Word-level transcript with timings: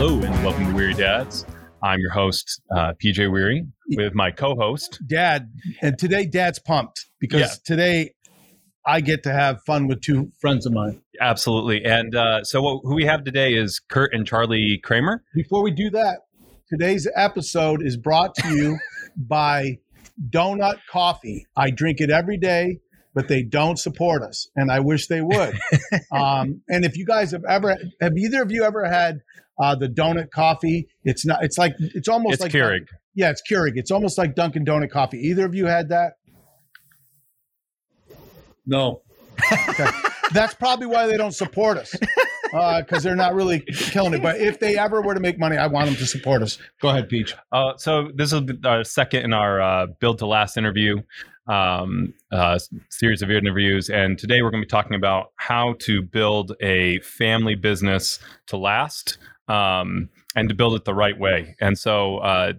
Hello 0.00 0.18
and 0.18 0.32
welcome 0.42 0.64
to 0.64 0.72
Weary 0.72 0.94
Dads. 0.94 1.44
I'm 1.82 2.00
your 2.00 2.12
host, 2.12 2.62
uh, 2.74 2.94
PJ 3.04 3.30
Weary, 3.30 3.66
with 3.98 4.14
my 4.14 4.30
co-host. 4.30 4.98
Dad, 5.06 5.52
and 5.82 5.98
today 5.98 6.24
Dad's 6.24 6.58
pumped 6.58 7.04
because 7.18 7.40
Yeah. 7.40 7.54
today 7.66 8.14
I 8.86 9.02
get 9.02 9.22
to 9.24 9.32
have 9.34 9.62
fun 9.66 9.88
with 9.88 10.00
two 10.00 10.32
friends 10.40 10.64
of 10.64 10.72
mine. 10.72 11.02
Absolutely. 11.20 11.84
And 11.84 12.14
uh, 12.16 12.44
so 12.44 12.62
what, 12.62 12.80
who 12.82 12.94
we 12.94 13.04
have 13.04 13.24
today 13.24 13.52
is 13.52 13.78
Kurt 13.90 14.14
and 14.14 14.26
Charlie 14.26 14.80
Kramer. 14.82 15.22
Before 15.34 15.62
we 15.62 15.70
do 15.70 15.90
that, 15.90 16.20
today's 16.66 17.06
episode 17.14 17.82
is 17.82 17.98
brought 17.98 18.34
to 18.36 18.56
you 18.56 18.78
by 19.18 19.80
Donut 20.30 20.78
Coffee. 20.90 21.46
I 21.56 21.70
drink 21.70 22.00
it 22.00 22.08
every 22.08 22.38
day, 22.38 22.78
but 23.14 23.28
they 23.28 23.42
don't 23.42 23.78
support 23.78 24.22
us, 24.22 24.48
and 24.56 24.70
I 24.70 24.80
wish 24.80 25.06
they 25.08 25.20
would. 25.20 25.58
um, 26.12 26.62
and 26.68 26.84
if 26.84 26.96
you 26.96 27.04
guys 27.04 27.32
have 27.32 27.44
ever, 27.44 27.76
have 28.00 28.16
either 28.16 28.42
of 28.42 28.50
you 28.52 28.64
ever 28.64 28.84
had 28.84 29.20
uh, 29.58 29.74
the 29.74 29.88
donut 29.88 30.30
coffee? 30.30 30.88
It's 31.04 31.26
not. 31.26 31.42
It's 31.44 31.58
like 31.58 31.74
it's 31.78 32.08
almost 32.08 32.34
It's 32.34 32.42
like 32.42 32.52
Keurig. 32.52 32.86
Yeah, 33.14 33.30
it's 33.30 33.42
Keurig. 33.48 33.72
It's 33.74 33.90
almost 33.90 34.16
like 34.16 34.34
Dunkin' 34.34 34.64
Donut 34.64 34.90
coffee. 34.90 35.18
Either 35.18 35.44
of 35.44 35.54
you 35.54 35.66
had 35.66 35.88
that? 35.88 36.14
No, 38.66 39.02
That's 40.32 40.54
probably 40.54 40.86
why 40.86 41.06
they 41.06 41.16
don't 41.16 41.34
support 41.34 41.76
us 41.76 41.94
because 42.52 43.02
they're 43.02 43.16
not 43.16 43.34
really 43.34 43.60
killing 43.60 44.14
it. 44.14 44.22
But 44.22 44.40
if 44.40 44.60
they 44.60 44.78
ever 44.78 45.02
were 45.02 45.14
to 45.14 45.20
make 45.20 45.38
money, 45.38 45.56
I 45.56 45.66
want 45.66 45.86
them 45.86 45.96
to 45.96 46.06
support 46.06 46.42
us. 46.42 46.58
Go 46.80 46.88
ahead, 46.88 47.08
Peach. 47.08 47.34
Uh, 47.52 47.76
so 47.76 48.10
this 48.14 48.32
is 48.32 48.42
our 48.64 48.84
second 48.84 49.24
in 49.24 49.32
our 49.32 49.60
uh, 49.60 49.86
build 49.98 50.18
to 50.18 50.26
last 50.26 50.56
interview 50.56 51.02
um, 51.50 52.14
uh, 52.30 52.58
series 52.88 53.22
of 53.22 53.30
interviews, 53.30 53.90
and 53.90 54.18
today 54.18 54.42
we're 54.42 54.50
going 54.50 54.62
to 54.62 54.66
be 54.66 54.70
talking 54.70 54.94
about 54.94 55.32
how 55.36 55.74
to 55.80 56.00
build 56.00 56.52
a 56.60 57.00
family 57.00 57.56
business 57.56 58.18
to 58.46 58.56
last 58.56 59.18
um, 59.48 60.08
and 60.36 60.48
to 60.48 60.54
build 60.54 60.74
it 60.74 60.84
the 60.84 60.94
right 60.94 61.18
way. 61.18 61.56
And 61.60 61.78
so. 61.78 62.18
Uh, 62.18 62.52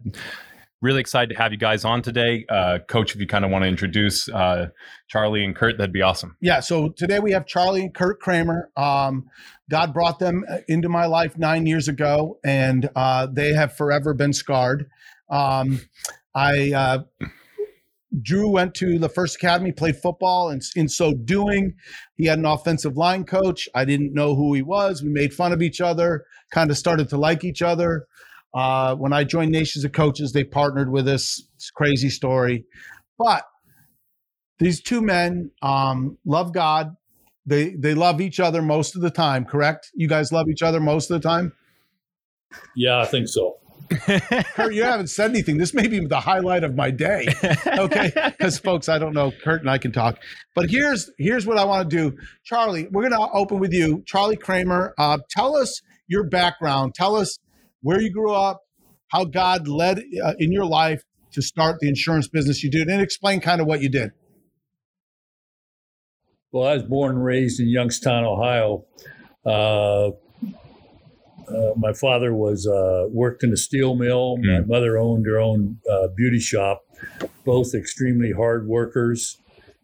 Really 0.83 0.99
excited 0.99 1.35
to 1.35 1.39
have 1.39 1.51
you 1.51 1.59
guys 1.59 1.85
on 1.85 2.01
today, 2.01 2.43
uh, 2.49 2.79
Coach. 2.87 3.13
If 3.13 3.21
you 3.21 3.27
kind 3.27 3.45
of 3.45 3.51
want 3.51 3.65
to 3.65 3.67
introduce 3.67 4.27
uh, 4.27 4.69
Charlie 5.07 5.45
and 5.45 5.55
Kurt, 5.55 5.77
that'd 5.77 5.93
be 5.93 6.01
awesome. 6.01 6.35
Yeah. 6.41 6.59
So 6.59 6.89
today 6.89 7.19
we 7.19 7.33
have 7.33 7.45
Charlie 7.45 7.81
and 7.81 7.93
Kurt 7.93 8.19
Kramer. 8.19 8.71
Um, 8.75 9.29
God 9.69 9.93
brought 9.93 10.17
them 10.17 10.43
uh, 10.49 10.57
into 10.67 10.89
my 10.89 11.05
life 11.05 11.37
nine 11.37 11.67
years 11.67 11.87
ago, 11.87 12.39
and 12.43 12.89
uh, 12.95 13.27
they 13.31 13.53
have 13.53 13.77
forever 13.77 14.15
been 14.15 14.33
scarred. 14.33 14.89
Um, 15.29 15.81
I 16.33 16.71
uh, 16.71 17.03
Drew 18.21 18.49
went 18.49 18.75
to 18.75 18.99
the 18.99 19.09
first 19.09 19.37
academy, 19.37 19.71
played 19.71 19.95
football, 19.95 20.49
and 20.49 20.61
in 20.75 20.89
so 20.89 21.13
doing, 21.13 21.75
he 22.15 22.25
had 22.25 22.39
an 22.39 22.45
offensive 22.45 22.97
line 22.97 23.23
coach. 23.23 23.69
I 23.73 23.85
didn't 23.85 24.13
know 24.13 24.35
who 24.35 24.53
he 24.53 24.61
was. 24.61 25.01
We 25.01 25.09
made 25.09 25.33
fun 25.33 25.53
of 25.53 25.61
each 25.61 25.79
other, 25.79 26.25
kind 26.51 26.69
of 26.69 26.77
started 26.77 27.09
to 27.09 27.17
like 27.17 27.43
each 27.43 27.61
other. 27.61 28.07
Uh, 28.53 28.95
when 28.95 29.13
I 29.13 29.23
joined 29.23 29.51
Nations 29.51 29.85
of 29.85 29.93
Coaches, 29.93 30.33
they 30.33 30.43
partnered 30.43 30.91
with 30.91 31.07
us. 31.07 31.41
It's 31.55 31.71
crazy 31.71 32.09
story, 32.09 32.65
but 33.17 33.45
these 34.59 34.81
two 34.81 35.01
men 35.01 35.51
um, 35.61 36.17
love 36.25 36.53
God. 36.53 36.95
They 37.45 37.73
they 37.75 37.95
love 37.95 38.21
each 38.21 38.39
other 38.39 38.61
most 38.61 38.95
of 38.95 39.01
the 39.01 39.09
time. 39.09 39.45
Correct? 39.45 39.89
You 39.95 40.07
guys 40.07 40.31
love 40.31 40.47
each 40.49 40.61
other 40.61 40.79
most 40.79 41.09
of 41.09 41.19
the 41.19 41.27
time. 41.27 41.53
yeah, 42.75 42.99
I 42.99 43.05
think 43.05 43.29
so. 43.29 43.57
Kurt, 44.55 44.73
you 44.73 44.83
haven't 44.83 45.07
said 45.07 45.31
anything. 45.31 45.57
This 45.57 45.73
may 45.73 45.87
be 45.87 45.99
the 45.99 46.19
highlight 46.19 46.63
of 46.63 46.75
my 46.75 46.91
day. 46.91 47.27
Okay, 47.67 48.11
because 48.37 48.57
folks, 48.57 48.87
I 48.89 48.97
don't 48.97 49.13
know. 49.13 49.31
Kurt 49.43 49.61
and 49.61 49.69
I 49.69 49.77
can 49.77 49.91
talk, 49.91 50.19
but 50.55 50.69
here's 50.69 51.11
here's 51.17 51.45
what 51.45 51.57
I 51.57 51.65
want 51.65 51.89
to 51.89 51.95
do. 51.95 52.17
Charlie, 52.43 52.87
we're 52.91 53.07
going 53.07 53.19
to 53.19 53.33
open 53.33 53.59
with 53.59 53.73
you. 53.73 54.03
Charlie 54.05 54.37
Kramer, 54.37 54.93
uh, 54.97 55.19
tell 55.29 55.55
us 55.55 55.81
your 56.07 56.27
background. 56.27 56.95
Tell 56.95 57.15
us 57.15 57.37
where 57.81 57.99
you 57.99 58.11
grew 58.11 58.33
up, 58.33 58.61
how 59.09 59.25
God 59.25 59.67
led 59.67 59.99
uh, 60.23 60.33
in 60.39 60.51
your 60.51 60.65
life 60.65 61.03
to 61.33 61.41
start 61.41 61.77
the 61.79 61.89
insurance 61.89 62.27
business 62.27 62.63
you 62.63 62.71
did, 62.71 62.87
and 62.87 63.01
explain 63.01 63.41
kind 63.41 63.61
of 63.61 63.67
what 63.67 63.81
you 63.81 63.89
did. 63.89 64.11
Well, 66.51 66.67
I 66.67 66.73
was 66.73 66.83
born 66.83 67.15
and 67.15 67.23
raised 67.23 67.59
in 67.59 67.69
Youngstown, 67.69 68.25
Ohio. 68.25 68.85
Uh, 69.45 70.11
uh, 71.51 71.73
my 71.77 71.93
father 71.93 72.33
was 72.33 72.67
uh, 72.67 73.05
worked 73.09 73.43
in 73.43 73.51
a 73.51 73.57
steel 73.57 73.95
mill. 73.95 74.37
My 74.37 74.61
mother 74.61 74.97
owned 74.97 75.25
her 75.25 75.39
own 75.39 75.79
uh, 75.89 76.07
beauty 76.15 76.39
shop. 76.39 76.83
Both 77.45 77.73
extremely 77.73 78.31
hard 78.31 78.67
workers, 78.67 79.37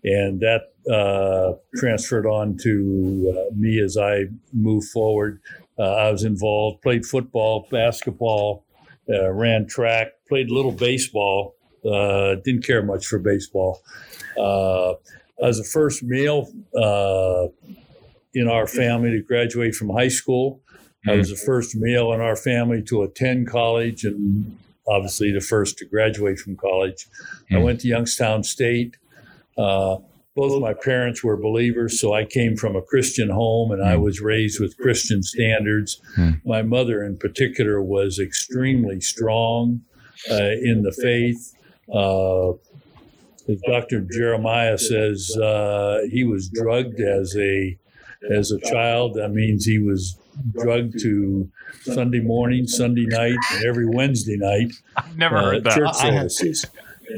and 0.04 0.40
that 0.42 0.74
uh, 0.92 1.54
transferred 1.76 2.26
on 2.28 2.58
to 2.58 3.36
uh, 3.36 3.56
me 3.56 3.80
as 3.80 3.98
I 3.98 4.26
moved 4.54 4.90
forward. 4.90 5.42
Uh, 5.80 5.84
I 5.84 6.12
was 6.12 6.24
involved, 6.24 6.82
played 6.82 7.06
football, 7.06 7.68
basketball, 7.72 8.66
uh, 9.10 9.32
ran 9.32 9.68
track, 9.68 10.08
played 10.28 10.50
a 10.50 10.54
little 10.54 10.72
baseball. 10.72 11.56
Uh, 11.86 12.36
didn't 12.44 12.66
care 12.66 12.84
much 12.84 13.06
for 13.06 13.20
baseball. 13.20 13.82
Uh, 14.38 14.92
I 15.42 15.48
was 15.48 15.58
the 15.58 15.64
first 15.64 16.04
male 16.04 16.52
uh, 16.76 17.48
in 18.34 18.48
our 18.48 18.68
family 18.68 19.12
to 19.12 19.22
graduate 19.22 19.76
from 19.76 19.90
high 19.90 20.08
school. 20.10 20.62
I 21.10 21.16
was 21.16 21.30
the 21.30 21.36
first 21.36 21.76
male 21.76 22.12
in 22.14 22.22
our 22.22 22.36
family 22.36 22.82
to 22.84 23.04
attend 23.04 23.48
college 23.48 24.04
and 24.04 24.58
obviously 24.88 25.32
the 25.32 25.42
first 25.42 25.78
to 25.80 25.86
graduate 25.86 26.40
from 26.40 26.56
college. 26.56 27.08
I 27.52 27.56
Mm. 27.56 27.64
went 27.64 27.82
to 27.82 27.88
Youngstown 27.88 28.44
State. 28.44 28.96
Uh, 29.58 29.98
both 30.36 30.62
my 30.62 30.74
parents 30.74 31.24
were 31.24 31.36
believers, 31.36 32.00
so 32.00 32.14
I 32.14 32.24
came 32.24 32.56
from 32.56 32.76
a 32.76 32.82
Christian 32.82 33.30
home 33.30 33.72
and 33.72 33.82
I 33.84 33.96
Mm. 33.96 34.02
was 34.04 34.22
raised 34.22 34.60
with 34.60 34.78
Christian 34.78 35.24
standards. 35.24 36.00
Mm. 36.16 36.42
My 36.46 36.62
mother, 36.62 37.04
in 37.04 37.18
particular, 37.18 37.82
was 37.82 38.20
extremely 38.20 39.02
strong 39.02 39.82
uh, 40.32 40.52
in 40.64 40.84
the 40.84 40.92
faith. 40.92 41.54
Uh, 41.94 42.52
as 43.50 43.62
Dr. 43.66 44.02
Jeremiah 44.02 44.78
says, 44.78 45.36
uh, 45.38 46.02
he 46.12 46.24
was 46.24 46.50
drugged 46.50 47.00
as 47.00 47.36
a 47.38 47.78
as 48.32 48.52
a 48.52 48.60
child. 48.60 49.14
That 49.16 49.32
means 49.32 49.64
he 49.66 49.80
was 49.80 50.18
drugged 50.54 51.00
to 51.02 51.50
Sunday 51.82 52.20
morning, 52.20 52.68
Sunday 52.68 53.06
night, 53.06 53.38
and 53.54 53.66
every 53.66 53.88
Wednesday 53.88 54.38
night 54.38 54.72
I've 54.96 55.18
never 55.18 55.38
uh, 55.38 55.44
heard 55.46 55.64
that. 55.64 55.74
church 55.76 55.96
services. 55.96 56.66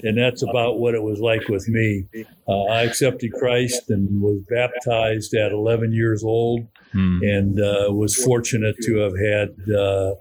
And 0.04 0.18
that's 0.20 0.44
about 0.44 0.78
what 0.80 0.94
it 0.94 1.02
was 1.02 1.20
like 1.20 1.48
with 1.48 1.68
me. 1.68 2.06
Uh, 2.48 2.64
I 2.66 2.84
accepted 2.84 3.34
Christ 3.34 3.90
and 3.90 4.22
was 4.22 4.40
baptized 4.48 5.34
at 5.34 5.52
11 5.52 5.94
years 5.94 6.24
old, 6.24 6.68
Hmm. 6.92 7.20
and 7.24 7.60
uh, 7.62 7.86
was 7.92 8.16
fortunate 8.16 8.76
to 8.82 8.98
have 8.98 9.14
had 9.16 9.56
uh, 9.76 10.14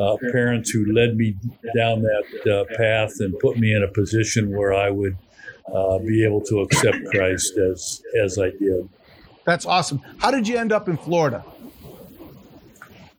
uh, 0.00 0.16
parents 0.32 0.68
who 0.70 0.92
led 0.92 1.16
me 1.16 1.36
down 1.76 2.02
that 2.02 2.24
uh, 2.52 2.64
path 2.76 3.12
and 3.20 3.38
put 3.38 3.56
me 3.56 3.72
in 3.72 3.84
a 3.84 3.88
position 3.88 4.50
where 4.56 4.72
I 4.74 4.90
would 4.90 5.16
uh, 5.72 5.98
be 5.98 6.24
able 6.24 6.40
to 6.46 6.60
accept 6.62 6.96
Christ 7.12 7.56
as 7.58 8.02
as 8.20 8.36
I 8.38 8.50
did. 8.50 8.88
That's 9.44 9.64
awesome. 9.64 10.00
How 10.18 10.30
did 10.32 10.46
you 10.48 10.56
end 10.58 10.72
up 10.72 10.88
in 10.88 10.96
Florida? 10.96 11.44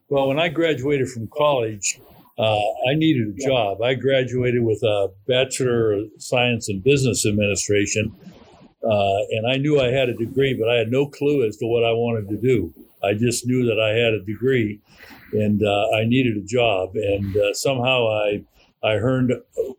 Well, 0.09 0.27
when 0.27 0.39
I 0.39 0.49
graduated 0.49 1.07
from 1.07 1.27
college, 1.27 2.01
uh, 2.39 2.57
I 2.89 2.95
needed 2.95 3.27
a 3.27 3.47
job. 3.47 3.83
I 3.83 3.93
graduated 3.93 4.63
with 4.63 4.81
a 4.81 5.11
Bachelor 5.27 5.91
of 5.91 6.05
Science 6.17 6.67
in 6.67 6.79
Business 6.79 7.27
Administration, 7.27 8.15
uh, 8.83 9.17
and 9.29 9.45
I 9.47 9.57
knew 9.57 9.79
I 9.79 9.91
had 9.91 10.09
a 10.09 10.15
degree, 10.15 10.55
but 10.55 10.67
I 10.67 10.77
had 10.77 10.89
no 10.89 11.05
clue 11.05 11.47
as 11.47 11.57
to 11.57 11.67
what 11.67 11.83
I 11.83 11.91
wanted 11.91 12.27
to 12.29 12.37
do. 12.37 12.73
I 13.03 13.13
just 13.13 13.45
knew 13.45 13.67
that 13.67 13.79
I 13.79 13.89
had 13.89 14.13
a 14.13 14.25
degree, 14.25 14.79
and 15.31 15.61
uh, 15.61 15.89
I 15.95 16.05
needed 16.05 16.37
a 16.37 16.43
job. 16.43 16.95
And 16.95 17.37
uh, 17.37 17.53
somehow 17.53 18.07
I, 18.07 18.43
I 18.83 18.93
heard, 18.93 19.31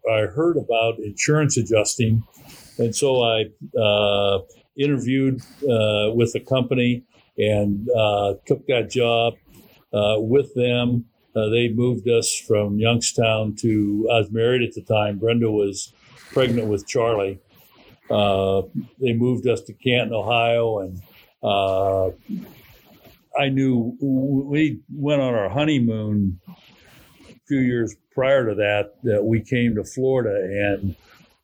I 0.09 0.27
heard 0.27 0.57
about 0.57 1.01
insurance 1.01 1.57
adjusting, 1.57 2.23
and 2.79 2.95
so 2.95 3.21
I 3.25 3.47
uh, 3.77 4.43
interviewed 4.77 5.41
uh, 5.65 6.15
with 6.15 6.37
a 6.37 6.41
company 6.41 7.03
and 7.37 7.87
took 8.47 8.65
that 8.69 8.91
job 8.91 9.35
with 9.93 10.55
them. 10.55 11.07
Uh, 11.35 11.49
they 11.49 11.69
moved 11.69 12.09
us 12.09 12.35
from 12.47 12.79
Youngstown 12.79 13.55
to, 13.55 14.09
I 14.13 14.19
was 14.19 14.31
married 14.33 14.63
at 14.63 14.75
the 14.75 14.83
time. 14.83 15.19
Brenda 15.19 15.51
was 15.51 15.93
pregnant 16.33 16.67
with 16.67 16.87
Charlie. 16.89 17.39
Uh, 18.11 18.63
they 19.01 19.13
moved 19.13 19.47
us 19.47 19.61
to 19.63 19.73
Canton, 19.73 20.13
Ohio, 20.13 20.81
and 20.81 21.01
uh, 21.43 22.09
I 23.39 23.49
knew 23.49 23.97
we 24.01 24.81
went 24.93 25.23
on 25.23 25.35
our 25.35 25.49
honeymoon 25.49 26.41
a 26.49 27.35
few 27.47 27.61
years 27.61 27.95
prior 28.13 28.49
to 28.49 28.57
that 28.57 28.95
that 29.05 29.23
we 29.25 29.41
came 29.41 29.77
to 29.77 29.85
Florida, 29.85 30.35
and 30.35 30.97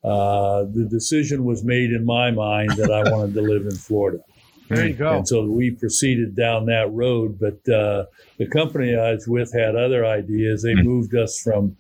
uh, 0.03 0.65
the 0.65 0.87
decision 0.91 1.45
was 1.45 1.63
made 1.63 1.91
in 1.93 2.05
my 2.05 2.33
mind 2.33 2.73
that 2.73 2.91
I 2.91 3.09
wanted 3.13 3.35
to 3.35 3.43
live 3.43 3.63
in 3.63 3.77
Florida. 3.77 4.19
There 4.69 4.87
you 4.87 4.95
go. 4.95 5.19
And 5.19 5.29
so 5.29 5.45
we 5.45 5.71
proceeded 5.71 6.35
down 6.35 6.67
that 6.67 6.93
road. 6.93 7.39
But 7.39 7.73
uh, 7.73 8.07
the 8.39 8.47
company 8.47 8.95
I 8.97 9.13
was 9.13 9.27
with 9.29 9.53
had 9.53 9.77
other 9.77 10.05
ideas. 10.05 10.63
They 10.63 10.75
Hmm. 10.75 10.83
moved 10.83 11.15
us 11.15 11.39
from 11.39 11.77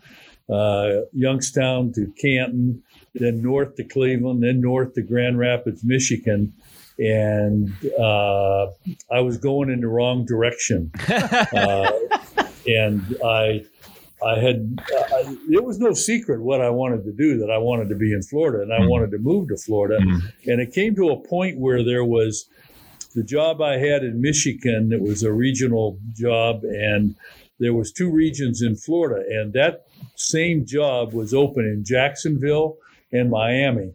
uh, 0.48 1.00
Youngstown 1.12 1.92
to 1.94 2.12
Canton, 2.20 2.82
then 3.14 3.42
north 3.42 3.76
to 3.76 3.84
Cleveland, 3.84 4.42
then 4.42 4.60
north 4.60 4.94
to 4.94 5.02
Grand 5.02 5.38
Rapids, 5.38 5.82
Michigan. 5.82 6.52
And 6.98 7.72
uh, 7.98 8.68
I 9.10 9.20
was 9.20 9.36
going 9.36 9.70
in 9.70 9.80
the 9.80 9.88
wrong 9.88 10.24
direction. 10.24 10.92
Uh, 11.08 11.90
and 12.66 13.16
I 13.24 13.64
I 14.24 14.38
had 14.38 14.80
uh, 14.80 15.34
it 15.50 15.64
was 15.64 15.78
no 15.78 15.92
secret 15.92 16.40
what 16.40 16.60
I 16.60 16.70
wanted 16.70 17.04
to 17.04 17.12
do 17.12 17.38
that 17.38 17.50
I 17.50 17.58
wanted 17.58 17.88
to 17.90 17.94
be 17.94 18.12
in 18.12 18.22
Florida 18.22 18.62
and 18.62 18.72
I 18.72 18.80
mm. 18.80 18.88
wanted 18.88 19.10
to 19.12 19.18
move 19.18 19.48
to 19.48 19.56
Florida 19.56 19.98
mm. 20.00 20.20
and 20.46 20.60
it 20.60 20.72
came 20.72 20.94
to 20.96 21.10
a 21.10 21.16
point 21.16 21.58
where 21.58 21.84
there 21.84 22.04
was 22.04 22.46
the 23.16 23.24
job 23.24 23.62
I 23.62 23.78
had 23.78 24.04
in 24.04 24.20
Michigan 24.20 24.92
it 24.92 25.00
was 25.00 25.22
a 25.22 25.32
regional 25.32 25.98
job 26.12 26.62
and 26.62 27.16
there 27.58 27.72
was 27.72 27.90
two 27.90 28.10
regions 28.10 28.60
in 28.60 28.76
Florida 28.76 29.24
and 29.28 29.54
that 29.54 29.86
same 30.14 30.66
job 30.66 31.14
was 31.14 31.32
open 31.32 31.64
in 31.64 31.82
Jacksonville 31.84 32.76
and 33.10 33.30
Miami 33.30 33.94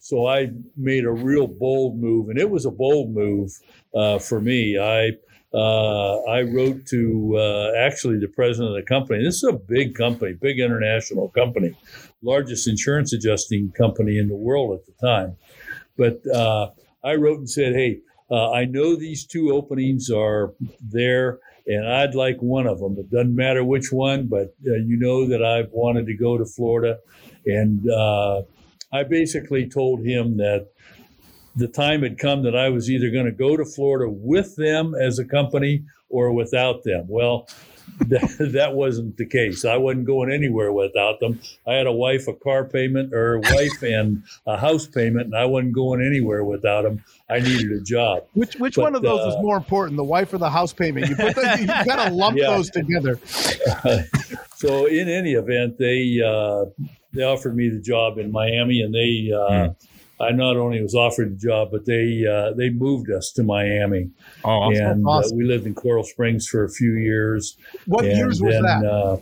so 0.00 0.26
I 0.26 0.50
made 0.76 1.04
a 1.04 1.12
real 1.12 1.46
bold 1.46 1.98
move 1.98 2.28
and 2.28 2.38
it 2.38 2.50
was 2.50 2.66
a 2.66 2.70
bold 2.70 3.14
move 3.14 3.52
uh, 3.94 4.18
for 4.18 4.40
me 4.40 4.76
I 4.76 5.12
uh, 5.54 6.20
I 6.24 6.42
wrote 6.42 6.84
to 6.86 7.36
uh, 7.38 7.72
actually 7.78 8.18
the 8.18 8.28
president 8.28 8.68
of 8.68 8.76
the 8.76 8.86
company. 8.86 9.24
This 9.24 9.36
is 9.36 9.44
a 9.44 9.54
big 9.54 9.94
company, 9.94 10.34
big 10.34 10.60
international 10.60 11.30
company, 11.30 11.74
largest 12.20 12.68
insurance 12.68 13.14
adjusting 13.14 13.72
company 13.72 14.18
in 14.18 14.28
the 14.28 14.36
world 14.36 14.78
at 14.78 14.84
the 14.84 14.92
time. 15.06 15.36
But 15.96 16.20
uh, 16.30 16.72
I 17.02 17.14
wrote 17.14 17.38
and 17.38 17.48
said, 17.48 17.74
"Hey, 17.74 18.00
uh, 18.30 18.50
I 18.52 18.64
know 18.64 18.96
these 18.96 19.26
two 19.26 19.52
openings 19.52 20.10
are 20.10 20.52
there." 20.80 21.38
And 21.66 21.86
I'd 21.86 22.14
like 22.14 22.38
one 22.40 22.66
of 22.66 22.80
them. 22.80 22.96
It 22.98 23.10
doesn't 23.10 23.36
matter 23.36 23.62
which 23.62 23.92
one, 23.92 24.26
but 24.26 24.54
uh, 24.66 24.76
you 24.76 24.96
know 24.96 25.26
that 25.26 25.44
I've 25.44 25.70
wanted 25.70 26.06
to 26.06 26.16
go 26.16 26.38
to 26.38 26.46
Florida. 26.46 26.98
And 27.44 27.90
uh, 27.90 28.42
I 28.90 29.02
basically 29.04 29.68
told 29.68 30.02
him 30.02 30.38
that 30.38 30.68
the 31.56 31.68
time 31.68 32.02
had 32.02 32.18
come 32.18 32.42
that 32.44 32.56
I 32.56 32.70
was 32.70 32.88
either 32.90 33.10
going 33.10 33.26
to 33.26 33.32
go 33.32 33.56
to 33.56 33.64
Florida 33.64 34.10
with 34.10 34.56
them 34.56 34.94
as 34.94 35.18
a 35.18 35.24
company 35.24 35.84
or 36.08 36.32
without 36.32 36.84
them. 36.84 37.04
Well, 37.08 37.48
that, 38.00 38.50
that 38.52 38.74
wasn't 38.74 39.16
the 39.16 39.26
case. 39.26 39.64
I 39.64 39.76
wasn't 39.76 40.06
going 40.06 40.32
anywhere 40.32 40.72
without 40.72 41.20
them. 41.20 41.40
I 41.66 41.74
had 41.74 41.86
a 41.86 41.92
wife, 41.92 42.28
a 42.28 42.34
car 42.34 42.64
payment, 42.64 43.12
or 43.12 43.34
a 43.34 43.40
wife 43.40 43.82
and 43.82 44.22
a 44.46 44.56
house 44.56 44.86
payment, 44.86 45.26
and 45.26 45.36
I 45.36 45.44
wasn't 45.44 45.72
going 45.72 46.04
anywhere 46.04 46.44
without 46.44 46.82
them. 46.82 47.04
I 47.30 47.40
needed 47.40 47.72
a 47.72 47.80
job. 47.80 48.24
Which 48.34 48.56
which 48.56 48.76
but, 48.76 48.82
one 48.82 48.94
of 48.94 49.02
those 49.02 49.20
uh, 49.20 49.28
is 49.28 49.42
more 49.42 49.56
important, 49.56 49.96
the 49.96 50.04
wife 50.04 50.32
or 50.32 50.38
the 50.38 50.50
house 50.50 50.72
payment? 50.72 51.08
You 51.08 51.16
put 51.16 51.34
the, 51.34 51.58
you 51.60 51.66
got 51.84 52.08
to 52.08 52.14
lump 52.14 52.38
yeah. 52.38 52.50
those 52.56 52.70
together. 52.70 53.20
so 54.56 54.86
in 54.86 55.08
any 55.08 55.32
event, 55.34 55.78
they 55.78 56.20
uh, 56.24 56.66
they 57.12 57.22
offered 57.22 57.56
me 57.56 57.68
the 57.68 57.80
job 57.80 58.18
in 58.18 58.32
Miami, 58.32 58.82
and 58.82 58.94
they. 58.94 59.32
Uh, 59.32 59.50
mm 59.50 59.76
I 60.20 60.32
not 60.32 60.56
only 60.56 60.82
was 60.82 60.94
offered 60.94 61.32
a 61.32 61.36
job, 61.36 61.68
but 61.70 61.86
they 61.86 62.24
uh, 62.26 62.52
they 62.56 62.70
moved 62.70 63.10
us 63.10 63.30
to 63.36 63.42
Miami, 63.42 64.10
oh, 64.44 64.48
awesome. 64.50 64.84
and 64.84 65.06
uh, 65.06 65.10
awesome. 65.10 65.36
Uh, 65.36 65.36
we 65.36 65.44
lived 65.44 65.66
in 65.66 65.74
Coral 65.74 66.04
Springs 66.04 66.46
for 66.46 66.64
a 66.64 66.70
few 66.70 66.92
years. 66.94 67.56
What 67.86 68.04
and 68.04 68.16
years 68.16 68.42
was 68.42 68.54
then, 68.54 68.62
that? 68.62 68.84
Uh, 68.84 69.18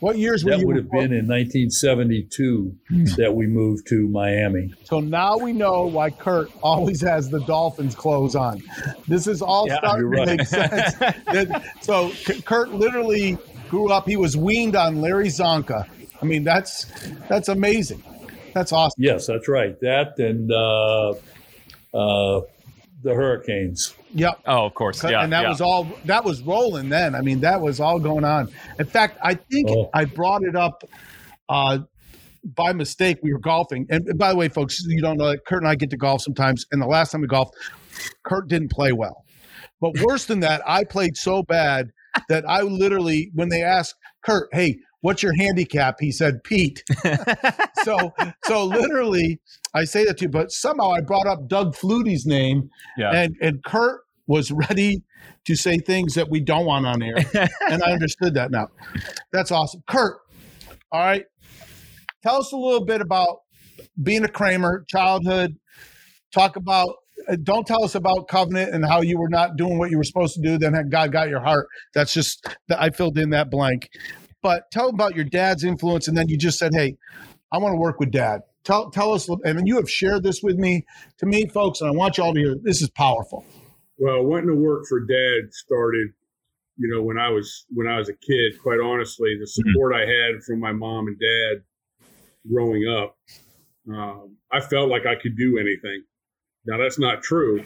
what 0.00 0.16
years 0.16 0.42
that 0.44 0.60
would 0.60 0.76
have 0.76 0.90
been 0.90 1.12
in 1.12 1.28
1972 1.28 2.74
hmm. 2.88 3.04
that 3.18 3.34
we 3.34 3.46
moved 3.46 3.86
to 3.88 4.08
Miami. 4.08 4.72
So 4.84 5.00
now 5.00 5.36
we 5.36 5.52
know 5.52 5.84
why 5.84 6.08
Kurt 6.08 6.50
always 6.62 7.02
has 7.02 7.28
the 7.28 7.40
Dolphins 7.40 7.94
clothes 7.94 8.34
on. 8.34 8.62
This 9.06 9.26
is 9.26 9.42
all 9.42 9.68
yeah, 9.68 9.76
starting 9.76 10.06
right. 10.06 10.26
to 10.26 10.36
make 10.36 10.46
sense. 10.46 11.64
so 11.82 12.12
Kurt 12.46 12.72
literally 12.72 13.36
grew 13.68 13.92
up. 13.92 14.08
He 14.08 14.16
was 14.16 14.38
weaned 14.38 14.74
on 14.74 15.02
Larry 15.02 15.28
Csonka. 15.28 15.86
I 16.20 16.24
mean, 16.24 16.44
that's 16.44 16.86
that's 17.28 17.48
amazing. 17.48 18.02
That's 18.52 18.72
awesome. 18.72 19.02
Yes, 19.02 19.26
that's 19.26 19.48
right. 19.48 19.78
That 19.80 20.18
and 20.18 20.50
uh, 20.50 21.10
uh, 21.94 22.42
the 23.02 23.14
Hurricanes. 23.14 23.94
Yep. 24.14 24.40
Oh, 24.46 24.66
of 24.66 24.74
course. 24.74 25.02
Yeah. 25.02 25.22
And 25.22 25.32
that 25.32 25.42
yeah. 25.42 25.48
was 25.48 25.60
all 25.60 25.88
that 26.04 26.24
was 26.24 26.42
rolling 26.42 26.88
then. 26.88 27.14
I 27.14 27.20
mean, 27.20 27.40
that 27.40 27.60
was 27.60 27.80
all 27.80 27.98
going 27.98 28.24
on. 28.24 28.52
In 28.78 28.86
fact, 28.86 29.18
I 29.22 29.34
think 29.34 29.70
oh. 29.70 29.90
I 29.94 30.04
brought 30.04 30.42
it 30.42 30.56
up 30.56 30.82
uh, 31.48 31.78
by 32.44 32.72
mistake. 32.72 33.18
We 33.22 33.32
were 33.32 33.38
golfing. 33.38 33.86
And, 33.90 34.06
and, 34.08 34.18
by 34.18 34.30
the 34.30 34.36
way, 34.36 34.48
folks, 34.48 34.80
you 34.86 35.00
don't 35.00 35.16
know 35.16 35.30
that 35.30 35.44
Kurt 35.46 35.62
and 35.62 35.68
I 35.70 35.74
get 35.74 35.90
to 35.90 35.96
golf 35.96 36.22
sometimes. 36.22 36.66
And 36.72 36.82
the 36.82 36.86
last 36.86 37.12
time 37.12 37.20
we 37.20 37.26
golfed, 37.26 37.54
Kurt 38.24 38.48
didn't 38.48 38.70
play 38.70 38.92
well. 38.92 39.24
But 39.80 39.92
worse 40.00 40.26
than 40.26 40.40
that, 40.40 40.62
I 40.66 40.84
played 40.84 41.16
so 41.16 41.42
bad 41.42 41.90
that 42.28 42.44
I 42.48 42.62
literally, 42.62 43.30
when 43.34 43.48
they 43.48 43.62
asked 43.62 43.94
Kurt, 44.22 44.48
hey, 44.52 44.78
what's 45.00 45.22
your 45.22 45.34
handicap? 45.34 45.96
He 46.00 46.12
said, 46.12 46.42
Pete. 46.44 46.82
so, 47.84 48.12
so 48.44 48.64
literally, 48.64 49.40
I 49.74 49.84
say 49.84 50.04
that 50.04 50.18
to 50.18 50.24
you, 50.24 50.28
but 50.28 50.52
somehow 50.52 50.90
I 50.90 51.00
brought 51.00 51.26
up 51.26 51.48
Doug 51.48 51.74
Flutie's 51.74 52.26
name, 52.26 52.70
yeah. 52.96 53.10
and 53.12 53.36
and 53.40 53.62
Kurt 53.64 54.02
was 54.26 54.50
ready 54.50 55.02
to 55.46 55.56
say 55.56 55.78
things 55.78 56.14
that 56.14 56.30
we 56.30 56.40
don't 56.40 56.66
want 56.66 56.86
on 56.86 57.02
air, 57.02 57.16
and 57.68 57.82
I 57.82 57.92
understood 57.92 58.34
that 58.34 58.50
now. 58.50 58.68
That's 59.32 59.50
awesome, 59.50 59.82
Kurt. 59.88 60.18
All 60.92 61.00
right, 61.00 61.24
tell 62.22 62.36
us 62.36 62.52
a 62.52 62.56
little 62.56 62.84
bit 62.84 63.00
about 63.00 63.40
being 64.02 64.24
a 64.24 64.28
Kramer, 64.28 64.84
childhood. 64.88 65.56
Talk 66.32 66.56
about 66.56 66.94
uh, 67.28 67.36
don't 67.42 67.66
tell 67.66 67.84
us 67.84 67.94
about 67.94 68.28
covenant 68.28 68.74
and 68.74 68.84
how 68.84 69.02
you 69.02 69.18
were 69.18 69.28
not 69.28 69.56
doing 69.56 69.78
what 69.78 69.90
you 69.90 69.98
were 69.98 70.04
supposed 70.04 70.34
to 70.34 70.40
do 70.40 70.56
then 70.56 70.88
god 70.88 71.12
got 71.12 71.28
your 71.28 71.40
heart 71.40 71.66
that's 71.92 72.14
just 72.14 72.46
that 72.68 72.80
i 72.80 72.88
filled 72.88 73.18
in 73.18 73.30
that 73.30 73.50
blank 73.50 73.90
but 74.42 74.70
tell 74.70 74.88
about 74.88 75.14
your 75.14 75.24
dad's 75.24 75.64
influence, 75.64 76.08
and 76.08 76.16
then 76.16 76.28
you 76.28 76.36
just 76.36 76.58
said, 76.58 76.74
"Hey, 76.74 76.96
I 77.52 77.58
want 77.58 77.72
to 77.72 77.78
work 77.78 78.00
with 78.00 78.10
dad." 78.10 78.42
Tell 78.64 78.90
tell 78.90 79.12
us, 79.12 79.28
and 79.44 79.66
you 79.66 79.76
have 79.76 79.90
shared 79.90 80.22
this 80.22 80.42
with 80.42 80.56
me, 80.56 80.84
to 81.18 81.26
me, 81.26 81.46
folks, 81.46 81.80
and 81.80 81.88
I 81.88 81.92
want 81.92 82.18
you 82.18 82.24
all 82.24 82.34
to 82.34 82.40
hear. 82.40 82.56
This 82.62 82.82
is 82.82 82.90
powerful. 82.90 83.44
Well, 83.98 84.22
wanting 84.24 84.48
to 84.48 84.54
work 84.54 84.84
for 84.88 85.00
dad 85.00 85.52
started, 85.52 86.08
you 86.76 86.88
know, 86.88 87.02
when 87.02 87.18
I 87.18 87.30
was 87.30 87.66
when 87.70 87.86
I 87.86 87.98
was 87.98 88.08
a 88.08 88.14
kid. 88.14 88.60
Quite 88.62 88.80
honestly, 88.80 89.36
the 89.38 89.44
mm-hmm. 89.44 89.70
support 89.70 89.92
mm-hmm. 89.94 90.10
I 90.10 90.34
had 90.34 90.42
from 90.42 90.60
my 90.60 90.72
mom 90.72 91.06
and 91.06 91.18
dad 91.18 91.62
growing 92.50 92.86
up, 92.86 93.16
um, 93.92 94.36
I 94.50 94.60
felt 94.60 94.88
like 94.88 95.06
I 95.06 95.14
could 95.14 95.36
do 95.36 95.58
anything. 95.58 96.02
Now 96.66 96.78
that's 96.78 96.98
not 96.98 97.22
true, 97.22 97.64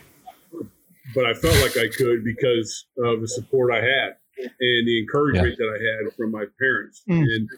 but 1.14 1.26
I 1.26 1.34
felt 1.34 1.56
like 1.62 1.76
I 1.76 1.88
could 1.88 2.24
because 2.24 2.86
of 2.98 3.20
the 3.20 3.28
support 3.28 3.72
I 3.72 3.80
had 3.80 4.16
and 4.38 4.86
the 4.86 4.98
encouragement 4.98 5.56
yeah. 5.58 5.66
that 5.66 5.70
I 5.74 6.06
had 6.06 6.14
from 6.14 6.30
my 6.30 6.44
parents. 6.58 7.02
Mm. 7.08 7.22
And 7.22 7.48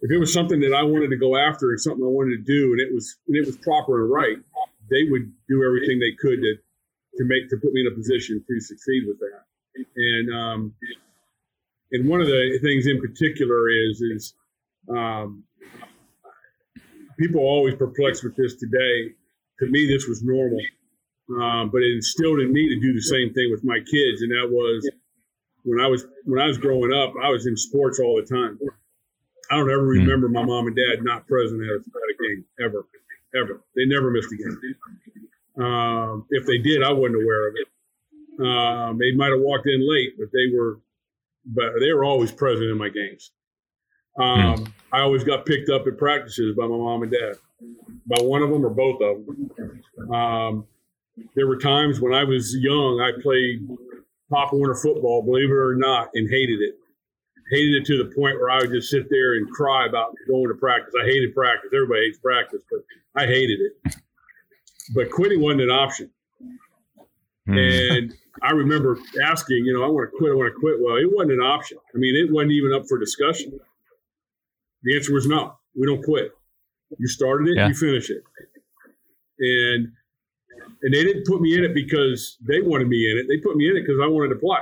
if 0.00 0.10
it 0.10 0.18
was 0.18 0.32
something 0.32 0.60
that 0.60 0.74
I 0.74 0.82
wanted 0.82 1.10
to 1.10 1.16
go 1.16 1.36
after 1.36 1.70
and 1.70 1.80
something 1.80 2.04
I 2.04 2.08
wanted 2.08 2.44
to 2.44 2.44
do, 2.44 2.72
and 2.72 2.80
it 2.80 2.92
was 2.92 3.16
and 3.26 3.36
it 3.36 3.46
was 3.46 3.56
proper 3.58 4.02
and 4.02 4.10
right, 4.10 4.36
they 4.90 5.04
would 5.10 5.32
do 5.48 5.64
everything 5.64 5.98
they 5.98 6.14
could 6.18 6.40
to 6.40 6.54
to 7.18 7.24
make 7.24 7.48
to 7.50 7.56
put 7.56 7.72
me 7.72 7.80
in 7.82 7.92
a 7.92 7.96
position 7.96 8.42
to 8.46 8.60
succeed 8.60 9.04
with 9.06 9.18
that. 9.18 9.42
And 9.96 10.34
um, 10.34 10.74
and 11.92 12.08
one 12.08 12.20
of 12.20 12.26
the 12.26 12.58
things 12.62 12.86
in 12.86 13.00
particular 13.00 13.68
is 13.70 14.00
is 14.00 14.34
um, 14.88 15.44
people 17.18 17.40
are 17.40 17.44
always 17.44 17.74
perplexed 17.74 18.24
with 18.24 18.36
this 18.36 18.54
today. 18.54 19.14
To 19.60 19.66
me, 19.66 19.88
this 19.88 20.06
was 20.06 20.22
normal, 20.22 20.60
um, 21.42 21.70
but 21.70 21.82
it 21.82 21.92
instilled 21.96 22.38
in 22.38 22.52
me 22.52 22.68
to 22.68 22.80
do 22.80 22.92
the 22.94 23.02
same 23.02 23.34
thing 23.34 23.50
with 23.50 23.64
my 23.64 23.78
kids, 23.78 24.22
and 24.22 24.30
that 24.30 24.48
was 24.48 24.88
when 25.64 25.80
I 25.80 25.86
was 25.86 26.04
when 26.24 26.40
I 26.40 26.46
was 26.46 26.58
growing 26.58 26.92
up, 26.92 27.14
I 27.22 27.28
was 27.28 27.46
in 27.46 27.56
sports 27.56 28.00
all 28.00 28.16
the 28.16 28.26
time. 28.26 28.58
I 29.50 29.56
don't 29.56 29.70
ever 29.70 29.82
hmm. 29.82 30.00
remember 30.00 30.28
my 30.28 30.44
mom 30.44 30.66
and 30.66 30.76
dad 30.76 31.02
not 31.02 31.26
present 31.26 31.62
at 31.62 31.68
a, 31.68 31.74
at 31.74 31.80
a 31.80 32.22
game 32.22 32.44
ever, 32.60 32.86
ever. 33.34 33.60
They 33.76 33.86
never 33.86 34.10
missed 34.10 34.32
a 34.32 34.36
game. 34.36 35.64
Um, 35.64 36.26
if 36.30 36.46
they 36.46 36.58
did, 36.58 36.82
I 36.82 36.92
wasn't 36.92 37.22
aware 37.22 37.48
of 37.48 37.54
it. 37.56 37.68
Um, 38.40 38.98
they 38.98 39.12
might 39.12 39.32
have 39.32 39.40
walked 39.40 39.66
in 39.66 39.88
late, 39.88 40.14
but 40.18 40.28
they 40.32 40.56
were, 40.56 40.80
but 41.44 41.80
they 41.80 41.92
were 41.92 42.04
always 42.04 42.30
present 42.30 42.70
in 42.70 42.78
my 42.78 42.88
games. 42.88 43.32
Um, 44.18 44.56
mm. 44.56 44.72
I 44.92 45.00
always 45.00 45.24
got 45.24 45.46
picked 45.46 45.70
up 45.70 45.86
at 45.86 45.98
practices 45.98 46.54
by 46.56 46.64
my 46.64 46.76
mom 46.76 47.02
and 47.02 47.12
dad, 47.12 47.36
by 48.06 48.22
one 48.22 48.42
of 48.42 48.50
them 48.50 48.64
or 48.64 48.70
both 48.70 49.00
of 49.02 49.26
them. 49.26 50.14
Um, 50.14 50.66
there 51.34 51.46
were 51.46 51.58
times 51.58 52.00
when 52.00 52.14
I 52.14 52.24
was 52.24 52.54
young, 52.56 53.00
I 53.00 53.20
played 53.20 53.68
Pop 54.30 54.52
Warner 54.52 54.74
football, 54.74 55.22
believe 55.22 55.50
it 55.50 55.54
or 55.54 55.74
not, 55.74 56.10
and 56.14 56.28
hated 56.30 56.60
it. 56.60 56.74
Hated 57.50 57.82
it 57.82 57.86
to 57.86 57.96
the 57.96 58.14
point 58.14 58.38
where 58.38 58.50
I 58.50 58.58
would 58.58 58.70
just 58.70 58.90
sit 58.90 59.08
there 59.08 59.34
and 59.34 59.50
cry 59.50 59.86
about 59.86 60.14
going 60.28 60.48
to 60.48 60.54
practice. 60.54 60.92
I 61.00 61.06
hated 61.06 61.34
practice. 61.34 61.70
Everybody 61.74 62.06
hates 62.06 62.18
practice, 62.18 62.60
but 62.70 62.80
I 63.20 63.26
hated 63.26 63.60
it. 63.60 63.96
But 64.94 65.10
quitting 65.10 65.40
wasn't 65.40 65.62
an 65.62 65.70
option. 65.70 66.10
Mm. 67.48 67.96
And 67.96 68.14
I 68.42 68.50
remember 68.50 68.98
asking, 69.24 69.64
you 69.64 69.72
know, 69.72 69.82
I 69.82 69.88
want 69.88 70.10
to 70.10 70.16
quit. 70.18 70.30
I 70.30 70.34
want 70.34 70.52
to 70.54 70.60
quit. 70.60 70.76
Well, 70.78 70.96
it 70.96 71.10
wasn't 71.10 71.32
an 71.32 71.40
option. 71.40 71.78
I 71.94 71.98
mean, 71.98 72.14
it 72.16 72.30
wasn't 72.30 72.52
even 72.52 72.72
up 72.74 72.86
for 72.86 72.98
discussion. 72.98 73.58
The 74.82 74.96
answer 74.96 75.14
was 75.14 75.26
no. 75.26 75.56
We 75.74 75.86
don't 75.86 76.04
quit. 76.04 76.32
You 76.98 77.08
started 77.08 77.48
it, 77.48 77.56
yeah. 77.56 77.68
you 77.68 77.74
finish 77.74 78.10
it. 78.10 78.22
And 79.40 79.92
and 80.82 80.94
they 80.94 81.02
didn't 81.02 81.26
put 81.26 81.40
me 81.40 81.54
in 81.54 81.64
it 81.64 81.74
because 81.74 82.36
they 82.46 82.60
wanted 82.60 82.88
me 82.88 83.10
in 83.10 83.18
it. 83.18 83.26
They 83.28 83.38
put 83.38 83.56
me 83.56 83.68
in 83.68 83.76
it 83.76 83.80
because 83.80 84.00
I 84.02 84.06
wanted 84.06 84.28
to 84.28 84.36
play. 84.36 84.60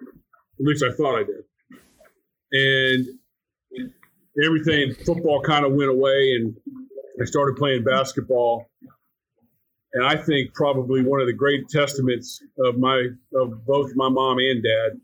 At 0.00 0.66
least 0.66 0.82
I 0.82 0.92
thought 0.92 1.18
I 1.18 1.24
did. 1.24 1.44
And 2.50 3.06
everything 4.44 4.94
football 5.04 5.42
kind 5.42 5.64
of 5.64 5.72
went 5.72 5.90
away, 5.90 6.32
and 6.36 6.56
I 7.20 7.24
started 7.24 7.56
playing 7.56 7.84
basketball. 7.84 8.66
And 9.94 10.06
I 10.06 10.16
think 10.16 10.54
probably 10.54 11.02
one 11.02 11.20
of 11.20 11.26
the 11.26 11.32
great 11.32 11.68
testaments 11.68 12.42
of 12.58 12.78
my 12.78 13.08
of 13.34 13.64
both 13.66 13.94
my 13.94 14.08
mom 14.08 14.38
and 14.38 14.62
dad 14.62 15.00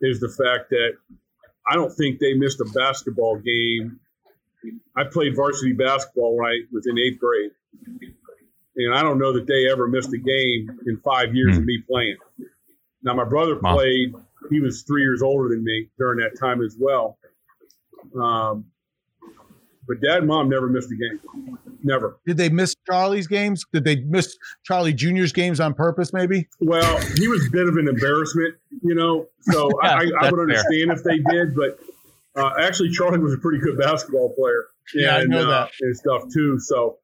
is 0.00 0.20
the 0.20 0.28
fact 0.28 0.70
that 0.70 0.92
I 1.68 1.74
don't 1.74 1.92
think 1.96 2.18
they 2.18 2.34
missed 2.34 2.60
a 2.60 2.70
basketball 2.74 3.36
game. 3.38 4.00
I 4.96 5.04
played 5.04 5.34
varsity 5.34 5.72
basketball 5.72 6.36
when 6.36 6.46
I 6.46 6.60
was 6.72 6.86
in 6.86 6.98
eighth 6.98 7.18
grade, 7.20 7.50
and 8.76 8.94
I 8.94 9.02
don't 9.02 9.18
know 9.18 9.32
that 9.32 9.46
they 9.46 9.70
ever 9.70 9.88
missed 9.88 10.12
a 10.12 10.18
game 10.18 10.80
in 10.86 10.98
five 11.04 11.34
years 11.34 11.58
of 11.58 11.64
me 11.64 11.82
playing. 11.88 12.16
Now 13.02 13.14
my 13.14 13.24
brother 13.24 13.58
Wow. 13.58 13.76
played; 13.76 14.14
he 14.50 14.60
was 14.60 14.82
three 14.82 15.02
years 15.02 15.22
older 15.22 15.48
than 15.48 15.64
me 15.64 15.88
during 15.98 16.18
that 16.20 16.38
time 16.38 16.62
as 16.62 16.76
well. 16.78 17.18
Um, 18.20 18.66
but 19.86 20.00
dad 20.00 20.18
and 20.18 20.28
mom 20.28 20.48
never 20.48 20.68
missed 20.68 20.90
a 20.92 20.96
game, 20.96 21.58
never. 21.82 22.18
Did 22.26 22.36
they 22.36 22.48
miss 22.48 22.74
Charlie's 22.86 23.26
games? 23.26 23.64
Did 23.72 23.84
they 23.84 23.96
miss 23.96 24.36
Charlie 24.64 24.94
Junior's 24.94 25.32
games 25.32 25.58
on 25.60 25.74
purpose? 25.74 26.12
Maybe. 26.12 26.48
Well, 26.60 26.98
he 27.16 27.26
was 27.28 27.46
a 27.46 27.50
bit 27.50 27.68
of 27.68 27.76
an 27.76 27.88
embarrassment, 27.88 28.54
you 28.82 28.94
know. 28.94 29.26
So 29.40 29.80
I, 29.82 29.88
I, 29.88 30.10
I 30.20 30.30
would 30.30 30.40
understand 30.40 30.92
if 30.92 31.02
they 31.02 31.18
did, 31.18 31.54
but 31.56 31.78
uh, 32.40 32.52
actually, 32.60 32.90
Charlie 32.90 33.18
was 33.18 33.34
a 33.34 33.38
pretty 33.38 33.58
good 33.58 33.76
basketball 33.80 34.34
player. 34.34 34.66
Yeah, 34.94 35.16
I 35.16 35.24
know 35.24 35.42
uh, 35.42 35.48
that. 35.50 35.70
and 35.80 35.96
stuff 35.96 36.22
too. 36.32 36.58
So 36.60 36.98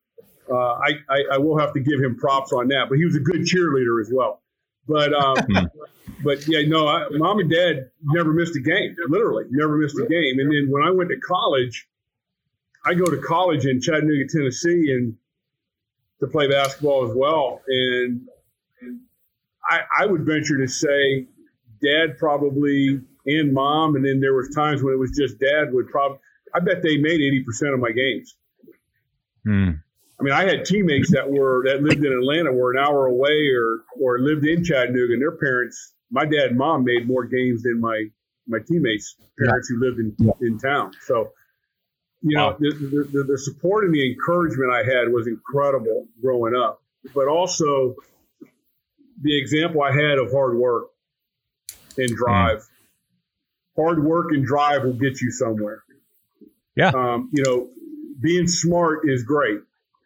uh, 0.50 0.54
I, 0.56 0.90
I 1.08 1.22
I 1.32 1.38
will 1.38 1.58
have 1.58 1.72
to 1.74 1.80
give 1.80 2.00
him 2.00 2.16
props 2.16 2.52
on 2.52 2.68
that. 2.68 2.86
But 2.88 2.98
he 2.98 3.04
was 3.04 3.16
a 3.16 3.20
good 3.20 3.42
cheerleader 3.42 4.00
as 4.00 4.10
well. 4.12 4.42
But 4.86 5.12
um, 5.12 5.36
Hmm. 5.50 5.66
but 6.22 6.46
yeah, 6.48 6.60
no, 6.66 6.88
I, 6.88 7.06
mom 7.10 7.38
and 7.38 7.50
dad 7.50 7.90
never 8.02 8.32
missed 8.32 8.56
a 8.56 8.60
game. 8.60 8.96
Literally, 9.08 9.44
never 9.50 9.76
missed 9.76 9.98
a 9.98 10.06
game. 10.06 10.38
And 10.38 10.50
then 10.50 10.68
when 10.70 10.82
I 10.82 10.90
went 10.90 11.10
to 11.10 11.16
college, 11.20 11.86
I 12.84 12.94
go 12.94 13.04
to 13.04 13.18
college 13.18 13.66
in 13.66 13.80
Chattanooga, 13.80 14.28
Tennessee, 14.28 14.92
and 14.92 15.16
to 16.20 16.26
play 16.26 16.48
basketball 16.48 17.08
as 17.08 17.14
well. 17.14 17.62
And 17.68 18.22
I, 19.68 19.80
I 20.00 20.06
would 20.06 20.24
venture 20.24 20.58
to 20.58 20.66
say, 20.66 21.26
dad 21.82 22.18
probably 22.18 23.00
and 23.26 23.52
mom, 23.52 23.94
and 23.94 24.04
then 24.04 24.20
there 24.20 24.34
was 24.34 24.48
times 24.54 24.82
when 24.82 24.94
it 24.94 24.98
was 24.98 25.12
just 25.16 25.38
dad 25.38 25.72
would 25.72 25.88
probably. 25.88 26.18
I 26.54 26.60
bet 26.60 26.82
they 26.82 26.96
made 26.96 27.20
eighty 27.20 27.42
percent 27.44 27.74
of 27.74 27.80
my 27.80 27.92
games. 27.92 28.34
Hmm. 29.44 29.70
I 30.20 30.24
mean, 30.24 30.32
I 30.32 30.46
had 30.48 30.64
teammates 30.64 31.12
that 31.12 31.30
were 31.30 31.62
that 31.66 31.82
lived 31.82 32.04
in 32.04 32.12
Atlanta, 32.12 32.52
were 32.52 32.72
an 32.72 32.78
hour 32.78 33.06
away, 33.06 33.48
or 33.54 33.84
or 34.00 34.18
lived 34.18 34.44
in 34.46 34.64
Chattanooga, 34.64 35.12
and 35.12 35.22
their 35.22 35.36
parents, 35.36 35.94
my 36.10 36.24
dad 36.24 36.48
and 36.50 36.58
mom, 36.58 36.84
made 36.84 37.06
more 37.06 37.24
games 37.24 37.62
than 37.62 37.80
my 37.80 38.04
my 38.46 38.58
teammates' 38.66 39.14
parents 39.38 39.68
who 39.68 39.78
lived 39.78 39.98
in 39.98 40.16
in 40.40 40.58
town. 40.58 40.92
So, 41.04 41.32
you 42.22 42.36
know, 42.36 42.48
Wow. 42.48 42.56
the, 42.58 42.70
the, 42.72 43.18
the, 43.18 43.24
the 43.24 43.38
support 43.38 43.84
and 43.84 43.94
the 43.94 44.10
encouragement 44.10 44.72
I 44.72 44.78
had 44.78 45.12
was 45.12 45.26
incredible 45.28 46.08
growing 46.20 46.54
up, 46.56 46.82
but 47.14 47.28
also 47.28 47.94
the 49.22 49.38
example 49.38 49.82
I 49.82 49.92
had 49.92 50.18
of 50.18 50.32
hard 50.32 50.56
work 50.56 50.88
and 51.96 52.08
drive. 52.16 52.66
Hard 53.76 54.02
work 54.02 54.32
and 54.32 54.44
drive 54.44 54.82
will 54.82 54.94
get 54.94 55.20
you 55.20 55.30
somewhere. 55.30 55.84
Yeah. 56.74 56.88
Um, 56.90 57.30
you 57.32 57.44
know, 57.44 57.68
being 58.20 58.48
smart 58.48 59.08
is 59.08 59.22
great, 59.22 59.60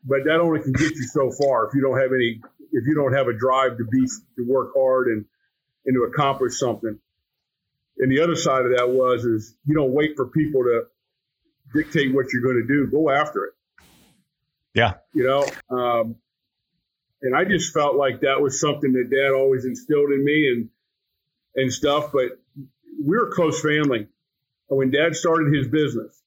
but 0.05 0.25
that 0.25 0.41
only 0.41 0.61
can 0.61 0.73
get 0.73 0.91
you 0.91 1.05
so 1.05 1.31
far 1.31 1.69
if 1.69 1.75
you 1.75 1.81
don't 1.81 2.01
have 2.01 2.13
any, 2.13 2.41
if 2.73 2.87
you 2.87 2.95
don't 2.95 3.15
have 3.15 3.29
a 3.29 3.33
drive 3.33 3.77
to 3.79 3.85
be, 3.85 4.07
to 4.37 4.45
work 4.47 4.73
hard 4.75 5.09
and, 5.09 5.25
and 5.87 5.95
to 5.95 6.03
accomplish 6.05 6.59
something. 6.59 6.99
And 7.99 8.11
the 8.11 8.23
other 8.23 8.35
side 8.35 8.65
of 8.65 8.77
that 8.77 8.89
was, 8.89 9.25
is 9.25 9.55
you 9.65 9.75
don't 9.75 9.93
wait 9.93 10.17
for 10.17 10.27
people 10.27 10.63
to 10.65 10.85
dictate 11.75 12.15
what 12.15 12.27
you're 12.33 12.43
going 12.43 12.67
to 12.67 12.67
do. 12.67 12.91
Go 12.91 13.11
after 13.11 13.45
it. 13.45 13.53
Yeah. 14.75 14.95
You 15.15 15.25
know, 15.25 15.77
um, 15.77 16.17
and 17.21 17.37
I 17.37 17.45
just 17.45 17.73
felt 17.73 17.95
like 17.95 18.23
that 18.23 18.41
was 18.41 18.61
something 18.61 18.93
that 18.93 19.11
dad 19.11 19.33
always 19.33 19.65
instilled 19.65 20.11
in 20.11 20.25
me 20.25 20.49
and, 20.49 20.69
and 21.55 21.73
stuff. 21.73 22.11
But 22.13 22.31
we 22.99 23.17
were 23.17 23.29
a 23.29 23.33
close 23.33 23.61
family. 23.63 24.09
When 24.67 24.91
dad 24.91 25.15
started 25.15 25.55
his 25.55 25.69
business, 25.69 26.21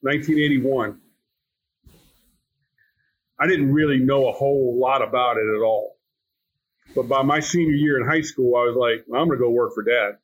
1981, 0.00 0.98
I 3.44 3.46
didn't 3.46 3.74
really 3.74 3.98
know 3.98 4.28
a 4.28 4.32
whole 4.32 4.80
lot 4.80 5.06
about 5.06 5.36
it 5.36 5.44
at 5.44 5.62
all. 5.62 5.96
But 6.94 7.08
by 7.08 7.22
my 7.22 7.40
senior 7.40 7.74
year 7.74 8.00
in 8.00 8.08
high 8.08 8.22
school, 8.22 8.56
I 8.56 8.64
was 8.64 8.74
like, 8.74 9.04
well, 9.06 9.20
I'm 9.20 9.28
going 9.28 9.38
to 9.38 9.44
go 9.44 9.50
work 9.50 9.74
for 9.74 9.82
dad. 9.82 10.16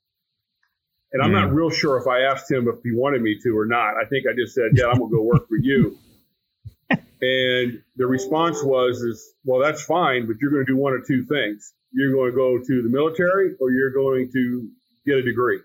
And 1.12 1.22
I'm 1.22 1.32
not 1.32 1.52
real 1.52 1.70
sure 1.70 1.98
if 1.98 2.06
I 2.06 2.32
asked 2.32 2.50
him 2.50 2.66
if 2.68 2.82
he 2.82 2.92
wanted 2.94 3.20
me 3.20 3.38
to 3.42 3.58
or 3.58 3.66
not. 3.66 3.96
I 4.00 4.06
think 4.08 4.24
I 4.26 4.32
just 4.34 4.54
said, 4.54 4.74
Dad, 4.74 4.86
I'm 4.86 4.98
going 4.98 5.10
to 5.10 5.16
go 5.16 5.22
work 5.22 5.48
for 5.48 5.56
you. 5.56 5.98
and 6.90 7.82
the 7.96 8.06
response 8.06 8.62
was, 8.62 9.02
is, 9.02 9.34
well, 9.44 9.60
that's 9.60 9.82
fine, 9.82 10.26
but 10.26 10.36
you're 10.40 10.52
going 10.52 10.64
to 10.64 10.72
do 10.72 10.78
one 10.78 10.92
or 10.92 11.00
two 11.00 11.24
things. 11.24 11.74
You're 11.92 12.12
going 12.12 12.30
to 12.30 12.36
go 12.36 12.58
to 12.58 12.82
the 12.82 12.88
military 12.88 13.56
or 13.60 13.70
you're 13.70 13.92
going 13.92 14.30
to 14.32 14.70
get 15.04 15.16
a 15.16 15.22
degree. 15.22 15.58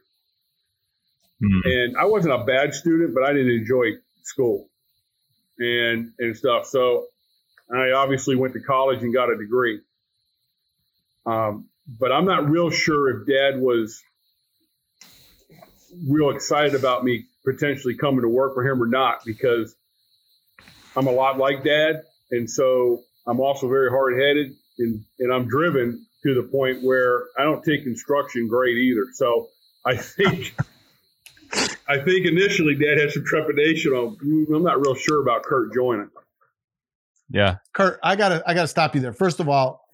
Hmm. 1.40 1.62
And 1.64 1.96
I 1.98 2.06
wasn't 2.06 2.34
a 2.34 2.44
bad 2.44 2.74
student, 2.74 3.14
but 3.14 3.24
I 3.24 3.32
didn't 3.32 3.54
enjoy 3.54 3.92
school 4.24 4.68
and 5.60 6.12
and 6.20 6.36
stuff. 6.36 6.66
So 6.66 7.06
I 7.74 7.92
obviously 7.92 8.36
went 8.36 8.54
to 8.54 8.60
college 8.60 9.02
and 9.02 9.14
got 9.14 9.32
a 9.32 9.38
degree. 9.38 9.80
Um, 11.26 11.70
but 11.88 12.12
I'm 12.12 12.26
not 12.26 12.50
real 12.50 12.70
sure 12.70 13.10
if 13.22 13.28
Dad 13.28 13.60
was 13.60 14.02
real 16.08 16.30
excited 16.30 16.76
about 16.76 17.04
me 17.04 17.26
potentially 17.46 17.96
coming 17.96 18.22
to 18.22 18.28
work 18.30 18.54
for 18.54 18.68
him 18.68 18.82
or 18.82 18.88
not 18.88 19.24
because 19.26 19.76
I'm 20.96 21.08
a 21.08 21.12
lot 21.12 21.38
like 21.38 21.64
Dad, 21.64 22.04
and 22.32 22.50
so 22.50 23.02
I'm 23.28 23.40
also 23.40 23.68
very 23.68 23.90
hard 23.90 24.20
headed 24.20 24.54
and 24.80 25.04
and 25.20 25.34
I'm 25.34 25.48
driven 25.48 26.06
to 26.24 26.34
the 26.34 26.44
point 26.44 26.84
where 26.84 27.26
I 27.38 27.44
don't 27.44 27.64
take 27.64 27.86
instruction 27.86 28.48
great 28.48 28.78
either. 28.78 29.08
So 29.14 29.50
I 29.86 29.96
think. 29.96 30.56
I 31.88 32.00
think 32.00 32.26
initially 32.26 32.76
Dad 32.76 32.98
had 33.00 33.12
some 33.12 33.24
trepidation 33.24 33.92
on. 33.92 34.18
"Mm, 34.18 34.56
I'm 34.56 34.64
not 34.64 34.80
real 34.80 34.96
sure 34.96 35.22
about 35.22 35.44
Kurt 35.44 35.72
joining. 35.72 36.10
Yeah. 37.30 37.58
Kurt, 37.74 38.00
I 38.04 38.16
gotta 38.16 38.44
I 38.46 38.54
gotta 38.54 38.68
stop 38.68 38.96
you 38.96 39.02
there. 39.02 39.14
First 39.14 39.40
of 39.40 39.50
all, 39.50 39.88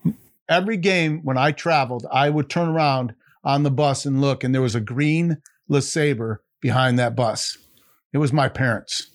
every 0.50 0.78
game 0.78 1.22
when 1.24 1.38
I 1.38 1.52
traveled, 1.52 2.06
I 2.12 2.30
would 2.30 2.50
turn 2.50 2.70
around 2.70 3.14
on 3.44 3.64
the 3.64 3.72
bus 3.72 4.06
and 4.06 4.22
look, 4.22 4.44
and 4.44 4.54
there 4.54 4.62
was 4.62 4.76
a 4.76 4.82
green 4.82 5.38
LeSabre 5.70 6.38
behind 6.62 7.00
that 7.00 7.16
bus. 7.16 7.58
It 8.14 8.18
was 8.18 8.34
my 8.34 8.50
parents. 8.50 9.08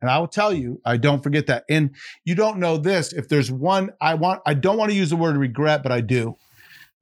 And 0.00 0.10
I 0.10 0.18
will 0.18 0.28
tell 0.28 0.52
you, 0.52 0.80
I 0.84 0.96
don't 0.96 1.22
forget 1.22 1.46
that. 1.46 1.64
And 1.70 1.94
you 2.24 2.34
don't 2.34 2.58
know 2.58 2.76
this. 2.76 3.12
If 3.12 3.28
there's 3.28 3.50
one, 3.50 3.90
I 4.02 4.14
want, 4.14 4.42
I 4.44 4.52
don't 4.52 4.76
want 4.76 4.90
to 4.90 4.96
use 4.96 5.08
the 5.10 5.16
word 5.16 5.36
regret, 5.36 5.82
but 5.82 5.92
I 5.92 6.00
do. 6.00 6.36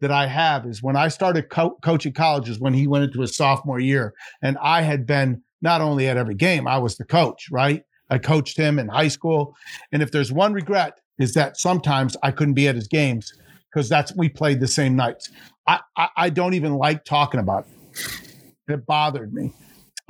That 0.01 0.11
I 0.11 0.27
have 0.27 0.67
is 0.67 0.83
when 0.83 0.97
I 0.97 1.07
started 1.09 1.49
co- 1.49 1.79
coaching 1.81 2.13
colleges 2.13 2.59
when 2.59 2.75
he 2.75 2.89
went 2.89 3.05
into 3.05 3.21
his 3.21 3.37
sophomore 3.37 3.79
year, 3.79 4.15
and 4.43 4.59
I 4.61 4.83
had 4.83 5.07
been 5.07 5.43
not 5.61 5.81
only 5.81 6.09
at 6.09 6.17
every 6.17 6.35
game, 6.35 6.67
I 6.67 6.79
was 6.79 6.97
the 6.97 7.05
coach, 7.05 7.47
right? 7.53 7.85
I 8.13 8.19
coached 8.19 8.59
him 8.59 8.79
in 8.79 8.89
high 8.89 9.09
school. 9.09 9.57
And 9.91 10.03
if 10.03 10.13
there's 10.13 10.31
one 10.31 10.53
regret, 10.53 11.01
is 11.19 11.33
that 11.33 11.57
sometimes 11.57 12.15
I 12.23 12.31
couldn't 12.31 12.55
be 12.55 12.69
at 12.69 12.75
his 12.75 12.87
games 12.87 13.33
because 13.73 13.89
that's 13.89 14.15
we 14.15 14.29
played 14.29 14.61
the 14.61 14.69
same 14.69 14.97
nights. 14.97 15.31
I, 15.67 15.81
I 15.97 16.09
I 16.17 16.31
don't 16.31 16.53
even 16.53 16.75
like 16.75 17.05
talking 17.05 17.41
about 17.41 17.67
it. 17.67 18.75
It 18.75 18.87
bothered 18.87 19.33
me. 19.33 19.55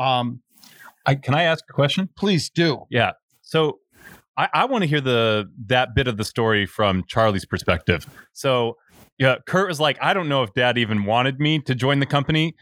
Um, 0.01 0.41
I, 1.07 1.15
can 1.15 1.35
I 1.35 1.45
ask 1.45 1.65
a 1.69 1.73
question? 1.73 2.09
please 2.17 2.51
do. 2.51 2.87
Yeah. 2.91 3.13
So 3.43 3.79
I, 4.37 4.49
I 4.53 4.65
want 4.65 4.83
to 4.83 4.89
hear 4.89 5.01
the 5.01 5.49
that 5.67 5.95
bit 5.95 6.09
of 6.09 6.17
the 6.17 6.25
story 6.25 6.67
from 6.67 7.05
Charlie's 7.07 7.45
perspective. 7.45 8.07
So 8.33 8.79
yeah, 9.19 9.37
Kurt 9.47 9.69
was 9.69 9.79
like, 9.79 9.97
I 10.03 10.13
don't 10.13 10.29
know 10.29 10.43
if 10.43 10.53
Dad 10.55 10.77
even 10.77 11.05
wanted 11.05 11.39
me 11.39 11.61
to 11.61 11.75
join 11.77 12.01
the 12.01 12.07
company. 12.07 12.57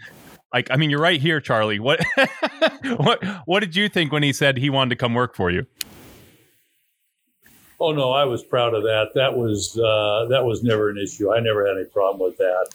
Like, 0.53 0.69
I 0.71 0.77
mean, 0.77 0.91
you're 0.91 1.01
right 1.01 1.21
here, 1.21 1.41
Charlie. 1.41 1.79
What 1.79 2.05
what 2.97 3.25
what 3.45 3.61
did 3.61 3.77
you 3.77 3.89
think 3.89 4.13
when 4.13 4.23
he 4.23 4.33
said 4.33 4.59
he 4.59 4.71
wanted 4.71 4.91
to 4.91 4.97
come 4.97 5.15
work 5.15 5.37
for 5.37 5.51
you? 5.51 5.67
Oh 7.79 7.93
no, 7.93 8.11
I 8.11 8.25
was 8.25 8.43
proud 8.43 8.75
of 8.75 8.83
that. 8.83 9.13
That 9.15 9.37
was 9.37 9.79
uh, 9.79 10.27
that 10.29 10.45
was 10.45 10.63
never 10.63 10.91
an 10.91 10.99
issue. 10.99 11.33
I 11.33 11.41
never 11.41 11.67
had 11.67 11.77
any 11.77 11.87
problem 11.87 12.21
with 12.21 12.37
that. 12.39 12.69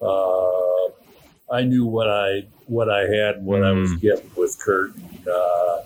Uh, 0.00 1.54
I 1.54 1.62
knew 1.62 1.84
what 1.84 2.08
I 2.08 2.44
what 2.66 2.88
I 2.88 3.02
had 3.02 3.36
and 3.36 3.46
what 3.46 3.62
I 3.62 3.72
was 3.72 3.94
getting 3.96 4.30
with 4.36 4.58
Kurt. 4.58 4.92
Uh, 5.30 5.82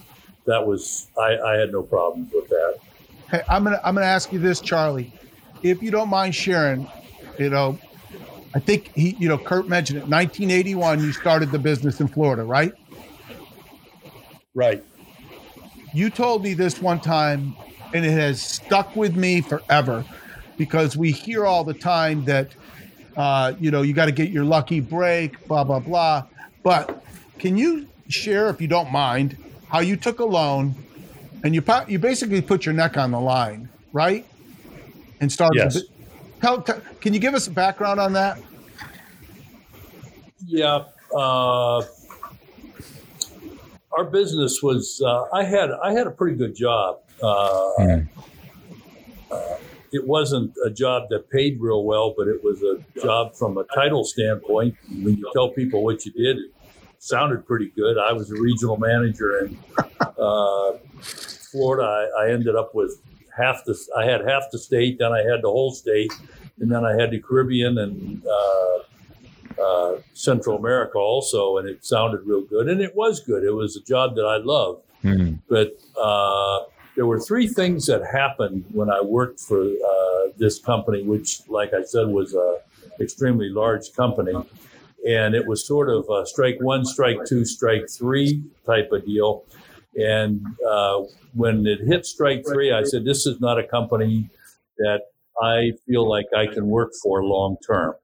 that 0.47 0.65
was 0.65 1.09
I, 1.19 1.37
I 1.39 1.55
had 1.55 1.73
no 1.73 1.83
problems 1.83 2.33
with 2.33 2.49
that. 2.49 2.79
Hey, 3.31 3.43
I'm 3.49 3.65
gonna 3.65 3.81
I'm 3.83 3.95
gonna 3.95 4.07
ask 4.07 4.33
you 4.33 4.39
this, 4.39 4.61
Charlie, 4.61 5.13
if 5.63 5.83
you 5.83 5.91
don't 5.91 6.09
mind 6.09 6.35
sharing. 6.35 6.87
You 7.39 7.49
know, 7.49 7.79
I 8.55 8.59
think 8.59 8.93
he, 8.95 9.17
you 9.19 9.29
know, 9.29 9.39
Kurt 9.39 9.69
mentioned 9.69 9.99
it. 9.99 10.09
1981, 10.09 11.01
you 11.01 11.13
started 11.13 11.53
the 11.53 11.59
business 11.59 12.01
in 12.01 12.09
Florida, 12.09 12.43
right? 12.43 12.73
Right. 14.55 14.85
You 15.95 16.11
told 16.11 16.43
me 16.43 16.55
this 16.55 16.81
one 16.81 17.01
time, 17.01 17.55
and 17.95 18.05
it 18.05 18.11
has 18.11 18.43
stuck 18.43 18.97
with 18.97 19.17
me 19.17 19.41
forever 19.41 20.05
because 20.57 20.97
we 20.97 21.13
hear 21.13 21.47
all 21.47 21.65
the 21.65 21.75
time 21.75 22.25
that, 22.25 22.51
uh, 23.17 23.55
you 23.61 23.71
know, 23.71 23.83
you 23.83 23.95
got 23.95 24.07
to 24.07 24.13
get 24.13 24.31
your 24.31 24.45
lucky 24.45 24.81
break, 24.81 25.47
blah, 25.47 25.65
blah, 25.65 25.81
blah. 25.81 26.25
But 26.63 27.05
can 27.39 27.57
you 27.57 27.89
share, 28.09 28.49
if 28.49 28.61
you 28.61 28.69
don't 28.69 28.91
mind, 28.91 29.37
how 29.69 29.81
you 29.81 29.97
took 29.97 30.19
a 30.19 30.25
loan 30.25 30.75
and 31.45 31.55
you, 31.55 31.63
you 31.89 31.99
basically 31.99 32.43
put 32.43 32.67
your 32.67 32.75
neck 32.75 32.97
on 32.97 33.13
the 33.13 33.21
line, 33.21 33.69
right? 33.93 34.27
And 35.21 35.31
started. 35.31 35.57
Yes. 35.57 35.75
the 35.75 36.00
Tell, 36.41 36.63
tell- 36.63 36.81
can 37.01 37.13
you 37.15 37.21
give 37.21 37.35
us 37.35 37.47
a 37.47 37.51
background 37.51 38.01
on 38.01 38.13
that? 38.15 38.39
Yeah. 40.47 40.85
Uh, 41.15 41.83
our 43.93 44.05
business 44.11 44.63
was 44.63 45.03
uh, 45.05 45.25
I 45.33 45.45
had 45.45 45.71
I 45.71 45.93
had 45.93 46.07
a 46.07 46.11
pretty 46.11 46.37
good 46.37 46.55
job. 46.55 47.01
Uh, 47.23 47.71
Mm. 47.81 48.09
uh, 49.31 49.57
it 49.93 50.07
wasn't 50.07 50.55
a 50.65 50.71
job 50.71 51.09
that 51.11 51.29
paid 51.31 51.61
real 51.61 51.85
well, 51.85 52.15
but 52.17 52.29
it 52.29 52.43
was 52.45 52.63
a 52.63 52.83
job 53.01 53.35
from 53.35 53.59
a 53.59 53.65
title 53.75 54.05
standpoint. 54.05 54.77
When 55.03 55.17
you 55.17 55.31
tell 55.33 55.49
people 55.51 55.83
what 55.83 56.07
you 56.07 56.13
did, 56.13 56.39
it 56.39 56.53
sounded 57.01 57.45
pretty 57.47 57.71
good. 57.77 57.99
I 57.99 58.13
was 58.13 58.31
a 58.31 58.41
regional 58.41 58.77
manager 58.77 59.39
in 59.45 59.59
uh, 60.19 60.73
Florida. 61.03 62.09
I, 62.17 62.25
I 62.27 62.31
ended 62.31 62.55
up 62.55 62.75
with 62.75 63.01
half 63.41 63.65
the. 63.65 63.79
I 63.97 64.05
had 64.05 64.21
half 64.27 64.45
the 64.53 64.59
state, 64.59 64.99
then 64.99 65.13
I 65.13 65.19
had 65.31 65.43
the 65.43 65.51
whole 65.51 65.73
state, 65.73 66.13
and 66.61 66.71
then 66.71 66.85
I 66.85 66.93
had 67.01 67.11
the 67.11 67.21
Caribbean 67.21 67.79
and. 67.79 68.23
Uh, 68.27 68.79
uh, 69.61 69.99
Central 70.15 70.57
America 70.57 70.97
also, 70.97 71.59
and 71.59 71.69
it 71.69 71.85
sounded 71.85 72.21
real 72.25 72.41
good, 72.41 72.67
and 72.69 72.81
it 72.81 72.95
was 72.97 73.21
good. 73.21 73.45
It 73.45 73.51
was 73.51 73.77
a 73.77 73.83
job 73.83 74.15
that 74.15 74.25
I 74.25 74.39
loved, 74.39 74.83
Mm. 75.05 75.39
but 75.49 75.79
uh, 76.01 76.61
there 76.97 77.05
were 77.05 77.21
three 77.21 77.47
things 77.47 77.85
that 77.87 78.03
happened 78.07 78.65
when 78.73 78.89
I 78.89 79.01
worked 79.03 79.39
for 79.41 79.63
uh, 79.63 80.29
this 80.39 80.59
company, 80.59 81.03
which, 81.03 81.41
like 81.49 81.75
I 81.75 81.83
said, 81.83 82.09
was 82.09 82.35
a 82.35 82.59
extremely 83.01 83.51
large 83.51 83.93
company, 83.95 84.33
and 85.07 85.35
it 85.35 85.47
was 85.47 85.67
sort 85.67 85.91
of 85.91 86.09
a 86.09 86.25
strike 86.27 86.57
one, 86.61 86.85
strike 86.87 87.19
two, 87.27 87.45
strike 87.45 87.89
three 87.91 88.43
type 88.65 88.93
of 88.93 89.05
deal. 89.05 89.45
And 90.01 90.45
uh, 90.67 91.05
when 91.35 91.67
it 91.67 91.81
hit 91.81 92.07
strike 92.07 92.45
three, 92.47 92.73
I 92.73 92.85
said, 92.85 93.05
"This 93.05 93.27
is 93.27 93.41
not 93.41 93.59
a 93.59 93.67
company 93.67 94.29
that 94.79 95.03
I 95.41 95.73
feel 95.87 96.09
like 96.09 96.27
I 96.37 96.47
can 96.47 96.67
work 96.67 96.93
for 97.03 97.23
long 97.23 97.57
term." 97.67 97.95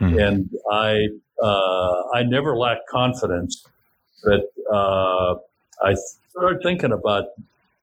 Mm. 0.00 0.28
and 0.28 0.50
I 0.70 1.08
uh, 1.42 2.02
I 2.14 2.22
never 2.22 2.56
lacked 2.56 2.88
confidence, 2.88 3.66
but 4.24 4.52
uh, 4.72 5.34
I 5.82 5.94
started 6.30 6.62
thinking 6.62 6.92
about 6.92 7.26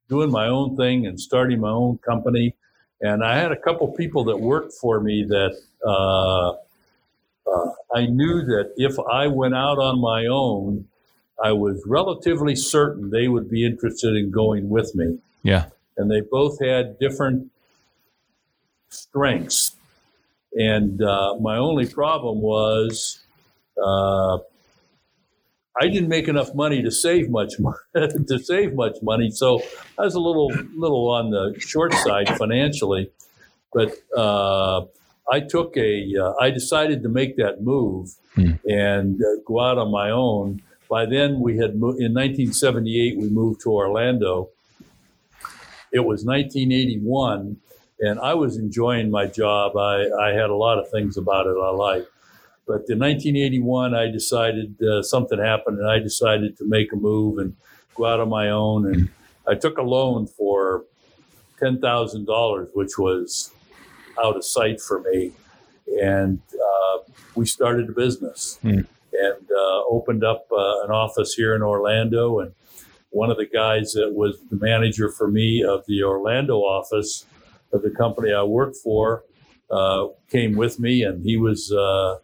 doing 0.10 0.32
my 0.32 0.48
own 0.48 0.78
thing 0.78 1.08
and 1.08 1.20
starting 1.20 1.60
my 1.60 1.70
own 1.70 1.98
company. 2.00 2.56
And 3.02 3.24
I 3.24 3.36
had 3.38 3.52
a 3.52 3.58
couple 3.58 3.88
people 3.90 4.24
that 4.26 4.40
worked 4.40 4.74
for 4.74 5.00
me 5.00 5.26
that 5.28 5.58
uh, 5.86 6.52
uh, 7.50 7.72
I 7.94 8.06
knew 8.06 8.44
that 8.44 8.74
if 8.78 8.98
I 9.00 9.28
went 9.28 9.56
out 9.56 9.78
on 9.78 10.00
my 10.00 10.26
own, 10.28 10.88
I 11.44 11.52
was 11.52 11.84
relatively 11.86 12.56
certain 12.56 13.10
they 13.10 13.28
would 13.28 13.50
be 13.50 13.66
interested 13.66 14.16
in 14.16 14.32
going 14.32 14.70
with 14.70 14.96
me. 14.96 15.20
Yeah. 15.44 15.66
And 15.98 16.10
they 16.10 16.22
both 16.22 16.60
had 16.60 16.98
different 17.00 17.52
strengths. 18.90 19.76
And 20.58 21.02
uh, 21.02 21.36
my 21.36 21.58
only 21.58 21.86
problem 21.86 22.42
was 22.42 23.20
uh, 23.82 24.38
I 25.80 25.88
didn't 25.88 26.08
make 26.08 26.28
enough 26.30 26.56
money 26.56 26.82
to 26.82 26.92
save 26.92 27.30
much 27.30 27.60
money, 27.60 27.78
to 28.28 28.40
save 28.40 28.74
much 28.74 28.98
money. 29.02 29.30
So 29.32 29.62
I 30.00 30.04
was 30.04 30.16
a 30.16 30.20
little 30.22 30.50
little 30.76 31.10
on 31.10 31.32
the 31.32 31.56
short 31.60 31.94
side 31.94 32.38
financially. 32.38 33.12
But 33.74 33.94
uh, 34.16 34.86
I 35.30 35.42
took 35.42 35.76
a 35.76 36.14
uh, 36.18 36.34
I 36.40 36.50
decided 36.52 37.04
to 37.04 37.10
make 37.10 37.36
that 37.38 37.62
move 37.62 38.16
Hmm. 38.36 38.52
and 38.66 39.22
uh, 39.22 39.40
go 39.46 39.62
out 39.62 39.78
on 39.78 39.92
my 39.92 40.10
own. 40.10 40.62
By 40.90 41.06
then 41.06 41.40
we 41.40 41.58
had 41.58 41.76
mo- 41.76 41.90
in 41.98 42.14
1978 42.14 43.18
we 43.18 43.30
moved 43.30 43.62
to 43.62 43.72
Orlando. 43.72 44.50
It 45.92 46.00
was 46.00 46.26
1981 46.26 47.58
and 48.00 48.20
I 48.20 48.34
was 48.34 48.58
enjoying 48.58 49.10
my 49.10 49.26
job. 49.26 49.78
I, 49.78 50.08
I 50.22 50.30
had 50.34 50.50
a 50.50 50.56
lot 50.56 50.78
of 50.80 50.90
things 50.90 51.18
about 51.18 51.48
it 51.48 51.56
I 51.58 51.70
liked. 51.70 52.08
But 52.68 52.84
in 52.90 52.98
1981, 53.00 53.94
I 53.94 54.08
decided 54.10 54.82
uh, 54.82 55.04
something 55.04 55.38
happened, 55.38 55.78
and 55.78 55.88
I 55.88 56.00
decided 56.00 56.58
to 56.58 56.66
make 56.68 56.92
a 56.92 56.96
move 56.96 57.38
and 57.38 57.56
go 57.94 58.06
out 58.08 58.20
on 58.20 58.28
my 58.30 58.50
own. 58.50 58.88
And 58.92 59.10
I 59.48 59.54
took 59.54 59.78
a 59.78 59.84
loan 59.84 60.26
for 60.26 60.84
ten 61.60 61.80
thousand 61.80 62.26
dollars, 62.26 62.70
which 62.74 62.98
was 62.98 63.52
out 64.22 64.36
of 64.36 64.44
sight 64.44 64.82
for 64.82 65.00
me. 65.02 65.32
And 66.02 66.42
uh, 66.54 67.00
we 67.36 67.46
started 67.46 67.90
a 67.90 67.94
business 67.94 68.58
Hmm. 68.64 68.82
And 69.20 69.48
uh, 69.52 69.84
opened 69.90 70.24
up 70.24 70.48
uh, 70.52 70.84
an 70.84 70.92
office 70.92 71.34
here 71.34 71.56
in 71.56 71.62
Orlando. 71.62 72.40
And 72.40 72.54
one 73.10 73.32
of 73.32 73.38
the 73.38 73.46
guys 73.46 73.94
that 73.94 74.14
was 74.14 74.38
the 74.50 74.58
manager 74.58 75.10
for 75.10 75.30
me 75.30 75.64
of 75.64 75.86
the 75.88 76.04
Orlando 76.04 76.58
office 76.60 77.26
of 77.72 77.82
the 77.82 77.90
company 77.90 78.34
I 78.34 78.44
worked 78.44 78.78
for 78.78 79.24
uh, 79.70 80.08
came 80.30 80.56
with 80.56 80.80
me, 80.80 81.04
and 81.04 81.24
he 81.24 81.38
was 81.38 81.72
a 81.72 82.20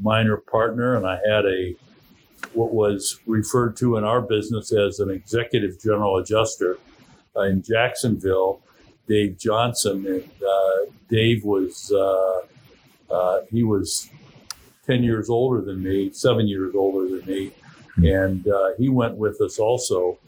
minor 0.00 0.36
partner, 0.36 0.96
and 0.96 1.06
I 1.06 1.18
had 1.26 1.44
a 1.44 1.74
what 2.54 2.72
was 2.74 3.20
referred 3.26 3.76
to 3.76 3.96
in 3.96 4.04
our 4.04 4.20
business 4.20 4.72
as 4.72 5.00
an 5.00 5.10
executive 5.10 5.80
general 5.80 6.18
adjuster 6.18 6.78
uh, 7.36 7.42
in 7.42 7.62
Jacksonville, 7.62 8.60
Dave 9.08 9.38
Johnson, 9.38 10.04
and 10.06 10.30
uh, 10.42 10.92
Dave 11.08 11.44
was 11.44 11.92
uh, 11.92 13.40
he 13.50 13.62
was 13.62 14.08
ten 14.92 15.02
years 15.02 15.30
older 15.30 15.60
than 15.62 15.82
me, 15.82 16.10
seven 16.12 16.46
years 16.46 16.74
older 16.74 17.08
than 17.16 17.24
me, 17.26 17.52
and 17.96 18.46
uh, 18.48 18.70
he 18.78 18.88
went 18.88 19.14
with 19.16 19.40
us 19.40 19.58
also. 19.58 20.18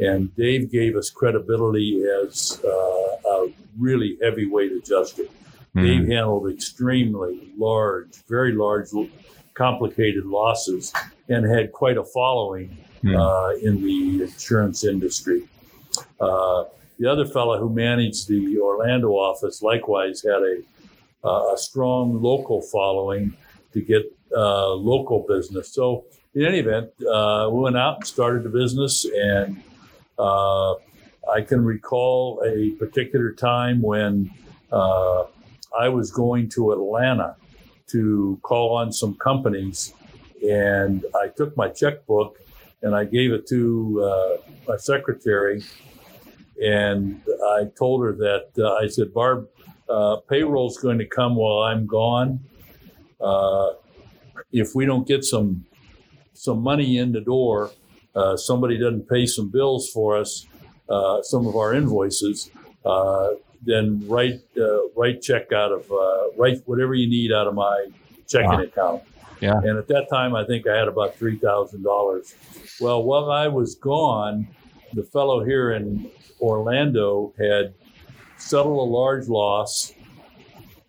And 0.00 0.34
Dave 0.36 0.70
gave 0.70 0.96
us 0.96 1.10
credibility 1.10 2.04
as 2.22 2.60
uh, 2.64 2.68
a 2.68 3.48
really 3.78 4.16
heavyweight 4.22 4.72
adjuster. 4.72 5.24
Dave 5.74 6.02
Mm. 6.02 6.12
handled 6.12 6.50
extremely 6.50 7.52
large, 7.56 8.12
very 8.28 8.52
large, 8.52 8.88
complicated 9.54 10.24
losses 10.24 10.92
and 11.28 11.44
had 11.44 11.72
quite 11.72 11.98
a 11.98 12.04
following 12.04 12.76
Mm. 13.04 13.14
uh, 13.16 13.50
in 13.68 13.74
the 13.86 14.22
insurance 14.24 14.82
industry. 14.84 15.40
Uh, 16.20 16.64
the 16.98 17.06
other 17.12 17.26
fellow 17.26 17.56
who 17.60 17.68
managed 17.70 18.26
the 18.28 18.58
Orlando 18.58 19.10
office 19.10 19.62
likewise 19.62 20.20
had 20.22 20.42
a, 20.52 20.56
uh, 21.24 21.54
a 21.54 21.58
strong 21.68 22.20
local 22.30 22.60
following 22.60 23.24
to 23.78 23.84
get 23.84 24.12
uh, 24.36 24.72
local 24.72 25.24
business. 25.28 25.72
So, 25.72 26.04
in 26.34 26.44
any 26.44 26.58
event, 26.58 26.90
uh, 27.10 27.48
we 27.50 27.60
went 27.60 27.76
out 27.76 27.96
and 27.96 28.06
started 28.06 28.42
the 28.42 28.50
business, 28.50 29.04
and 29.04 29.62
uh, 30.18 30.74
I 31.32 31.40
can 31.46 31.64
recall 31.64 32.42
a 32.46 32.70
particular 32.72 33.32
time 33.32 33.80
when 33.80 34.30
uh, 34.70 35.24
I 35.78 35.88
was 35.88 36.10
going 36.10 36.48
to 36.50 36.72
Atlanta 36.72 37.36
to 37.88 38.38
call 38.42 38.76
on 38.76 38.92
some 38.92 39.14
companies, 39.14 39.94
and 40.46 41.04
I 41.14 41.28
took 41.28 41.56
my 41.56 41.68
checkbook 41.68 42.38
and 42.82 42.94
I 42.94 43.04
gave 43.04 43.32
it 43.32 43.48
to 43.48 44.04
uh, 44.04 44.36
my 44.68 44.76
secretary, 44.76 45.64
and 46.62 47.20
I 47.56 47.64
told 47.76 48.04
her 48.04 48.12
that 48.12 48.50
uh, 48.56 48.74
I 48.74 48.86
said, 48.86 49.12
Barb, 49.12 49.48
payroll's 50.28 50.76
going 50.78 50.98
to 50.98 51.06
come 51.06 51.34
while 51.34 51.62
I'm 51.62 51.86
gone. 51.86 52.38
Uh, 53.20 53.70
if 54.52 54.74
we 54.74 54.86
don't 54.86 55.06
get 55.06 55.24
some 55.24 55.64
some 56.34 56.60
money 56.62 56.98
in 56.98 57.12
the 57.12 57.20
door, 57.20 57.70
uh, 58.14 58.36
somebody 58.36 58.78
doesn't 58.78 59.08
pay 59.08 59.26
some 59.26 59.50
bills 59.50 59.90
for 59.90 60.16
us, 60.16 60.46
uh, 60.88 61.20
some 61.22 61.46
of 61.46 61.56
our 61.56 61.74
invoices, 61.74 62.50
uh, 62.84 63.30
then 63.62 64.00
write 64.06 64.40
uh, 64.56 64.86
write 64.96 65.20
check 65.20 65.52
out 65.52 65.72
of 65.72 65.90
uh, 65.90 66.30
write 66.36 66.58
whatever 66.66 66.94
you 66.94 67.08
need 67.08 67.32
out 67.32 67.46
of 67.48 67.54
my 67.54 67.86
checking 68.28 68.50
Wow. 68.50 68.62
account. 68.62 69.02
Yeah. 69.40 69.54
And 69.62 69.78
at 69.78 69.86
that 69.88 70.08
time, 70.10 70.34
I 70.34 70.44
think 70.44 70.66
I 70.68 70.76
had 70.76 70.88
about 70.88 71.16
three 71.16 71.38
thousand 71.38 71.82
dollars. 71.82 72.34
Well, 72.80 73.02
while 73.02 73.30
I 73.30 73.48
was 73.48 73.74
gone, 73.74 74.46
the 74.94 75.02
fellow 75.02 75.44
here 75.44 75.72
in 75.72 76.08
Orlando 76.40 77.32
had 77.38 77.74
settled 78.36 78.78
a 78.78 78.90
large 78.90 79.26
loss, 79.28 79.92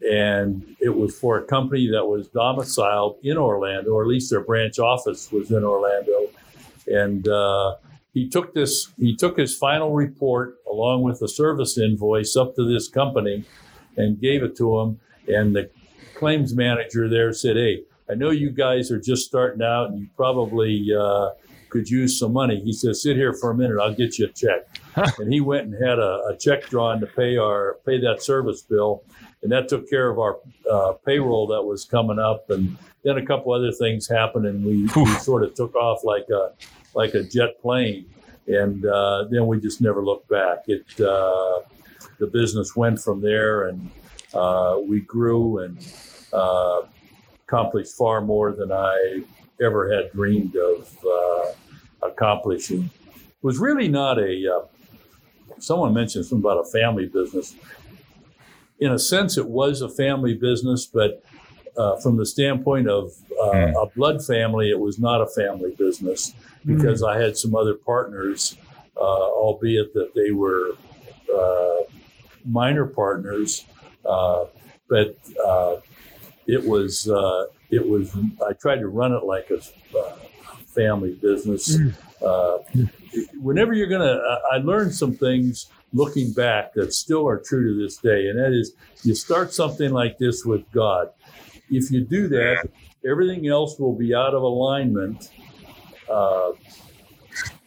and 0.01 0.75
it 0.79 0.89
was 0.89 1.17
for 1.17 1.37
a 1.37 1.43
company 1.43 1.89
that 1.91 2.05
was 2.05 2.27
domiciled 2.29 3.17
in 3.23 3.37
Orlando, 3.37 3.91
or 3.91 4.03
at 4.03 4.07
least 4.07 4.29
their 4.29 4.41
branch 4.41 4.79
office 4.79 5.31
was 5.31 5.51
in 5.51 5.63
Orlando. 5.63 6.29
And 6.87 7.27
uh, 7.27 7.75
he 8.13 8.29
took 8.29 8.53
this, 8.53 8.91
he 8.97 9.15
took 9.15 9.37
his 9.37 9.55
final 9.55 9.93
report 9.93 10.55
along 10.69 11.03
with 11.03 11.19
the 11.19 11.27
service 11.27 11.77
invoice 11.77 12.35
up 12.35 12.55
to 12.55 12.63
this 12.63 12.87
company 12.87 13.43
and 13.97 14.19
gave 14.19 14.43
it 14.43 14.55
to 14.57 14.79
him. 14.79 14.99
And 15.27 15.55
the 15.55 15.69
claims 16.15 16.55
manager 16.55 17.09
there 17.09 17.33
said, 17.33 17.57
Hey, 17.57 17.83
I 18.09 18.15
know 18.15 18.31
you 18.31 18.49
guys 18.49 18.91
are 18.91 18.99
just 18.99 19.25
starting 19.25 19.61
out 19.61 19.89
and 19.89 19.99
you 19.99 20.07
probably 20.15 20.87
uh, 20.97 21.29
could 21.69 21.89
use 21.89 22.17
some 22.17 22.33
money. 22.33 22.59
He 22.59 22.73
says, 22.73 23.03
Sit 23.03 23.15
here 23.15 23.33
for 23.33 23.51
a 23.51 23.55
minute, 23.55 23.77
I'll 23.79 23.93
get 23.93 24.17
you 24.17 24.25
a 24.25 24.31
check. 24.31 24.79
and 25.19 25.31
he 25.31 25.41
went 25.41 25.67
and 25.67 25.85
had 25.85 25.99
a, 25.99 26.21
a 26.29 26.37
check 26.39 26.67
drawn 26.69 26.99
to 27.01 27.05
pay 27.05 27.37
our 27.37 27.77
pay 27.85 27.99
that 28.01 28.23
service 28.23 28.61
bill. 28.61 29.03
And 29.41 29.51
that 29.51 29.69
took 29.69 29.89
care 29.89 30.09
of 30.09 30.19
our 30.19 30.37
uh, 30.69 30.93
payroll 31.05 31.47
that 31.47 31.63
was 31.63 31.85
coming 31.85 32.19
up, 32.19 32.49
and 32.49 32.77
then 33.03 33.17
a 33.17 33.25
couple 33.25 33.53
other 33.53 33.71
things 33.71 34.07
happened, 34.07 34.45
and 34.45 34.65
we, 34.65 34.89
we 34.95 35.13
sort 35.19 35.43
of 35.43 35.53
took 35.53 35.75
off 35.75 36.03
like 36.03 36.27
a 36.29 36.51
like 36.93 37.13
a 37.13 37.23
jet 37.23 37.61
plane, 37.61 38.05
and 38.47 38.85
uh, 38.85 39.25
then 39.29 39.47
we 39.47 39.59
just 39.59 39.79
never 39.79 40.03
looked 40.03 40.27
back. 40.27 40.63
It 40.67 40.83
uh, 40.99 41.61
the 42.17 42.27
business 42.27 42.75
went 42.75 42.99
from 42.99 43.21
there, 43.21 43.69
and 43.69 43.89
uh, 44.33 44.77
we 44.85 44.99
grew 45.01 45.59
and 45.59 45.77
uh, 46.33 46.81
accomplished 47.47 47.95
far 47.95 48.21
more 48.21 48.51
than 48.51 48.71
I 48.71 49.21
ever 49.61 49.93
had 49.93 50.11
dreamed 50.11 50.55
of 50.55 50.97
uh, 51.05 52.07
accomplishing 52.07 52.89
It 53.07 53.43
was 53.43 53.57
really 53.57 53.87
not 53.87 54.19
a. 54.19 54.55
Uh, 54.55 54.65
someone 55.59 55.93
mentioned 55.93 56.25
something 56.25 56.43
about 56.43 56.59
a 56.59 56.71
family 56.71 57.07
business. 57.07 57.55
In 58.79 58.91
a 58.91 58.99
sense, 58.99 59.37
it 59.37 59.47
was 59.47 59.81
a 59.81 59.89
family 59.89 60.33
business, 60.33 60.85
but 60.85 61.23
uh, 61.77 61.97
from 61.97 62.17
the 62.17 62.25
standpoint 62.25 62.89
of 62.89 63.13
uh, 63.41 63.51
mm. 63.51 63.83
a 63.83 63.85
blood 63.95 64.23
family, 64.23 64.69
it 64.69 64.79
was 64.79 64.99
not 64.99 65.21
a 65.21 65.27
family 65.27 65.73
business 65.77 66.33
because 66.65 67.01
mm. 67.01 67.09
I 67.09 67.21
had 67.21 67.37
some 67.37 67.55
other 67.55 67.73
partners, 67.73 68.57
uh, 68.97 68.99
albeit 68.99 69.93
that 69.93 70.13
they 70.13 70.31
were 70.31 70.71
uh, 71.33 71.83
minor 72.45 72.85
partners, 72.85 73.65
uh, 74.05 74.45
but 74.89 75.17
uh, 75.45 75.77
it 76.47 76.65
was 76.65 77.07
it 77.69 77.87
was. 77.87 78.15
I 78.45 78.53
tried 78.53 78.79
to 78.79 78.87
run 78.87 79.13
it 79.13 79.23
like 79.23 79.49
a 79.51 79.61
family 80.65 81.13
business. 81.13 81.77
Mm. 82.21 82.89
whenever 83.39 83.73
you're 83.73 83.87
gonna, 83.87 84.19
I 84.51 84.57
learned 84.57 84.93
some 84.93 85.13
things 85.13 85.67
looking 85.93 86.31
back 86.33 86.73
that 86.73 86.93
still 86.93 87.27
are 87.27 87.37
true 87.37 87.73
to 87.73 87.83
this 87.83 87.97
day, 87.97 88.29
and 88.29 88.39
that 88.39 88.53
is 88.53 88.73
you 89.03 89.15
start 89.15 89.53
something 89.53 89.91
like 89.91 90.17
this 90.17 90.45
with 90.45 90.69
God. 90.71 91.09
If 91.69 91.91
you 91.91 92.01
do 92.01 92.27
that, 92.29 92.67
everything 93.05 93.47
else 93.47 93.77
will 93.79 93.95
be 93.95 94.13
out 94.13 94.33
of 94.33 94.41
alignment 94.41 95.31
uh, 96.09 96.51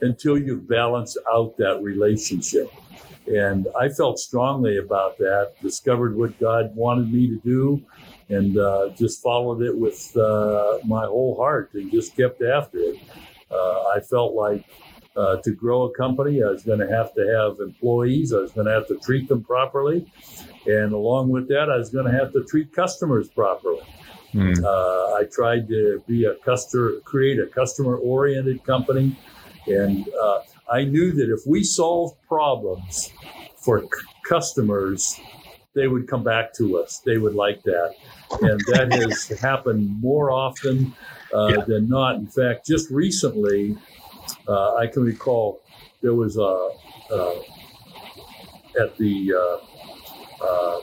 until 0.00 0.36
you've 0.38 0.68
balanced 0.68 1.18
out 1.32 1.56
that 1.58 1.80
relationship. 1.82 2.70
And 3.26 3.68
I 3.78 3.88
felt 3.88 4.18
strongly 4.18 4.78
about 4.78 5.16
that, 5.18 5.52
discovered 5.62 6.16
what 6.16 6.38
God 6.40 6.74
wanted 6.74 7.12
me 7.12 7.28
to 7.28 7.36
do, 7.36 7.82
and 8.28 8.58
uh, 8.58 8.88
just 8.96 9.22
followed 9.22 9.62
it 9.62 9.76
with 9.76 10.16
uh, 10.16 10.78
my 10.84 11.04
whole 11.06 11.36
heart 11.36 11.70
and 11.74 11.90
just 11.90 12.16
kept 12.16 12.42
after 12.42 12.78
it. 12.78 12.98
Uh, 13.50 13.84
I 13.94 14.00
felt 14.00 14.34
like 14.34 14.64
uh, 15.16 15.36
to 15.36 15.52
grow 15.52 15.82
a 15.84 15.94
company, 15.94 16.42
I 16.42 16.48
was 16.48 16.62
going 16.62 16.78
to 16.78 16.88
have 16.88 17.14
to 17.14 17.20
have 17.20 17.60
employees, 17.60 18.32
I 18.32 18.38
was 18.38 18.52
going 18.52 18.66
to 18.66 18.72
have 18.72 18.86
to 18.88 18.98
treat 18.98 19.28
them 19.28 19.42
properly. 19.44 20.10
And 20.66 20.92
along 20.92 21.30
with 21.30 21.48
that, 21.48 21.68
I 21.70 21.76
was 21.76 21.90
going 21.90 22.10
to 22.10 22.18
have 22.18 22.32
to 22.32 22.44
treat 22.44 22.72
customers 22.72 23.28
properly. 23.28 23.82
Mm. 24.32 24.64
Uh, 24.64 25.14
I 25.14 25.24
tried 25.24 25.68
to 25.68 26.02
be 26.06 26.24
a 26.24 26.34
customer, 26.36 27.00
create 27.04 27.38
a 27.38 27.46
customer 27.46 27.96
oriented 27.96 28.64
company. 28.64 29.16
And 29.66 30.08
uh, 30.08 30.40
I 30.70 30.84
knew 30.84 31.12
that 31.12 31.30
if 31.30 31.40
we 31.46 31.62
solved 31.62 32.16
problems 32.26 33.12
for 33.56 33.82
c- 33.82 33.88
customers, 34.26 35.20
they 35.74 35.88
would 35.88 36.08
come 36.08 36.24
back 36.24 36.54
to 36.54 36.78
us. 36.78 37.02
They 37.04 37.18
would 37.18 37.34
like 37.34 37.62
that. 37.64 37.94
And 38.40 38.60
that 38.72 38.92
has 38.92 39.38
happened 39.38 40.00
more 40.00 40.30
often 40.30 40.94
uh, 41.34 41.54
yeah. 41.56 41.64
than 41.66 41.88
not. 41.88 42.16
In 42.16 42.26
fact, 42.26 42.66
just 42.66 42.90
recently, 42.90 43.76
uh, 44.48 44.74
I 44.74 44.86
can 44.86 45.04
recall 45.04 45.62
there 46.00 46.14
was 46.14 46.36
a, 46.36 46.68
uh, 47.12 47.34
at 48.80 48.96
the 48.96 49.34
uh, 49.34 50.44
uh, 50.44 50.80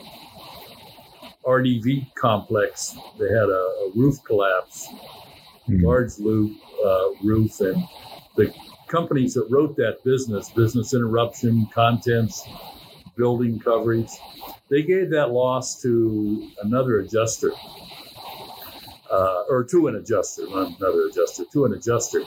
RDV 1.44 2.14
complex, 2.14 2.96
they 3.18 3.28
had 3.28 3.48
a, 3.48 3.64
a 3.86 3.90
roof 3.94 4.16
collapse, 4.24 4.88
mm-hmm. 5.68 5.84
large 5.84 6.18
roof, 6.18 6.56
roof, 7.22 7.60
and 7.60 7.82
the 8.36 8.54
companies 8.88 9.34
that 9.34 9.46
wrote 9.50 9.76
that 9.76 10.02
business, 10.04 10.50
business 10.50 10.94
interruption, 10.94 11.66
contents, 11.74 12.46
building 13.16 13.58
coverage, 13.58 14.10
they 14.70 14.82
gave 14.82 15.10
that 15.10 15.30
loss 15.30 15.80
to 15.82 16.50
another 16.62 17.00
adjuster. 17.00 17.52
Uh, 19.10 19.42
or 19.48 19.64
to 19.64 19.88
an 19.88 19.96
adjuster, 19.96 20.46
not 20.48 20.78
another 20.78 21.06
adjuster, 21.10 21.42
to 21.52 21.64
an 21.64 21.72
adjuster. 21.72 22.22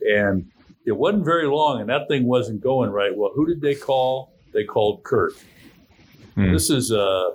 And 0.00 0.50
it 0.84 0.92
wasn't 0.92 1.24
very 1.24 1.46
long, 1.46 1.80
and 1.80 1.88
that 1.88 2.08
thing 2.08 2.24
wasn't 2.24 2.60
going 2.60 2.90
right. 2.90 3.14
Well, 3.14 3.32
who 3.34 3.46
did 3.46 3.60
they 3.60 3.74
call? 3.74 4.32
They 4.52 4.64
called 4.64 5.02
Kurt. 5.02 5.34
Hmm. 6.34 6.52
This 6.52 6.70
is 6.70 6.90
a 6.90 7.32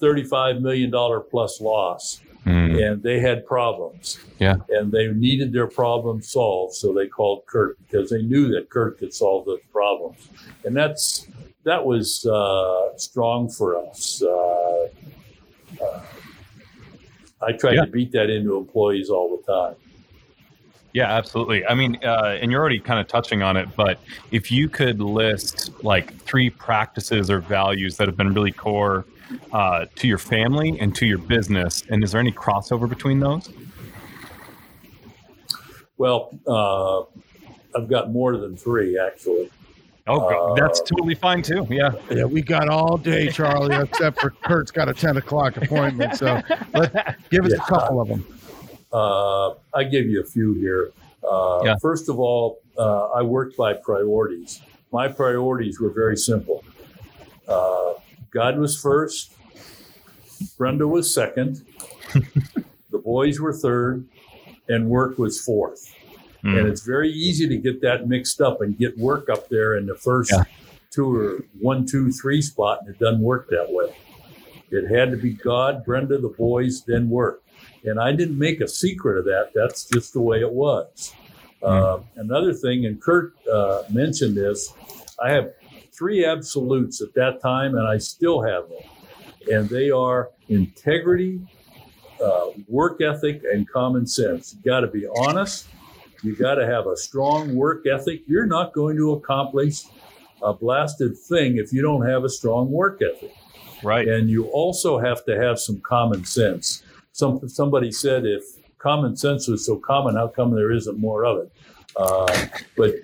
$35 0.00 0.60
million 0.60 0.90
plus 1.30 1.60
loss. 1.60 2.20
Mm. 2.46 2.92
And 2.92 3.02
they 3.02 3.20
had 3.20 3.44
problems. 3.44 4.18
Yeah. 4.38 4.56
And 4.70 4.90
they 4.90 5.08
needed 5.08 5.52
their 5.52 5.66
problem 5.66 6.22
solved. 6.22 6.74
So 6.74 6.94
they 6.94 7.06
called 7.06 7.44
Kurt 7.46 7.76
because 7.86 8.08
they 8.08 8.22
knew 8.22 8.48
that 8.54 8.70
Kurt 8.70 8.98
could 8.98 9.12
solve 9.12 9.44
those 9.44 9.60
problems. 9.70 10.30
And 10.64 10.74
that's 10.74 11.26
that 11.64 11.84
was 11.84 12.24
uh, 12.24 12.96
strong 12.96 13.50
for 13.50 13.76
us. 13.86 14.22
Uh, 14.22 14.88
uh, 15.82 16.02
I 17.42 17.52
try 17.52 17.72
yeah. 17.72 17.84
to 17.84 17.90
beat 17.90 18.12
that 18.12 18.30
into 18.30 18.56
employees 18.56 19.10
all 19.10 19.36
the 19.36 19.52
time. 19.52 19.76
Yeah, 20.92 21.12
absolutely. 21.12 21.64
I 21.66 21.74
mean, 21.74 21.98
uh, 22.02 22.38
and 22.40 22.50
you're 22.50 22.60
already 22.60 22.80
kind 22.80 22.98
of 22.98 23.06
touching 23.06 23.42
on 23.42 23.56
it, 23.56 23.68
but 23.76 24.00
if 24.32 24.50
you 24.50 24.68
could 24.68 25.00
list 25.00 25.70
like 25.84 26.16
three 26.22 26.50
practices 26.50 27.30
or 27.30 27.38
values 27.40 27.96
that 27.96 28.08
have 28.08 28.16
been 28.16 28.34
really 28.34 28.52
core 28.52 29.04
uh, 29.52 29.86
to 29.94 30.08
your 30.08 30.18
family 30.18 30.78
and 30.80 30.94
to 30.96 31.06
your 31.06 31.18
business, 31.18 31.84
and 31.90 32.02
is 32.02 32.12
there 32.12 32.20
any 32.20 32.32
crossover 32.32 32.88
between 32.88 33.20
those? 33.20 33.48
Well, 35.96 36.36
uh, 36.48 37.02
I've 37.78 37.88
got 37.88 38.10
more 38.10 38.36
than 38.36 38.56
three 38.56 38.98
actually. 38.98 39.50
Oh, 40.06 40.56
that's 40.56 40.80
uh, 40.80 40.84
totally 40.84 41.14
fine 41.14 41.42
too. 41.42 41.66
Yeah. 41.70 41.92
Yeah, 42.10 42.24
we 42.24 42.42
got 42.42 42.68
all 42.68 42.96
day, 42.96 43.30
Charlie, 43.30 43.76
except 43.76 44.20
for 44.20 44.30
Kurt's 44.30 44.72
got 44.72 44.88
a 44.88 44.94
10 44.94 45.18
o'clock 45.18 45.56
appointment. 45.56 46.16
So 46.16 46.40
let's 46.74 46.94
give 47.30 47.44
us 47.44 47.52
yeah. 47.52 47.58
a 47.58 47.66
couple 47.66 48.00
of 48.00 48.08
them. 48.08 48.26
Uh, 48.92 49.54
I 49.74 49.84
give 49.84 50.06
you 50.06 50.20
a 50.20 50.24
few 50.24 50.54
here. 50.54 50.92
Uh, 51.22 51.60
yeah. 51.64 51.76
First 51.80 52.08
of 52.08 52.18
all, 52.18 52.60
uh, 52.78 53.08
I 53.08 53.22
worked 53.22 53.56
by 53.56 53.74
priorities. 53.74 54.62
My 54.92 55.08
priorities 55.08 55.80
were 55.80 55.90
very 55.90 56.16
simple. 56.16 56.64
Uh, 57.46 57.94
God 58.30 58.58
was 58.58 58.80
first, 58.80 59.32
Brenda 60.56 60.86
was 60.86 61.12
second, 61.12 61.64
the 62.90 62.98
boys 62.98 63.40
were 63.40 63.52
third, 63.52 64.06
and 64.68 64.88
work 64.88 65.18
was 65.18 65.40
fourth. 65.40 65.94
Mm. 66.44 66.58
And 66.58 66.68
it's 66.68 66.82
very 66.82 67.10
easy 67.10 67.48
to 67.48 67.56
get 67.56 67.80
that 67.82 68.08
mixed 68.08 68.40
up 68.40 68.60
and 68.60 68.76
get 68.78 68.96
work 68.96 69.28
up 69.28 69.48
there 69.48 69.76
in 69.76 69.86
the 69.86 69.94
first 69.94 70.32
yeah. 70.32 70.44
two 70.90 71.14
or 71.14 71.44
one, 71.60 71.86
two, 71.86 72.10
three 72.12 72.40
spot, 72.40 72.80
and 72.80 72.88
it 72.88 72.98
doesn't 72.98 73.20
work 73.20 73.48
that 73.50 73.66
way. 73.70 73.94
It 74.70 74.88
had 74.88 75.10
to 75.10 75.16
be 75.16 75.32
God, 75.32 75.84
Brenda, 75.84 76.18
the 76.18 76.28
boys, 76.28 76.84
then 76.86 77.10
work. 77.10 77.42
And 77.84 77.98
I 77.98 78.12
didn't 78.12 78.38
make 78.38 78.60
a 78.60 78.68
secret 78.68 79.18
of 79.18 79.24
that. 79.24 79.50
That's 79.54 79.84
just 79.84 80.12
the 80.12 80.20
way 80.20 80.40
it 80.40 80.52
was. 80.52 81.14
Mm. 81.62 81.68
Uh, 81.68 82.02
another 82.16 82.52
thing, 82.52 82.86
and 82.86 83.00
Kurt 83.00 83.34
uh, 83.46 83.82
mentioned 83.90 84.36
this, 84.36 84.72
I 85.22 85.30
have 85.30 85.52
three 85.92 86.24
absolutes 86.24 87.00
at 87.00 87.14
that 87.14 87.40
time, 87.40 87.76
and 87.76 87.86
I 87.86 87.98
still 87.98 88.42
have 88.42 88.68
them. 88.68 88.82
And 89.50 89.68
they 89.68 89.90
are 89.90 90.30
integrity, 90.48 91.40
uh, 92.22 92.48
work 92.68 93.00
ethic, 93.00 93.42
and 93.50 93.68
common 93.68 94.06
sense. 94.06 94.54
You 94.54 94.70
got 94.70 94.80
to 94.80 94.86
be 94.86 95.06
honest. 95.16 95.66
You 96.22 96.36
got 96.36 96.56
to 96.56 96.66
have 96.66 96.86
a 96.86 96.96
strong 96.96 97.54
work 97.54 97.86
ethic. 97.86 98.22
You're 98.26 98.46
not 98.46 98.74
going 98.74 98.96
to 98.96 99.12
accomplish 99.12 99.84
a 100.42 100.52
blasted 100.52 101.16
thing 101.16 101.56
if 101.56 101.72
you 101.72 101.82
don't 101.82 102.06
have 102.06 102.24
a 102.24 102.28
strong 102.28 102.70
work 102.70 103.00
ethic. 103.02 103.34
Right. 103.82 104.06
And 104.06 104.28
you 104.28 104.46
also 104.48 104.98
have 104.98 105.24
to 105.24 105.40
have 105.40 105.58
some 105.58 105.80
common 105.80 106.24
sense. 106.24 106.82
Some 107.20 107.46
somebody 107.50 107.92
said 107.92 108.24
if 108.24 108.42
common 108.78 109.14
sense 109.14 109.46
was 109.46 109.66
so 109.66 109.76
common, 109.76 110.16
how 110.16 110.28
come 110.28 110.54
there 110.54 110.72
isn't 110.72 110.98
more 110.98 111.26
of 111.26 111.36
it? 111.44 111.52
Uh, 111.94 112.46
but 112.78 112.94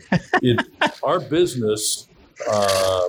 it, 0.41 0.67
our 1.03 1.21
business 1.21 2.09
uh, 2.51 3.09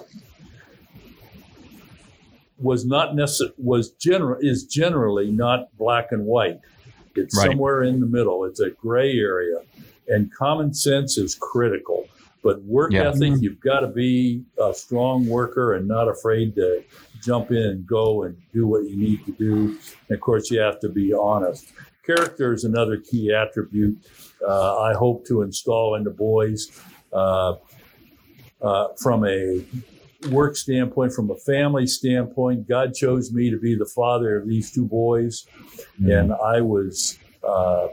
was 2.58 2.86
not 2.86 3.16
necessary 3.16 3.54
was 3.58 3.92
general 3.92 4.38
is 4.42 4.66
generally 4.66 5.32
not 5.32 5.76
black 5.78 6.12
and 6.12 6.26
white. 6.26 6.60
It's 7.16 7.38
right. 7.38 7.52
somewhere 7.52 7.84
in 7.84 8.02
the 8.02 8.06
middle. 8.06 8.44
It's 8.44 8.60
a 8.60 8.72
gray 8.72 9.18
area, 9.18 9.62
and 10.10 10.30
common 10.34 10.74
sense 10.74 11.18
is 11.18 11.36
critical. 11.36 12.06
But 12.44 12.62
work 12.64 12.94
yeah. 12.94 13.10
ethic, 13.10 13.34
mm-hmm. 13.34 13.44
you've 13.44 13.60
got 13.60 13.82
to 13.82 13.88
be 13.88 14.44
a 14.62 14.74
strong 14.74 15.28
worker 15.28 15.74
and 15.74 15.88
not 15.88 16.08
afraid 16.08 16.56
to 16.56 16.84
jump 17.22 17.52
in 17.52 17.58
and 17.58 17.88
go 17.88 18.24
and 18.24 18.38
do 18.54 18.68
what 18.68 18.84
you 18.86 18.96
need 18.96 19.26
to 19.26 19.32
do. 19.32 19.78
And 20.08 20.16
of 20.16 20.22
course, 20.22 20.50
you 20.52 20.60
have 20.60 20.80
to 20.82 20.90
be 20.90 21.14
honest. 21.14 21.72
Character 22.06 22.54
is 22.54 22.64
another 22.64 22.98
key 22.98 23.34
attribute 23.34 23.98
uh, 24.46 24.80
I 24.80 24.94
hope 24.94 25.26
to 25.28 25.42
install 25.42 25.96
in 25.96 26.04
the 26.04 26.12
boys 26.12 26.70
uh, 27.14 27.56
uh, 28.62 28.88
from 29.02 29.26
a 29.26 29.64
work 30.30 30.56
standpoint, 30.56 31.14
from 31.14 31.32
a 31.32 31.36
family 31.36 31.88
standpoint. 31.88 32.68
God 32.68 32.94
chose 32.94 33.32
me 33.32 33.50
to 33.50 33.58
be 33.58 33.76
the 33.76 33.86
father 33.86 34.38
of 34.38 34.48
these 34.48 34.72
two 34.72 34.86
boys, 34.86 35.46
mm-hmm. 36.00 36.12
and 36.12 36.34
I 36.34 36.62
was. 36.62 37.18
Uh, 37.48 37.88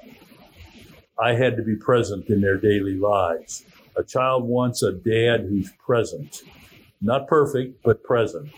I 1.16 1.34
had 1.34 1.56
to 1.58 1.62
be 1.62 1.76
present 1.76 2.28
in 2.28 2.40
their 2.40 2.56
daily 2.56 2.96
lives. 2.96 3.64
A 3.96 4.02
child 4.04 4.44
wants 4.44 4.82
a 4.82 4.92
dad 4.92 5.46
who's 5.48 5.70
present, 5.84 6.42
not 7.00 7.28
perfect, 7.28 7.82
but 7.82 8.02
present. 8.02 8.50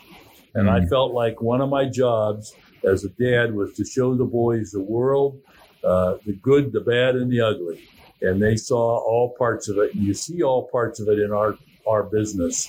And 0.54 0.68
mm. 0.68 0.70
I 0.70 0.86
felt 0.86 1.12
like 1.12 1.40
one 1.42 1.60
of 1.60 1.68
my 1.68 1.84
jobs 1.86 2.54
as 2.84 3.04
a 3.04 3.08
dad 3.10 3.54
was 3.54 3.74
to 3.74 3.84
show 3.84 4.14
the 4.14 4.24
boys 4.24 4.70
the 4.70 4.80
world, 4.82 5.38
uh, 5.84 6.16
the 6.24 6.32
good, 6.34 6.72
the 6.72 6.80
bad, 6.80 7.16
and 7.16 7.30
the 7.30 7.40
ugly. 7.40 7.86
and 8.22 8.40
they 8.42 8.56
saw 8.56 8.96
all 8.98 9.34
parts 9.38 9.68
of 9.68 9.76
it. 9.76 9.94
You 9.94 10.14
see 10.14 10.42
all 10.42 10.68
parts 10.68 11.00
of 11.00 11.08
it 11.08 11.18
in 11.18 11.32
our 11.32 11.56
our 11.86 12.02
business. 12.02 12.68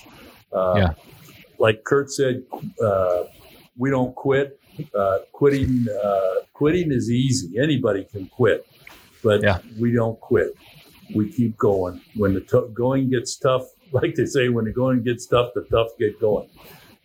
Uh, 0.52 0.74
Yeah. 0.76 0.92
Like 1.58 1.82
Kurt 1.84 2.10
said, 2.10 2.44
uh, 2.82 3.24
we 3.76 3.90
don't 3.90 4.14
quit. 4.14 4.60
Uh, 4.94 5.18
quitting 5.32 5.86
uh, 6.04 6.34
quitting 6.52 6.92
is 6.92 7.10
easy. 7.10 7.58
Anybody 7.58 8.04
can 8.04 8.26
quit, 8.26 8.66
but 9.24 9.42
Yeah. 9.42 9.58
we 9.80 9.90
don't 9.92 10.20
quit. 10.20 10.54
We 11.14 11.30
keep 11.32 11.56
going. 11.56 12.00
When 12.14 12.34
the 12.34 12.40
t- 12.40 12.72
going 12.74 13.10
gets 13.10 13.36
tough, 13.36 13.64
like 13.92 14.14
they 14.14 14.26
say, 14.26 14.48
when 14.48 14.64
the 14.66 14.72
going 14.72 15.02
gets 15.02 15.26
tough, 15.26 15.50
the 15.54 15.62
tough 15.70 15.88
get 15.98 16.20
going. 16.20 16.48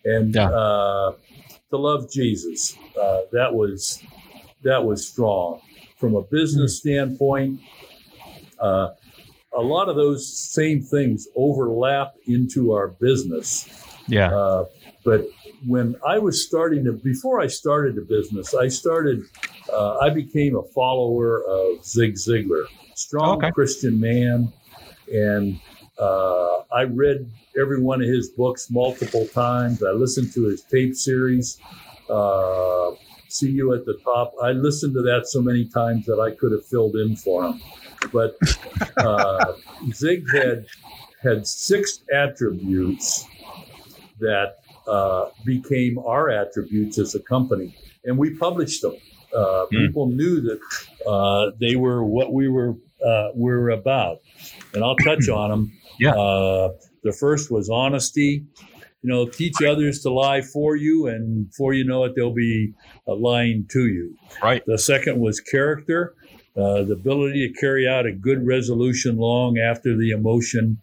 And 0.04 0.34
Yeah. 0.34 0.50
uh, 0.50 1.12
to 1.70 1.76
love 1.76 2.10
Jesus, 2.10 2.76
uh, 3.00 3.22
that 3.32 3.52
was 3.54 4.02
that 4.62 4.84
was 4.84 5.06
strong. 5.06 5.60
From 5.96 6.14
a 6.14 6.22
business 6.22 6.78
standpoint, 6.78 7.60
uh, 8.60 8.90
a 9.56 9.60
lot 9.62 9.88
of 9.88 9.96
those 9.96 10.26
same 10.36 10.82
things 10.82 11.28
overlap 11.36 12.14
into 12.26 12.72
our 12.72 12.88
business. 12.88 13.68
Yeah. 14.06 14.34
Uh, 14.34 14.64
but 15.04 15.26
when 15.66 15.96
I 16.06 16.18
was 16.18 16.46
starting 16.46 16.84
to, 16.84 16.92
before 16.92 17.40
I 17.40 17.46
started 17.46 17.94
the 17.94 18.02
business, 18.02 18.54
I 18.54 18.68
started, 18.68 19.22
uh, 19.72 19.98
I 19.98 20.10
became 20.10 20.56
a 20.56 20.62
follower 20.62 21.42
of 21.44 21.84
Zig 21.84 22.14
Ziglar, 22.14 22.64
strong 22.94 23.38
Okay. 23.38 23.50
Christian 23.50 24.00
man. 24.00 24.52
And 25.12 25.60
uh, 25.98 26.62
I 26.72 26.82
read 26.84 27.30
every 27.60 27.80
one 27.80 28.02
of 28.02 28.08
his 28.08 28.30
books 28.30 28.70
multiple 28.70 29.26
times. 29.28 29.82
I 29.82 29.90
listened 29.90 30.32
to 30.34 30.44
his 30.44 30.62
tape 30.62 30.94
series, 30.94 31.58
uh, 32.08 32.92
See 33.28 33.50
You 33.50 33.74
at 33.74 33.84
the 33.84 33.98
Top. 34.04 34.32
I 34.42 34.52
listened 34.52 34.94
to 34.94 35.02
that 35.02 35.26
so 35.26 35.40
many 35.42 35.66
times 35.66 36.06
that 36.06 36.20
I 36.20 36.34
could 36.34 36.52
have 36.52 36.64
filled 36.66 36.96
in 36.96 37.16
for 37.16 37.46
him. 37.46 37.60
But 38.12 38.36
uh, 38.96 39.54
Zig 39.92 40.24
had 40.32 40.66
had 41.22 41.46
six 41.46 42.00
attributes 42.12 43.26
that 44.20 44.56
uh, 44.86 45.30
became 45.44 45.98
our 45.98 46.30
attributes 46.30 46.98
as 46.98 47.14
a 47.14 47.20
company, 47.20 47.76
and 48.04 48.16
we 48.18 48.34
published 48.36 48.82
them. 48.82 48.94
Uh, 49.34 49.66
Hmm. 49.66 49.86
People 49.86 50.06
knew 50.08 50.40
that 50.42 50.60
uh, 51.10 51.50
they 51.60 51.74
were 51.76 52.04
what 52.04 52.32
we 52.32 52.48
were 52.48 52.76
uh, 53.04 53.28
were 53.34 53.70
about, 53.70 54.18
and 54.72 54.84
I'll 54.84 54.96
touch 54.96 55.28
on 55.28 55.50
them. 55.50 55.72
Yeah. 56.00 56.10
Uh, 56.10 56.70
the 57.04 57.12
first 57.12 57.52
was 57.52 57.70
honesty. 57.70 58.44
You 59.02 59.10
know, 59.10 59.28
teach 59.28 59.62
others 59.62 60.00
to 60.02 60.10
lie 60.10 60.40
for 60.40 60.74
you, 60.74 61.06
and 61.06 61.48
before 61.48 61.72
you 61.72 61.84
know 61.84 62.02
it, 62.02 62.14
they'll 62.16 62.34
be 62.34 62.72
uh, 63.06 63.14
lying 63.14 63.66
to 63.70 63.86
you. 63.86 64.16
Right. 64.42 64.60
The 64.66 64.76
second 64.76 65.20
was 65.20 65.38
character, 65.38 66.16
uh, 66.56 66.82
the 66.82 66.94
ability 66.94 67.46
to 67.46 67.60
carry 67.60 67.86
out 67.86 68.06
a 68.06 68.12
good 68.12 68.44
resolution 68.44 69.16
long 69.18 69.56
after 69.56 69.96
the 69.96 70.10
emotion 70.10 70.78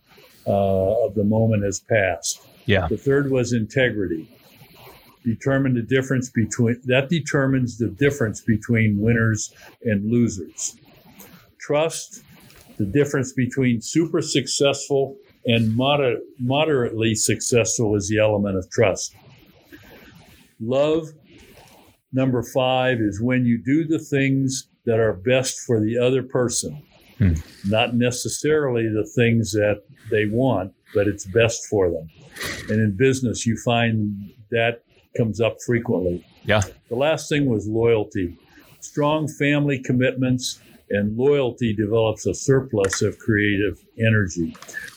uh, 0.47 1.05
of 1.07 1.15
the 1.15 1.25
moment 1.25 1.65
has 1.65 1.81
passed. 1.81 2.39
Yeah. 2.71 2.87
The 2.87 2.97
third 2.97 3.29
was 3.31 3.51
integrity. 3.51 4.29
Determine 5.25 5.73
the 5.73 5.81
difference 5.81 6.29
between 6.29 6.81
that 6.85 7.09
determines 7.09 7.77
the 7.77 7.89
difference 7.89 8.39
between 8.39 8.97
winners 8.97 9.53
and 9.83 10.09
losers. 10.09 10.77
Trust, 11.59 12.23
the 12.77 12.85
difference 12.85 13.33
between 13.33 13.81
super 13.81 14.21
successful 14.21 15.17
and 15.45 15.75
moder- 15.75 16.21
moderately 16.39 17.13
successful 17.13 17.95
is 17.97 18.07
the 18.07 18.19
element 18.19 18.57
of 18.57 18.69
trust. 18.71 19.15
Love, 20.61 21.09
number 22.13 22.41
five, 22.41 22.99
is 23.01 23.21
when 23.21 23.45
you 23.45 23.57
do 23.57 23.85
the 23.85 23.99
things 23.99 24.69
that 24.85 24.97
are 24.97 25.13
best 25.13 25.59
for 25.67 25.81
the 25.81 25.97
other 25.97 26.23
person, 26.23 26.81
Hmm. 27.21 27.33
not 27.69 27.93
necessarily 27.93 28.87
the 28.87 29.05
things 29.05 29.51
that 29.51 29.83
they 30.09 30.25
want, 30.25 30.73
but 30.95 31.07
it's 31.07 31.25
best 31.25 31.67
for 31.67 31.91
them. 31.91 32.09
And 32.67 32.81
in 32.81 32.97
business, 32.97 33.45
you 33.45 33.57
find 33.57 34.33
that 34.49 34.83
comes 35.15 35.39
up 35.39 35.57
frequently. 35.63 36.25
Yeah. 36.45 36.61
The 36.89 36.95
last 36.95 37.29
thing 37.29 37.45
was 37.45 37.67
loyalty. 37.67 38.35
Strong 38.79 39.27
family 39.27 39.77
commitments 39.77 40.61
and 40.89 41.15
loyalty 41.15 41.73
develops 41.73 42.25
a 42.25 42.33
surplus 42.33 43.03
of 43.03 43.19
creative 43.19 43.77
energy. 43.99 44.55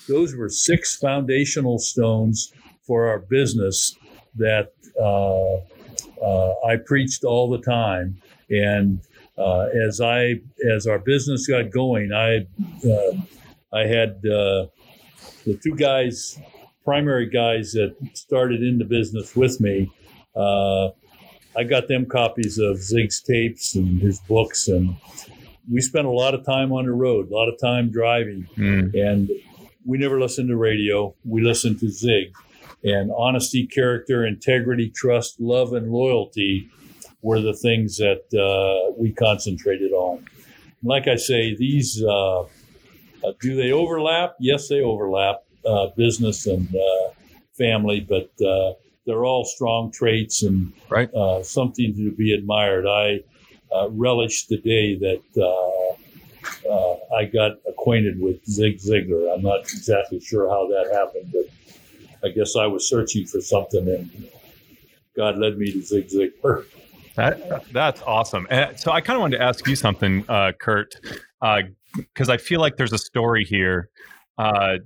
Those 0.08 0.34
were 0.34 0.48
six 0.48 0.96
foundational 0.96 1.78
stones 1.78 2.54
for 2.86 3.06
our 3.06 3.18
business 3.18 3.96
that 4.36 4.72
uh, 4.98 5.56
uh, 6.24 6.54
I 6.66 6.76
preached 6.76 7.24
all 7.24 7.50
the 7.50 7.60
time. 7.60 8.16
And 8.48 9.00
uh, 9.38 9.66
as 9.86 10.00
I 10.00 10.40
as 10.72 10.86
our 10.86 10.98
business 10.98 11.46
got 11.46 11.70
going, 11.70 12.12
I 12.12 12.46
uh, 12.88 13.12
I 13.72 13.86
had 13.86 14.10
uh, 14.24 14.66
the 15.44 15.58
two 15.62 15.74
guys, 15.76 16.38
primary 16.84 17.28
guys 17.28 17.72
that 17.72 17.94
started 18.14 18.62
in 18.62 18.78
the 18.78 18.84
business 18.84 19.34
with 19.34 19.60
me. 19.60 19.90
Uh, 20.36 20.90
I 21.56 21.62
got 21.64 21.86
them 21.88 22.06
copies 22.06 22.58
of 22.58 22.78
Zig's 22.82 23.20
tapes 23.22 23.74
and 23.76 24.00
his 24.00 24.18
books, 24.20 24.68
and 24.68 24.96
we 25.70 25.80
spent 25.80 26.06
a 26.06 26.10
lot 26.10 26.34
of 26.34 26.44
time 26.44 26.72
on 26.72 26.84
the 26.86 26.92
road, 26.92 27.30
a 27.30 27.34
lot 27.34 27.48
of 27.48 27.58
time 27.60 27.90
driving, 27.90 28.46
Mm. 28.56 28.94
and 28.94 29.30
we 29.86 29.98
never 29.98 30.20
listened 30.20 30.48
to 30.48 30.56
radio. 30.56 31.14
We 31.24 31.42
listened 31.42 31.78
to 31.80 31.88
Zig, 31.90 32.32
and 32.82 33.10
honesty, 33.16 33.66
character, 33.66 34.26
integrity, 34.26 34.90
trust, 34.90 35.40
love, 35.40 35.72
and 35.74 35.90
loyalty 35.92 36.70
were 37.24 37.40
the 37.40 37.54
things 37.54 37.96
that 37.96 38.22
uh, 38.36 38.92
we 38.98 39.10
concentrated 39.10 39.92
on. 39.92 40.24
Like 40.82 41.08
I 41.08 41.16
say, 41.16 41.56
these 41.56 42.00
uh, 42.02 42.42
uh, 42.42 42.46
do 43.40 43.56
they 43.56 43.72
overlap? 43.72 44.36
Yes, 44.38 44.68
they 44.68 44.82
overlap, 44.82 45.36
uh, 45.66 45.86
business 45.96 46.46
and 46.46 46.68
uh, 46.76 47.10
family, 47.56 48.00
but 48.00 48.30
uh, 48.46 48.74
they're 49.06 49.24
all 49.24 49.44
strong 49.44 49.90
traits 49.90 50.42
and 50.42 50.72
Right. 50.90 51.12
uh, 51.14 51.42
something 51.42 51.94
to 51.96 52.12
be 52.12 52.34
admired. 52.34 52.86
I 52.86 53.20
uh, 53.74 53.88
relish 53.90 54.46
the 54.46 54.58
day 54.58 54.94
that 54.96 55.22
uh, 55.40 56.70
uh, 56.70 56.96
I 57.16 57.24
got 57.24 57.52
acquainted 57.66 58.20
with 58.20 58.44
Zig 58.44 58.78
Ziglar. 58.78 59.34
I'm 59.34 59.42
not 59.42 59.60
exactly 59.60 60.20
sure 60.20 60.48
how 60.50 60.66
that 60.68 60.92
happened, 60.92 61.32
but 61.32 61.46
I 62.22 62.32
guess 62.32 62.54
I 62.54 62.66
was 62.66 62.86
searching 62.88 63.24
for 63.26 63.40
something 63.40 63.88
and 63.88 64.28
God 65.16 65.38
led 65.38 65.56
me 65.56 65.72
to 65.72 65.82
Zig 65.82 66.08
Ziglar. 66.08 66.66
That 67.16 67.64
that's 67.72 68.02
awesome. 68.02 68.46
And 68.50 68.78
so 68.78 68.90
I 68.90 69.00
kind 69.00 69.16
of 69.16 69.20
wanted 69.20 69.38
to 69.38 69.42
ask 69.44 69.66
you 69.66 69.76
something, 69.76 70.24
uh, 70.28 70.52
Kurt, 70.60 70.94
because 71.96 72.28
I 72.28 72.36
feel 72.36 72.60
like 72.60 72.76
there's 72.76 72.92
a 72.92 72.98
story 72.98 73.44
here. 73.44 73.88
Uh, 74.36 74.78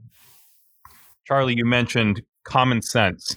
Charlie, 1.26 1.54
you 1.56 1.64
mentioned 1.64 2.22
common 2.44 2.82
sense. 2.82 3.36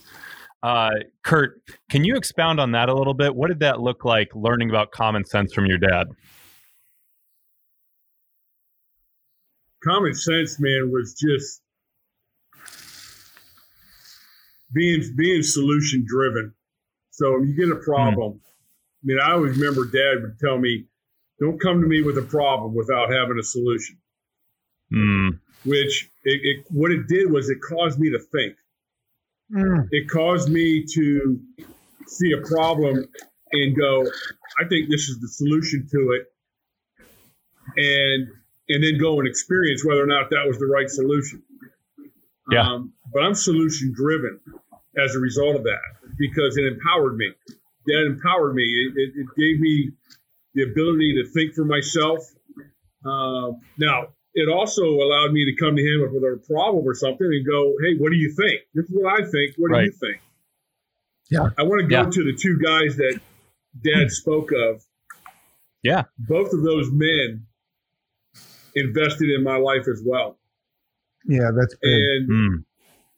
Uh, 0.62 0.92
Kurt, 1.24 1.62
can 1.90 2.04
you 2.04 2.16
expound 2.16 2.60
on 2.60 2.72
that 2.74 2.90
a 2.90 2.94
little 2.94 3.14
bit? 3.14 3.36
What 3.36 3.48
did 3.48 3.60
that 3.60 3.80
look 3.80 4.06
like 4.06 4.30
learning 4.36 4.70
about 4.70 4.92
common 4.92 5.26
sense 5.26 5.54
from 5.54 5.66
your 5.66 5.78
dad? 5.78 6.08
common 9.84 10.14
sense, 10.14 10.60
man, 10.60 10.92
was 10.92 11.14
just 11.14 11.62
being 14.74 15.04
being 15.16 15.44
solution 15.44 16.06
driven. 16.08 16.54
So 17.12 17.34
when 17.34 17.50
you 17.50 17.56
get 17.56 17.76
a 17.76 17.82
problem, 17.82 18.42
I 19.04 19.08
mean, 19.08 19.18
I 19.20 19.32
always 19.32 19.58
remember 19.58 19.86
Dad 19.86 20.22
would 20.22 20.40
tell 20.40 20.58
me, 20.58 20.86
"Don't 21.40 21.60
come 21.60 21.82
to 21.82 21.88
me 21.88 22.02
with 22.02 22.18
a 22.18 22.22
problem 22.22 22.74
without 22.76 23.10
having 23.12 23.40
a 23.40 23.44
solution." 23.44 23.98
Mm, 24.94 25.40
Which 25.66 26.10
it, 26.24 26.40
it 26.44 26.66
what 26.70 26.92
it 26.92 27.08
did 27.08 27.32
was 27.32 27.50
it 27.50 27.60
caused 27.62 28.00
me 28.00 28.12
to 28.12 28.20
think. 28.20 28.56
It 29.92 30.10
caused 30.10 30.50
me 30.50 30.86
to 30.94 31.40
see 32.08 32.32
a 32.34 32.42
problem 32.48 33.06
and 33.54 33.76
go, 33.76 34.06
"I 34.60 34.68
think 34.68 34.90
this 34.90 35.10
is 35.10 35.20
the 35.20 35.28
solution 35.28 35.88
to 35.92 36.12
it," 36.12 36.34
and 37.78 38.28
and 38.70 38.84
then 38.84 39.00
go 39.00 39.20
and 39.20 39.28
experience 39.28 39.84
whether 39.84 40.04
or 40.04 40.08
not 40.08 40.30
that 40.30 40.46
was 40.48 40.60
the 40.60 40.68
right 40.68 40.90
solution. 40.90 41.42
Yeah. 42.52 42.68
Um, 42.68 42.94
but 43.14 43.24
I'm 43.24 43.34
solution 43.34 43.94
driven 43.96 44.40
as 44.98 45.16
a 45.16 45.20
result 45.20 45.56
of 45.56 45.64
that 45.64 45.80
because 46.18 46.58
it 46.58 46.66
empowered 46.66 47.18
me. 47.18 47.34
That 47.88 48.06
empowered 48.06 48.54
me. 48.56 48.64
It, 48.64 48.94
it, 48.96 49.10
it 49.22 49.28
gave 49.38 49.60
me 49.60 49.92
the 50.54 50.64
ability 50.64 51.16
to 51.24 51.30
think 51.32 51.54
for 51.56 51.66
myself. 51.66 52.20
Uh, 53.04 53.54
now, 53.78 54.10
it 54.34 54.48
also 54.50 54.84
allowed 54.84 55.32
me 55.32 55.46
to 55.46 55.56
come 55.64 55.76
to 55.76 55.82
him 55.82 56.02
with 56.14 56.24
a 56.24 56.38
problem 56.48 56.86
or 56.88 56.94
something 56.94 57.26
and 57.28 57.46
go, 57.46 57.74
"Hey, 57.82 57.98
what 57.98 58.12
do 58.12 58.18
you 58.18 58.34
think? 58.38 58.62
This 58.74 58.86
is 58.86 58.92
what 58.92 59.20
I 59.20 59.26
think. 59.30 59.56
What 59.58 59.72
do 59.74 59.84
you 59.84 59.92
think?" 59.92 60.22
Yeah. 61.30 61.50
I 61.58 61.64
want 61.64 61.82
to 61.82 61.88
go 61.88 62.04
Yeah. 62.04 62.10
to 62.10 62.24
the 62.24 62.34
two 62.38 62.60
guys 62.64 62.98
that 62.98 63.20
Dad 63.84 64.12
spoke 64.12 64.52
of. 64.52 64.84
Yeah. 65.82 66.04
Both 66.20 66.54
of 66.54 66.62
those 66.62 66.90
men 66.92 67.46
invested 68.76 69.30
in 69.30 69.44
my 69.44 69.58
life 69.58 69.88
as 69.92 70.02
well, 70.06 70.38
Yeah, 71.26 71.52
that's 71.58 71.76
big. 71.82 71.92
and 71.92 72.30
mm, 72.30 72.64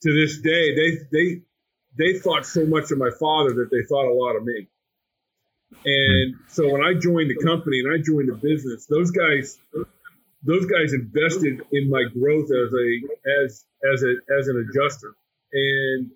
to 0.03 0.13
this 0.13 0.39
day, 0.41 0.75
they 0.75 0.97
they 1.11 1.41
they 1.97 2.19
thought 2.19 2.45
so 2.45 2.65
much 2.65 2.91
of 2.91 2.97
my 2.97 3.09
father 3.19 3.53
that 3.53 3.69
they 3.71 3.83
thought 3.87 4.09
a 4.09 4.13
lot 4.13 4.35
of 4.35 4.43
me. 4.43 4.67
And 5.85 6.35
so 6.47 6.71
when 6.71 6.81
I 6.83 6.93
joined 6.93 7.29
the 7.29 7.43
company 7.43 7.79
and 7.79 7.93
I 7.93 7.97
joined 8.03 8.29
the 8.29 8.35
business, 8.35 8.85
those 8.85 9.11
guys 9.11 9.59
those 10.43 10.65
guys 10.65 10.93
invested 10.93 11.61
in 11.71 11.89
my 11.89 12.03
growth 12.13 12.45
as 12.45 12.73
a 12.73 13.43
as 13.43 13.65
as 13.93 14.03
a 14.03 14.13
as 14.39 14.47
an 14.47 14.67
adjuster, 14.69 15.15
and 15.51 16.11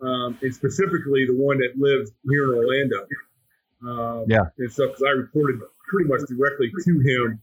um, 0.00 0.38
and 0.42 0.54
specifically 0.54 1.26
the 1.26 1.36
one 1.36 1.58
that 1.58 1.74
lived 1.76 2.10
here 2.28 2.52
in 2.52 2.58
Orlando. 2.58 3.06
Um, 3.80 4.24
yeah, 4.28 4.50
and 4.58 4.72
stuff 4.72 4.90
because 4.90 5.04
I 5.06 5.10
reported 5.10 5.60
pretty 5.88 6.08
much 6.08 6.22
directly 6.28 6.72
to 6.84 7.00
him 7.00 7.40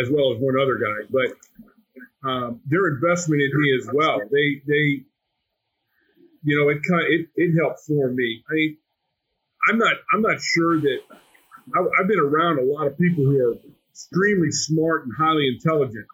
as 0.00 0.10
well 0.10 0.32
as 0.34 0.40
one 0.40 0.58
other 0.60 0.76
guy, 0.76 1.08
but 1.10 2.28
um, 2.28 2.60
their 2.66 2.88
investment 2.88 3.42
in 3.42 3.50
me 3.54 3.78
as 3.78 3.88
well. 3.92 4.20
They 4.30 4.62
they 4.66 5.04
you 6.42 6.58
know, 6.58 6.68
it 6.70 6.80
kind 6.88 7.02
of, 7.02 7.08
it, 7.08 7.28
it 7.36 7.58
helped 7.58 7.80
form 7.86 8.16
me. 8.16 8.42
I 8.50 8.54
mean, 8.54 8.76
I'm 9.68 9.78
not 9.78 9.94
I'm 10.12 10.22
not 10.22 10.40
sure 10.40 10.80
that 10.80 10.98
I, 11.74 11.78
I've 12.00 12.08
been 12.08 12.20
around 12.20 12.58
a 12.58 12.64
lot 12.64 12.86
of 12.86 12.98
people 12.98 13.24
who 13.24 13.38
are 13.38 13.56
extremely 13.90 14.50
smart 14.50 15.04
and 15.04 15.12
highly 15.16 15.48
intelligent. 15.48 16.06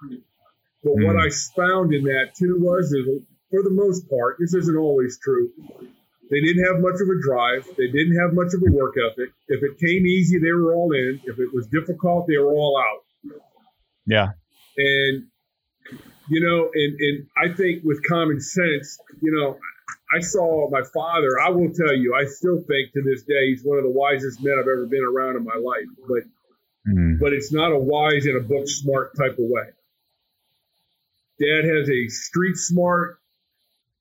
But 0.82 0.92
mm. 0.96 1.06
what 1.06 1.16
I 1.16 1.30
found 1.56 1.94
in 1.94 2.04
that 2.04 2.34
too 2.38 2.58
was 2.60 2.90
that 2.90 3.24
for 3.50 3.62
the 3.62 3.70
most 3.70 4.08
part, 4.10 4.36
this 4.38 4.54
isn't 4.54 4.76
always 4.76 5.18
true. 5.18 5.50
They 6.30 6.40
didn't 6.40 6.64
have 6.66 6.80
much 6.80 7.00
of 7.00 7.08
a 7.08 7.22
drive. 7.22 7.64
They 7.78 7.86
didn't 7.86 8.18
have 8.20 8.34
much 8.34 8.52
of 8.52 8.60
a 8.60 8.70
work 8.70 8.94
ethic. 9.00 9.32
If 9.48 9.62
it 9.62 9.78
came 9.78 10.06
easy, 10.06 10.38
they 10.38 10.52
were 10.52 10.74
all 10.74 10.92
in. 10.92 11.20
If 11.24 11.38
it 11.38 11.54
was 11.54 11.66
difficult, 11.68 12.26
they 12.26 12.36
were 12.36 12.52
all 12.52 12.78
out. 12.78 13.32
Yeah. 14.06 14.28
And 14.76 15.26
you 16.28 16.40
know, 16.44 16.70
and 16.74 17.00
and 17.00 17.26
I 17.36 17.56
think 17.56 17.82
with 17.82 18.06
common 18.06 18.40
sense, 18.40 18.98
you 19.22 19.32
know, 19.32 19.56
I 20.10 20.20
saw 20.20 20.70
my 20.70 20.82
father. 20.94 21.38
I 21.40 21.50
will 21.50 21.72
tell 21.72 21.94
you, 21.94 22.14
I 22.14 22.24
still 22.24 22.56
think 22.56 22.92
to 22.94 23.02
this 23.02 23.22
day 23.24 23.50
he's 23.50 23.62
one 23.62 23.78
of 23.78 23.84
the 23.84 23.90
wisest 23.90 24.42
men 24.42 24.54
I've 24.54 24.68
ever 24.68 24.86
been 24.86 25.04
around 25.04 25.36
in 25.36 25.44
my 25.44 25.56
life. 25.56 25.86
But 26.06 26.22
mm. 26.90 27.18
but 27.20 27.32
it's 27.32 27.52
not 27.52 27.72
a 27.72 27.78
wise 27.78 28.26
in 28.26 28.36
a 28.36 28.40
book 28.40 28.68
smart 28.68 29.16
type 29.16 29.32
of 29.32 29.44
way. 29.44 29.64
Dad 31.40 31.64
has 31.64 31.88
a 31.88 32.08
street 32.08 32.56
smart, 32.56 33.20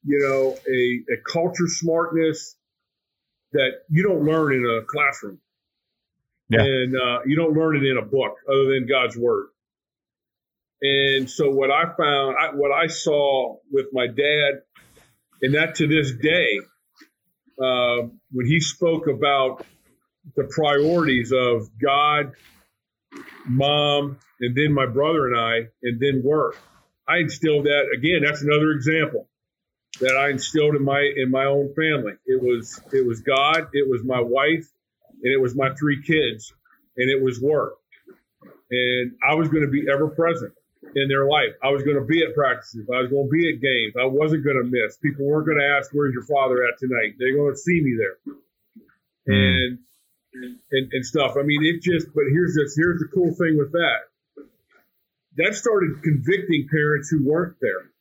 you 0.03 0.19
know, 0.19 0.57
a, 0.67 1.13
a 1.13 1.17
culture 1.31 1.67
smartness 1.67 2.55
that 3.51 3.81
you 3.89 4.03
don't 4.03 4.23
learn 4.23 4.53
in 4.53 4.65
a 4.65 4.85
classroom. 4.85 5.39
Yeah. 6.49 6.61
And 6.61 6.95
uh, 6.95 7.19
you 7.25 7.35
don't 7.35 7.53
learn 7.53 7.75
it 7.75 7.83
in 7.83 7.97
a 7.97 8.01
book 8.01 8.37
other 8.49 8.65
than 8.73 8.87
God's 8.87 9.17
word. 9.17 9.47
And 10.81 11.29
so 11.29 11.49
what 11.49 11.71
I 11.71 11.83
found, 11.85 12.35
I, 12.39 12.55
what 12.55 12.71
I 12.71 12.87
saw 12.87 13.57
with 13.71 13.87
my 13.91 14.07
dad 14.07 14.61
and 15.41 15.56
that 15.56 15.76
to 15.76 15.88
this 15.88 16.12
day, 16.13 16.60
uh, 17.62 18.08
when 18.32 18.45
he 18.45 18.60
spoke 18.60 19.08
about 19.08 19.65
the 20.36 20.43
priorities 20.43 21.32
of 21.32 21.69
God, 21.82 22.34
mom, 23.45 24.17
and 24.39 24.56
then 24.56 24.73
my 24.73 24.86
brother 24.86 25.28
and 25.28 25.39
I, 25.39 25.58
and 25.84 26.00
then 26.00 26.21
work, 26.23 26.58
I 27.08 27.17
instilled 27.17 27.65
that 27.65 27.86
again. 27.95 28.21
That's 28.23 28.41
another 28.41 28.71
example 28.71 29.28
that 30.00 30.15
I 30.17 30.30
instilled 30.30 30.76
in 30.76 30.84
my 30.84 31.10
in 31.15 31.32
my 31.32 31.45
own 31.45 31.73
family. 31.73 32.13
It 32.26 32.41
was 32.41 32.80
it 32.91 33.06
was 33.06 33.21
God, 33.21 33.69
it 33.73 33.89
was 33.89 34.04
my 34.04 34.19
wife, 34.19 34.67
and 35.23 35.34
it 35.34 35.41
was 35.41 35.56
my 35.56 35.73
three 35.73 36.02
kids, 36.04 36.54
and 36.97 37.10
it 37.10 37.23
was 37.23 37.41
work. 37.41 37.76
And 38.69 39.13
I 39.28 39.36
was 39.36 39.47
going 39.47 39.63
to 39.63 39.71
be 39.71 39.86
ever 39.89 40.10
present 40.10 40.54
in 40.97 41.07
their 41.07 41.29
life. 41.29 41.53
I 41.62 41.69
was 41.69 41.83
going 41.83 41.95
to 41.97 42.05
be 42.05 42.23
at 42.25 42.33
practices. 42.33 42.89
I 42.89 43.01
was 43.01 43.12
going 43.12 43.29
to 43.29 43.31
be 43.31 43.53
at 43.53 43.62
games. 43.62 43.93
I 43.93 44.10
wasn't 44.10 44.43
going 44.43 44.57
to 44.57 44.65
miss. 44.65 44.97
People 44.97 45.25
weren't 45.25 45.45
going 45.45 45.60
to 45.60 45.77
ask, 45.77 45.91
"Where's 45.93 46.13
your 46.13 46.25
father 46.25 46.65
at 46.65 46.79
tonight?" 46.79 47.15
They're 47.19 47.36
going 47.36 47.53
to 47.53 47.57
see 47.57 47.79
me 47.79 47.93
there, 47.93 48.17
mm. 49.29 49.33
and, 49.38 49.79
and 50.71 50.91
and 50.91 51.05
stuff. 51.05 51.38
I 51.38 51.43
mean, 51.43 51.62
it 51.63 51.81
just. 51.81 52.07
But 52.13 52.25
here's 52.33 52.55
this. 52.55 52.75
Here's 52.75 52.99
the 52.99 53.10
cool 53.13 53.33
thing 53.33 53.57
with 53.57 53.71
that. 53.73 54.10
That 55.38 55.53
started 55.53 56.01
convicting 56.01 56.67
parents 56.71 57.10
who 57.10 57.23
weren't 57.23 57.57
there. 57.62 57.93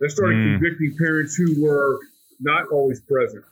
That 0.00 0.10
started 0.10 0.36
mm. 0.36 0.58
convicting 0.58 0.96
parents 0.96 1.36
who 1.36 1.62
were 1.62 1.98
not 2.40 2.68
always 2.72 3.00
present, 3.00 3.44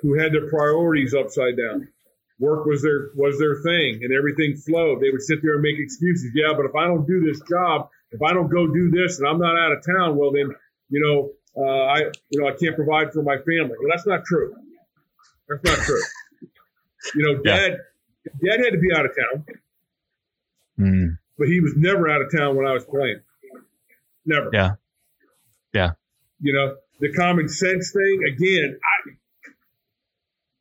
who 0.00 0.18
had 0.18 0.32
their 0.32 0.48
priorities 0.48 1.12
upside 1.12 1.58
down 1.58 1.88
work 2.42 2.66
was 2.66 2.82
their 2.82 3.10
was 3.14 3.38
their 3.38 3.62
thing 3.62 4.00
and 4.02 4.12
everything 4.12 4.56
flowed. 4.56 5.00
They 5.00 5.10
would 5.10 5.22
sit 5.22 5.38
there 5.42 5.54
and 5.54 5.62
make 5.62 5.78
excuses. 5.78 6.32
Yeah, 6.34 6.54
but 6.56 6.66
if 6.66 6.74
I 6.74 6.86
don't 6.86 7.06
do 7.06 7.20
this 7.20 7.40
job, 7.48 7.88
if 8.10 8.20
I 8.20 8.32
don't 8.32 8.50
go 8.50 8.66
do 8.66 8.90
this 8.90 9.20
and 9.20 9.28
I'm 9.28 9.38
not 9.38 9.56
out 9.56 9.70
of 9.72 9.86
town, 9.86 10.16
well 10.16 10.32
then, 10.32 10.50
you 10.90 11.00
know, 11.00 11.30
uh, 11.56 11.84
I 11.86 11.98
you 12.30 12.40
know 12.40 12.48
I 12.48 12.52
can't 12.60 12.74
provide 12.74 13.12
for 13.12 13.22
my 13.22 13.36
family. 13.36 13.76
Well, 13.78 13.88
that's 13.88 14.06
not 14.06 14.24
true. 14.24 14.54
That's 15.48 15.64
not 15.64 15.86
true. 15.86 16.02
you 17.14 17.22
know, 17.22 17.42
dad 17.42 17.78
yeah. 18.26 18.50
dad 18.50 18.64
had 18.64 18.70
to 18.72 18.78
be 18.78 18.88
out 18.94 19.06
of 19.06 19.12
town. 19.14 19.44
Mm. 20.80 21.18
But 21.38 21.46
he 21.46 21.60
was 21.60 21.74
never 21.76 22.10
out 22.10 22.22
of 22.22 22.32
town 22.36 22.56
when 22.56 22.66
I 22.66 22.72
was 22.72 22.84
playing. 22.84 23.20
Never. 24.26 24.50
Yeah. 24.52 24.70
Yeah. 25.72 25.90
You 26.40 26.52
know, 26.54 26.76
the 27.00 27.12
common 27.12 27.48
sense 27.48 27.92
thing, 27.92 28.22
again, 28.26 28.78
I 28.82 29.10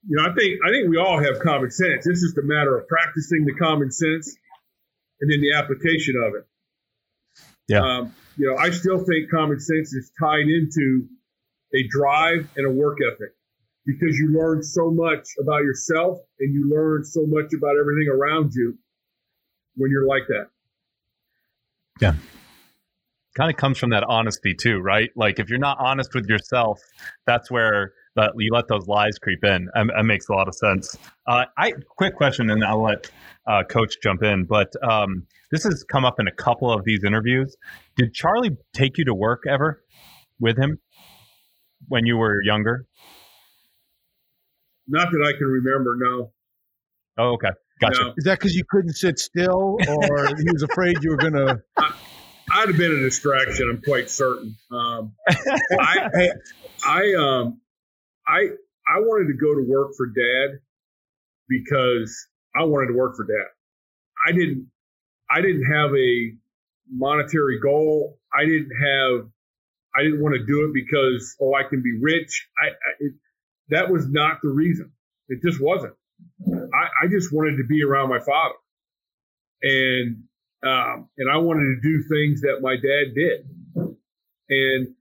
you 0.07 0.17
know, 0.17 0.23
I 0.23 0.33
think 0.33 0.59
I 0.65 0.69
think 0.71 0.89
we 0.89 0.97
all 0.97 1.21
have 1.21 1.39
common 1.39 1.71
sense. 1.71 2.07
It's 2.07 2.21
just 2.21 2.37
a 2.37 2.43
matter 2.43 2.77
of 2.77 2.87
practicing 2.87 3.45
the 3.45 3.53
common 3.53 3.91
sense 3.91 4.35
and 5.19 5.31
then 5.31 5.41
the 5.41 5.53
application 5.53 6.15
of 6.25 6.35
it. 6.35 6.47
Yeah. 7.67 7.81
Um, 7.81 8.15
you 8.37 8.49
know, 8.49 8.57
I 8.57 8.71
still 8.71 8.97
think 8.97 9.29
common 9.29 9.59
sense 9.59 9.93
is 9.93 10.11
tied 10.19 10.47
into 10.47 11.07
a 11.73 11.87
drive 11.87 12.49
and 12.55 12.65
a 12.65 12.71
work 12.71 12.97
ethic 13.13 13.33
because 13.85 14.17
you 14.17 14.37
learn 14.37 14.63
so 14.63 14.91
much 14.91 15.27
about 15.39 15.63
yourself 15.63 16.19
and 16.39 16.53
you 16.53 16.69
learn 16.69 17.03
so 17.03 17.25
much 17.25 17.53
about 17.55 17.75
everything 17.79 18.09
around 18.11 18.53
you 18.53 18.77
when 19.75 19.91
you're 19.91 20.07
like 20.07 20.23
that. 20.27 20.47
Yeah. 21.99 22.13
Kind 23.37 23.49
of 23.49 23.55
comes 23.55 23.77
from 23.77 23.91
that 23.91 24.03
honesty 24.03 24.53
too, 24.53 24.79
right? 24.79 25.09
Like 25.15 25.39
if 25.39 25.49
you're 25.49 25.59
not 25.59 25.77
honest 25.79 26.13
with 26.13 26.25
yourself, 26.27 26.79
that's 27.25 27.49
where 27.49 27.93
that 28.15 28.33
you 28.37 28.51
let 28.53 28.67
those 28.67 28.87
lies 28.87 29.17
creep 29.19 29.43
in. 29.43 29.69
Um, 29.75 29.91
that 29.95 30.03
makes 30.03 30.27
a 30.29 30.33
lot 30.33 30.47
of 30.47 30.55
sense. 30.55 30.97
Uh, 31.27 31.45
I 31.57 31.73
quick 31.97 32.15
question, 32.15 32.49
and 32.49 32.63
I'll 32.63 32.83
let 32.83 33.09
uh, 33.47 33.63
Coach 33.63 33.95
jump 34.03 34.23
in. 34.23 34.45
But 34.45 34.73
um, 34.83 35.27
this 35.51 35.63
has 35.63 35.83
come 35.83 36.05
up 36.05 36.19
in 36.19 36.27
a 36.27 36.31
couple 36.31 36.71
of 36.71 36.83
these 36.83 37.03
interviews. 37.03 37.55
Did 37.95 38.13
Charlie 38.13 38.57
take 38.73 38.97
you 38.97 39.05
to 39.05 39.13
work 39.13 39.43
ever 39.47 39.83
with 40.39 40.57
him 40.57 40.79
when 41.87 42.05
you 42.05 42.17
were 42.17 42.41
younger? 42.43 42.85
Not 44.87 45.09
that 45.11 45.25
I 45.25 45.37
can 45.37 45.47
remember. 45.47 45.95
No. 45.97 46.31
Oh, 47.17 47.33
okay. 47.33 47.51
Gotcha. 47.79 48.03
No. 48.03 48.13
Is 48.17 48.25
that 48.25 48.39
because 48.39 48.55
you 48.55 48.63
couldn't 48.69 48.93
sit 48.93 49.19
still, 49.19 49.77
or 49.87 50.27
he 50.37 50.51
was 50.51 50.63
afraid 50.63 50.97
you 51.01 51.11
were 51.11 51.17
going 51.17 51.33
to? 51.33 51.61
I'd 52.53 52.67
have 52.67 52.77
been 52.77 52.91
a 52.91 52.99
distraction. 52.99 53.69
I'm 53.71 53.81
quite 53.81 54.09
certain. 54.09 54.57
Um, 54.71 55.13
I, 55.79 56.29
I, 56.85 57.13
um, 57.13 57.60
I 58.27 58.49
I 58.87 58.99
wanted 58.99 59.27
to 59.27 59.37
go 59.37 59.53
to 59.55 59.63
work 59.67 59.91
for 59.97 60.07
dad 60.07 60.59
because 61.47 62.27
I 62.55 62.63
wanted 62.63 62.87
to 62.87 62.93
work 62.93 63.15
for 63.15 63.25
dad. 63.25 63.47
I 64.27 64.31
didn't 64.31 64.67
I 65.29 65.41
didn't 65.41 65.65
have 65.65 65.91
a 65.95 66.33
monetary 66.89 67.59
goal. 67.59 68.19
I 68.33 68.45
didn't 68.45 68.71
have 68.81 69.27
I 69.95 70.03
didn't 70.03 70.21
want 70.21 70.35
to 70.35 70.45
do 70.45 70.65
it 70.65 70.73
because 70.73 71.35
oh 71.41 71.53
I 71.53 71.63
can 71.63 71.81
be 71.81 71.97
rich. 71.99 72.47
I, 72.61 72.67
I 72.67 72.91
it, 72.99 73.13
that 73.69 73.89
was 73.89 74.07
not 74.09 74.39
the 74.41 74.49
reason. 74.49 74.91
It 75.27 75.41
just 75.41 75.61
wasn't. 75.61 75.93
I, 76.47 77.05
I 77.05 77.07
just 77.09 77.33
wanted 77.33 77.57
to 77.57 77.63
be 77.67 77.83
around 77.83 78.09
my 78.09 78.19
father, 78.19 78.55
and 79.61 80.23
um, 80.63 81.09
and 81.17 81.31
I 81.31 81.37
wanted 81.37 81.75
to 81.75 81.81
do 81.81 82.03
things 82.03 82.41
that 82.41 82.59
my 82.61 82.75
dad 82.75 83.15
did, 83.15 83.47
and 84.49 84.95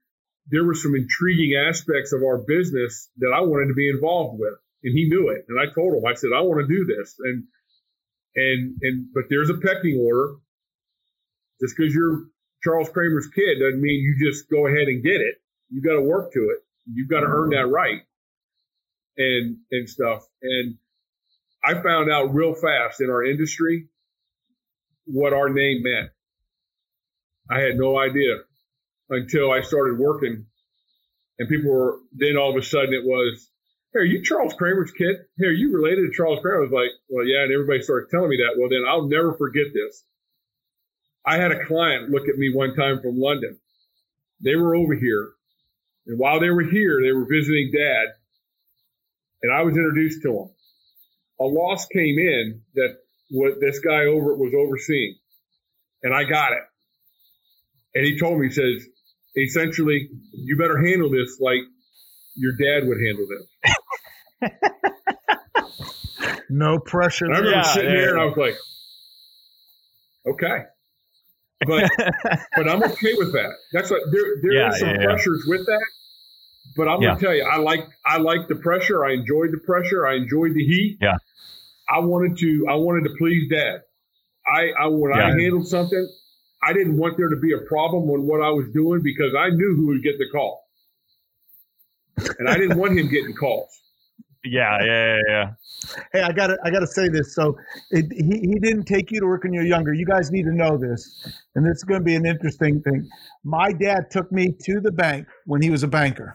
there 0.49 0.64
were 0.64 0.74
some 0.74 0.95
intriguing 0.95 1.55
aspects 1.57 2.12
of 2.12 2.22
our 2.22 2.38
business 2.38 3.09
that 3.18 3.32
I 3.34 3.41
wanted 3.41 3.68
to 3.68 3.74
be 3.74 3.88
involved 3.88 4.41
with. 4.41 4.55
And 4.82 4.97
he 4.97 5.09
knew 5.09 5.28
it. 5.28 5.45
And 5.49 5.61
I 5.61 5.72
told 5.72 5.95
him, 5.95 6.07
I 6.07 6.14
said, 6.14 6.30
I 6.34 6.41
want 6.41 6.66
to 6.66 6.74
do 6.74 6.86
this. 6.86 7.14
And, 7.18 7.45
and, 8.34 8.76
and, 8.82 9.07
but 9.12 9.24
there's 9.28 9.51
a 9.51 9.59
pecking 9.59 10.01
order. 10.01 10.36
Just 11.61 11.76
because 11.76 11.95
you're 11.95 12.24
Charles 12.62 12.88
Kramer's 12.88 13.28
kid 13.28 13.59
doesn't 13.61 13.80
mean 13.80 14.01
you 14.01 14.30
just 14.30 14.51
go 14.51 14.66
ahead 14.66 14.88
and 14.88 15.03
get 15.03 15.20
it. 15.20 15.36
You 15.70 15.82
got 15.82 15.95
to 15.95 16.03
work 16.03 16.32
to 16.32 16.51
it. 16.51 16.59
You've 16.93 17.09
got 17.09 17.20
to 17.20 17.26
earn 17.26 17.51
that 17.51 17.66
right 17.66 18.03
and, 19.16 19.59
and 19.70 19.88
stuff. 19.88 20.24
And 20.43 20.76
I 21.62 21.74
found 21.74 22.11
out 22.11 22.34
real 22.34 22.55
fast 22.55 23.01
in 23.01 23.11
our 23.11 23.24
industry 23.24 23.88
what 25.05 25.32
our 25.32 25.49
name 25.49 25.82
meant. 25.82 26.11
I 27.51 27.61
had 27.61 27.76
no 27.76 27.99
idea 27.99 28.36
until 29.11 29.53
I 29.53 29.63
started 29.63 29.99
working. 29.99 30.47
And 31.39 31.49
people 31.49 31.73
were, 31.73 31.99
then 32.13 32.37
all 32.37 32.51
of 32.51 32.57
a 32.63 32.67
sudden 32.67 32.95
it 32.95 33.05
was, 33.05 33.51
Hey, 33.95 34.01
are 34.01 34.05
you 34.05 34.23
Charles 34.23 34.55
Kramer's 34.55 34.93
kid? 34.93 35.17
Hey, 35.39 35.47
are 35.47 35.53
you 35.53 35.75
related 35.75 36.03
to 36.03 36.17
Charles 36.17 36.41
Kramer? 36.43 36.61
I 36.61 36.63
was 36.65 36.73
like, 36.73 36.91
well, 37.09 37.27
yeah. 37.27 37.43
And 37.45 37.53
everybody 37.53 37.83
started 37.83 38.09
telling 38.11 38.31
me 38.31 38.39
that. 38.39 38.59
Well, 38.59 38.71
then 38.71 38.85
I'll 38.89 39.09
never 39.09 39.35
forget 39.35 39.67
this. 39.75 40.05
I 41.27 41.39
had 41.39 41.53
a 41.53 41.67
client 41.67 42.11
look 42.11 42.29
at 42.29 42.39
me 42.39 42.53
one 42.55 42.77
time 42.77 43.01
from 43.03 43.19
London. 43.19 43.59
They 44.45 44.57
were 44.57 44.77
over 44.77 44.95
here. 44.95 45.33
And 46.07 46.19
while 46.19 46.41
they 46.41 46.51
were 46.51 46.63
here, 46.65 47.01
they 47.03 47.13
were 47.13 47.27
visiting 47.27 47.73
dad. 47.73 48.09
And 49.43 49.53
I 49.53 49.63
was 49.63 49.77
introduced 49.77 50.23
to 50.23 50.29
them. 50.33 50.51
A 51.41 51.45
loss 51.45 51.87
came 51.87 52.19
in 52.19 52.63
that 52.77 52.97
what 53.31 53.61
this 53.61 53.81
guy 53.81 54.07
over 54.07 54.37
was 54.37 54.55
overseeing. 54.57 55.17
and 56.03 56.15
I 56.15 56.25
got 56.25 56.53
it. 56.53 56.63
And 57.95 58.07
he 58.07 58.19
told 58.19 58.39
me, 58.41 58.49
he 58.49 58.53
says, 58.53 58.87
essentially, 59.37 60.11
you 60.33 60.57
better 60.57 60.78
handle 60.78 61.11
this 61.11 61.39
like 61.41 61.61
your 62.37 62.53
dad 62.53 62.87
would 62.87 62.99
handle 63.01 63.26
this. 63.28 63.47
No 66.51 66.78
pressure. 66.81 67.26
And 67.26 67.35
I 67.35 67.39
remember 67.39 67.59
Yeah, 67.59 67.72
sitting 67.72 67.91
yeah, 67.91 67.97
there 67.97 68.11
and. 68.11 68.20
I 68.20 68.24
was 68.24 68.37
like, 68.37 68.57
okay. 70.26 70.64
But 71.64 71.91
but 72.57 72.68
I'm 72.68 72.83
okay 72.83 73.14
with 73.14 73.33
that. 73.35 73.55
That's 73.72 73.91
like 73.91 74.03
there 74.11 74.24
there 74.43 74.53
is 74.68 74.74
Yeah, 74.74 74.78
some 74.78 74.97
pressures 74.99 75.45
with 75.47 75.64
that. 75.66 75.87
But 76.76 76.89
I'm 76.89 77.01
gonna 77.01 77.20
tell 77.20 77.35
you, 77.35 77.45
I 77.45 77.59
like 77.59 77.89
I 78.05 78.18
like 78.18 78.49
the 78.49 78.57
pressure. 78.57 79.05
I 79.05 79.12
enjoyed 79.12 79.53
the 79.53 79.59
pressure. 79.59 80.07
I 80.07 80.16
enjoyed 80.16 80.55
the 80.55 80.64
heat. 80.64 80.99
Yeah. 81.01 81.16
I 81.89 82.01
wanted 82.01 82.39
to 82.39 82.66
I 82.68 82.74
wanted 82.74 83.09
to 83.09 83.14
please 83.16 83.49
dad. 83.49 83.83
I, 84.47 84.70
I 84.78 84.87
when 84.89 85.12
I 85.12 85.31
handled 85.31 85.68
something, 85.68 86.09
I 86.63 86.73
didn't 86.73 86.97
want 86.97 87.17
there 87.17 87.29
to 87.29 87.37
be 87.37 87.53
a 87.53 87.59
problem 87.59 88.09
with 88.09 88.21
what 88.21 88.43
I 88.43 88.51
was 88.51 88.69
doing 88.73 89.03
because 89.03 89.35
I 89.39 89.49
knew 89.51 89.75
who 89.77 89.87
would 89.89 90.03
get 90.03 90.19
the 90.19 90.29
call. 90.31 90.65
And 92.39 92.49
I 92.49 92.57
didn't 92.59 92.79
want 92.79 92.99
him 92.99 93.09
getting 93.09 93.35
calls. 93.35 93.77
Yeah, 94.43 94.79
yeah, 94.83 94.87
yeah, 94.87 95.21
yeah. 95.29 95.51
Hey, 96.15 96.23
I 96.23 96.33
gotta, 96.33 96.57
I 96.65 96.71
gotta 96.71 96.87
say 96.87 97.11
this. 97.11 97.35
So, 97.35 97.59
it, 97.91 98.07
he 98.11 98.41
he 98.41 98.59
didn't 98.59 98.85
take 98.85 99.11
you 99.11 99.21
to 99.21 99.27
work 99.27 99.45
when 99.45 99.53
you 99.53 99.61
were 99.61 99.67
younger. 99.67 99.93
You 99.93 100.07
guys 100.07 100.31
need 100.31 100.45
to 100.45 100.55
know 100.55 100.79
this, 100.79 101.31
and 101.55 101.67
this 101.67 101.77
is 101.77 101.85
going 101.85 102.01
to 102.01 102.05
be 102.05 102.15
an 102.15 102.25
interesting 102.25 102.81
thing. 102.81 103.07
My 103.45 103.71
dad 103.71 104.11
took 104.11 104.33
me 104.33 104.55
to 104.63 104.81
the 104.81 104.93
bank 104.93 105.27
when 105.45 105.61
he 105.61 105.69
was 105.69 105.83
a 105.83 105.89
banker. 105.89 106.35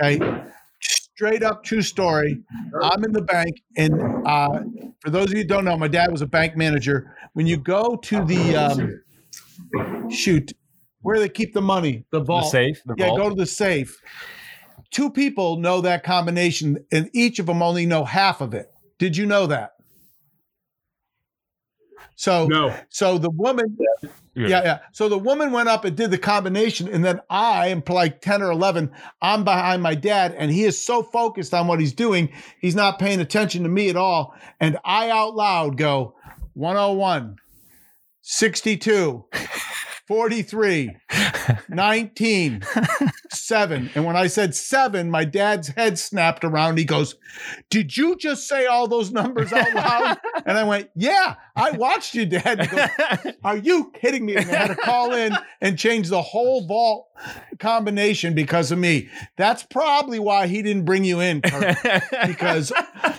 Okay, 0.00 0.42
straight 0.80 1.42
up 1.42 1.62
true 1.62 1.82
story. 1.82 2.42
I'm 2.82 3.04
in 3.04 3.12
the 3.12 3.20
bank, 3.20 3.60
and 3.76 4.26
uh, 4.26 4.60
for 5.00 5.10
those 5.10 5.26
of 5.26 5.32
you 5.32 5.42
who 5.42 5.48
don't 5.48 5.66
know, 5.66 5.76
my 5.76 5.88
dad 5.88 6.10
was 6.10 6.22
a 6.22 6.26
bank 6.26 6.56
manager. 6.56 7.14
When 7.34 7.46
you 7.46 7.58
go 7.58 7.96
to 7.96 8.24
the 8.24 8.56
um, 8.56 9.02
shoot, 10.10 10.52
where 11.00 11.18
they 11.18 11.28
keep 11.28 11.52
the 11.54 11.62
money, 11.62 12.04
the 12.10 12.18
vault, 12.20 12.26
The 12.26 12.32
vault. 12.42 12.52
safe, 12.52 12.82
the 12.86 12.94
Yeah, 12.96 13.06
vault. 13.06 13.18
go 13.18 13.28
to 13.30 13.34
the 13.34 13.46
safe. 13.46 14.00
Two 14.90 15.10
people 15.10 15.56
know 15.56 15.80
that 15.80 16.04
combination, 16.04 16.84
and 16.92 17.08
each 17.12 17.38
of 17.38 17.46
them 17.46 17.62
only 17.62 17.86
know 17.86 18.04
half 18.04 18.40
of 18.40 18.54
it. 18.54 18.70
Did 18.98 19.16
you 19.16 19.26
know 19.26 19.46
that? 19.46 19.72
So, 22.14 22.46
No. 22.46 22.74
so 22.90 23.18
the 23.18 23.30
woman, 23.30 23.76
Yeah. 24.34 24.48
yeah, 24.48 24.62
yeah. 24.62 24.78
So 24.92 25.08
the 25.08 25.18
woman 25.18 25.50
went 25.50 25.68
up 25.68 25.84
and 25.84 25.96
did 25.96 26.10
the 26.10 26.18
combination, 26.18 26.88
and 26.88 27.04
then 27.04 27.20
I 27.30 27.68
am 27.68 27.82
like 27.88 28.20
ten 28.20 28.42
or 28.42 28.50
eleven. 28.50 28.90
I'm 29.20 29.44
behind 29.44 29.82
my 29.82 29.94
dad, 29.94 30.34
and 30.36 30.50
he 30.50 30.64
is 30.64 30.78
so 30.82 31.02
focused 31.02 31.54
on 31.54 31.66
what 31.66 31.80
he's 31.80 31.92
doing, 31.92 32.30
he's 32.60 32.74
not 32.74 32.98
paying 32.98 33.20
attention 33.20 33.62
to 33.62 33.68
me 33.68 33.88
at 33.88 33.96
all. 33.96 34.34
And 34.60 34.78
I 34.84 35.10
out 35.10 35.34
loud 35.34 35.76
go, 35.76 36.14
101, 36.54 37.36
62, 38.22 39.28
43, 40.12 40.94
19, 41.70 42.62
seven. 43.30 43.90
And 43.94 44.04
when 44.04 44.14
I 44.14 44.26
said 44.26 44.54
seven, 44.54 45.10
my 45.10 45.24
dad's 45.24 45.68
head 45.68 45.98
snapped 45.98 46.44
around. 46.44 46.76
He 46.76 46.84
goes, 46.84 47.14
Did 47.70 47.96
you 47.96 48.16
just 48.16 48.46
say 48.46 48.66
all 48.66 48.88
those 48.88 49.10
numbers 49.10 49.54
out 49.54 49.72
loud? 49.72 50.18
and 50.44 50.58
I 50.58 50.64
went, 50.64 50.90
Yeah, 50.94 51.36
I 51.56 51.70
watched 51.70 52.14
you, 52.14 52.26
Dad. 52.26 52.70
Goes, 52.70 53.34
Are 53.42 53.56
you 53.56 53.90
kidding 53.94 54.26
me? 54.26 54.36
And 54.36 54.46
they 54.46 54.54
had 54.54 54.66
to 54.66 54.76
call 54.76 55.14
in 55.14 55.32
and 55.62 55.78
change 55.78 56.10
the 56.10 56.20
whole 56.20 56.66
vault 56.66 57.08
combination 57.58 58.34
because 58.34 58.72
of 58.72 58.78
me. 58.78 59.08
That's 59.36 59.62
probably 59.62 60.18
why 60.18 60.46
he 60.46 60.62
didn't 60.62 60.84
bring 60.84 61.04
you 61.04 61.20
in, 61.20 61.40
Kurt, 61.40 61.76
because 62.26 62.72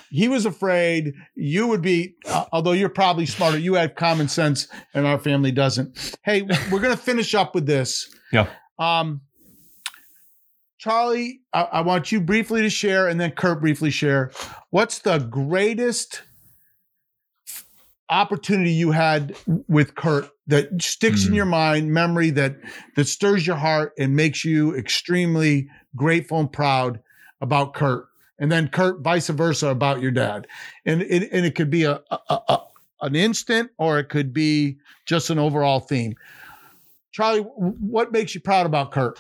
he 0.09 0.27
was 0.27 0.45
afraid 0.45 1.13
you 1.35 1.67
would 1.67 1.81
be, 1.81 2.15
uh, 2.25 2.45
although 2.51 2.73
you're 2.73 2.89
probably 2.89 3.25
smarter, 3.25 3.57
you 3.57 3.75
have 3.75 3.95
common 3.95 4.27
sense 4.27 4.67
and 4.93 5.07
our 5.07 5.17
family 5.17 5.51
doesn't. 5.51 6.17
Hey, 6.23 6.43
we're 6.71 6.79
going 6.84 6.95
to 6.95 7.01
finish 7.01 7.34
up 7.34 7.55
with 7.55 7.65
this. 7.65 8.13
Yeah. 8.31 8.47
Um, 8.77 9.21
Charlie, 10.77 11.39
I, 11.53 11.61
I 11.61 11.81
want 11.81 12.11
you 12.11 12.19
briefly 12.19 12.61
to 12.61 12.69
share 12.69 13.07
and 13.07 13.19
then 13.19 13.31
Kurt 13.31 13.61
briefly 13.61 13.89
share. 13.89 14.31
What's 14.69 14.99
the 14.99 15.17
greatest 15.19 16.23
opportunity 18.09 18.71
you 18.71 18.91
had 18.91 19.36
with 19.67 19.95
Kurt 19.95 20.29
that 20.47 20.81
sticks 20.81 21.23
in 21.23 21.29
Hmm. 21.29 21.36
your 21.36 21.45
mind, 21.45 21.93
memory 21.93 22.29
that 22.31 22.57
that 22.95 23.07
stirs 23.07 23.47
your 23.47 23.55
heart 23.55 23.93
and 23.97 24.15
makes 24.15 24.43
you 24.43 24.75
extremely 24.75 25.69
grateful 25.95 26.39
and 26.39 26.51
proud 26.51 26.99
about 27.39 27.73
Kurt? 27.73 28.07
And 28.39 28.51
then 28.51 28.67
Kurt, 28.67 28.99
vice 29.01 29.29
versa, 29.29 29.69
about 29.69 30.01
your 30.01 30.11
dad. 30.11 30.47
And 30.86 31.01
it, 31.01 31.29
and 31.31 31.45
it 31.45 31.55
could 31.55 31.69
be 31.69 31.84
a, 31.84 32.01
a, 32.11 32.19
a 32.49 32.59
an 33.01 33.15
instant 33.15 33.69
or 33.77 33.99
it 33.99 34.09
could 34.09 34.34
be 34.34 34.77
just 35.05 35.29
an 35.29 35.39
overall 35.39 35.79
theme. 35.79 36.15
Charlie, 37.14 37.41
what 37.41 38.11
makes 38.11 38.36
you 38.36 38.41
proud 38.41 38.66
about 38.66 38.91
Kurt? 38.91 39.20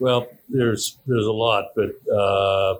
Well, 0.00 0.26
there's 0.48 0.98
there's 1.06 1.26
a 1.26 1.32
lot, 1.32 1.66
but 1.76 1.90
uh, 2.12 2.74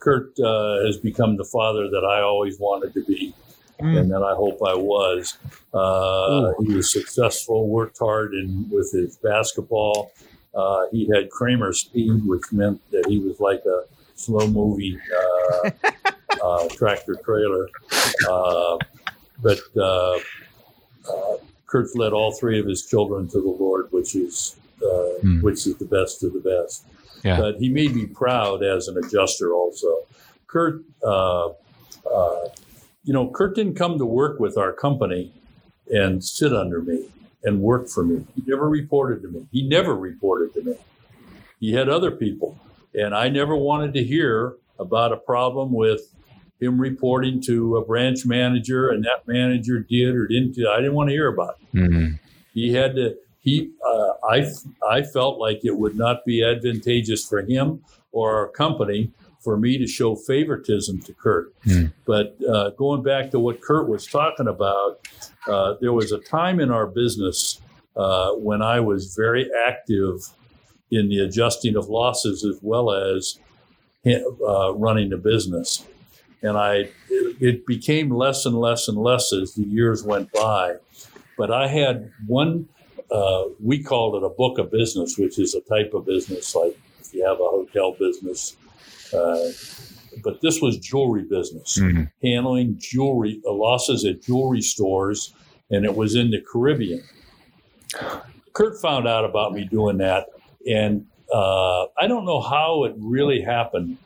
Kurt 0.00 0.38
uh, 0.40 0.84
has 0.84 0.96
become 0.96 1.36
the 1.36 1.44
father 1.44 1.88
that 1.88 2.04
I 2.04 2.20
always 2.20 2.58
wanted 2.58 2.92
to 2.94 3.04
be, 3.04 3.32
Mm. 3.80 3.98
and 4.00 4.10
that 4.10 4.22
I 4.22 4.34
hope 4.34 4.58
I 4.66 4.74
was. 4.74 5.36
Uh, 5.74 6.52
he 6.62 6.74
was 6.74 6.90
successful, 6.90 7.68
worked 7.68 7.98
hard 7.98 8.32
in 8.32 8.66
with 8.70 8.90
his 8.90 9.16
basketball. 9.18 10.12
Uh, 10.54 10.86
he 10.90 11.06
had 11.14 11.28
Kramer 11.28 11.74
speed, 11.74 12.24
which 12.24 12.50
meant 12.52 12.80
that 12.90 13.04
he 13.06 13.18
was 13.18 13.38
like 13.38 13.62
a 13.66 13.84
slow 14.14 14.48
movie 14.48 14.98
uh, 15.14 15.70
uh, 16.42 16.68
tractor 16.70 17.16
trailer. 17.22 17.68
Uh, 18.26 18.78
but 19.42 19.60
uh, 21.82 21.86
led 21.94 22.12
all 22.12 22.32
three 22.32 22.58
of 22.58 22.66
his 22.66 22.86
children 22.86 23.28
to 23.28 23.40
the 23.40 23.48
Lord, 23.48 23.86
which 23.90 24.14
is 24.14 24.56
uh, 24.82 25.20
Hmm. 25.22 25.40
which 25.40 25.66
is 25.66 25.76
the 25.76 25.86
best 25.86 26.22
of 26.22 26.32
the 26.34 26.40
best. 26.40 26.84
Yeah. 27.24 27.38
But 27.40 27.56
he 27.56 27.70
made 27.70 27.94
me 27.96 28.04
proud 28.06 28.62
as 28.62 28.88
an 28.88 28.98
adjuster 28.98 29.54
also. 29.54 29.90
Kurt, 30.46 30.82
uh, 31.02 31.48
uh, 31.48 32.48
you 33.04 33.12
know, 33.12 33.30
Kurt 33.30 33.54
didn't 33.54 33.74
come 33.74 33.96
to 33.98 34.04
work 34.04 34.38
with 34.38 34.58
our 34.58 34.72
company 34.72 35.32
and 35.88 36.22
sit 36.22 36.52
under 36.52 36.82
me 36.82 37.08
and 37.42 37.60
work 37.62 37.88
for 37.88 38.04
me. 38.04 38.26
He 38.34 38.42
never 38.46 38.68
reported 38.68 39.22
to 39.22 39.28
me. 39.28 39.46
He 39.50 39.66
never 39.66 39.96
reported 39.96 40.52
to 40.54 40.62
me. 40.62 40.74
He 41.58 41.72
had 41.72 41.88
other 41.88 42.10
people. 42.10 42.58
And 42.94 43.14
I 43.14 43.28
never 43.30 43.56
wanted 43.56 43.94
to 43.94 44.04
hear 44.04 44.56
about 44.78 45.12
a 45.12 45.16
problem 45.16 45.72
with 45.72 46.12
him 46.60 46.80
reporting 46.80 47.40
to 47.42 47.76
a 47.76 47.84
branch 47.84 48.24
manager 48.24 48.88
and 48.88 49.04
that 49.04 49.26
manager 49.26 49.78
did 49.80 50.14
or 50.14 50.26
didn't 50.26 50.52
do. 50.54 50.68
I 50.68 50.76
didn't 50.76 50.94
want 50.94 51.08
to 51.10 51.14
hear 51.14 51.28
about 51.28 51.56
it 51.72 51.76
Mhm. 51.78 52.18
he 52.54 52.72
had 52.72 52.94
to 52.96 53.16
he 53.40 53.70
uh, 53.86 54.12
i 54.30 54.46
i 54.88 55.02
felt 55.02 55.38
like 55.38 55.60
it 55.64 55.76
would 55.76 55.96
not 55.96 56.24
be 56.24 56.42
advantageous 56.42 57.24
for 57.28 57.42
him 57.42 57.80
or 58.12 58.34
our 58.36 58.48
company 58.48 59.10
for 59.40 59.56
me 59.56 59.76
to 59.78 59.86
show 59.86 60.16
favoritism 60.16 61.00
to 61.02 61.12
kurt 61.12 61.52
Hmm. 61.64 61.86
but 62.06 62.36
uh, 62.48 62.70
going 62.70 63.02
back 63.02 63.30
to 63.32 63.38
what 63.38 63.60
kurt 63.60 63.88
was 63.88 64.06
talking 64.06 64.48
about 64.48 65.00
uh, 65.46 65.74
there 65.80 65.92
was 65.92 66.10
a 66.12 66.18
time 66.18 66.58
in 66.60 66.70
our 66.70 66.86
business 66.86 67.60
uh, 67.96 68.30
when 68.32 68.62
i 68.62 68.80
was 68.80 69.14
very 69.14 69.48
active 69.68 70.14
in 70.90 71.08
the 71.10 71.18
adjusting 71.18 71.76
of 71.76 71.88
losses 71.88 72.44
as 72.44 72.58
well 72.62 72.90
as 72.90 73.38
uh, 74.06 74.72
running 74.74 75.10
the 75.10 75.16
business 75.16 75.84
and 76.42 76.56
i 76.56 76.88
it, 77.40 77.66
became 77.66 78.10
less 78.10 78.44
and 78.46 78.56
less 78.58 78.88
and 78.88 78.98
less 78.98 79.32
as 79.32 79.54
the 79.54 79.64
years 79.64 80.02
went 80.04 80.30
by 80.32 80.74
but 81.38 81.50
I 81.50 81.68
had 81.68 82.10
one. 82.26 82.66
Uh, 83.10 83.42
we 83.62 83.82
called 83.82 84.16
it 84.16 84.24
a 84.24 84.30
book 84.30 84.56
of 84.58 84.70
business, 84.70 85.18
which 85.18 85.38
is 85.38 85.54
a 85.54 85.60
type 85.60 85.92
of 85.92 86.06
business 86.06 86.54
like 86.54 86.74
if 86.98 87.12
you 87.12 87.22
have 87.26 87.38
a 87.38 87.44
hotel 87.44 87.92
business. 87.92 88.56
Uh, 89.12 89.48
but 90.24 90.40
this 90.40 90.62
was 90.62 90.78
jewelry 90.78 91.24
business, 91.24 91.76
Mhm. 91.78 92.10
handling 92.22 92.78
jewelry 92.78 93.42
uh, 93.46 93.52
losses 93.52 94.06
at 94.06 94.22
jewelry 94.22 94.62
stores, 94.62 95.34
and 95.70 95.84
it 95.84 95.94
was 95.94 96.14
in 96.14 96.30
the 96.30 96.40
Caribbean. 96.40 97.02
Kurt 98.54 98.80
found 98.80 99.06
out 99.06 99.24
about 99.26 99.52
me 99.52 99.64
doing 99.64 99.98
that, 99.98 100.28
and 100.66 101.04
uh, 101.34 101.82
I 101.98 102.06
don't 102.08 102.24
know 102.24 102.40
how 102.40 102.84
it 102.84 102.94
really 102.96 103.42
happened, 103.42 103.98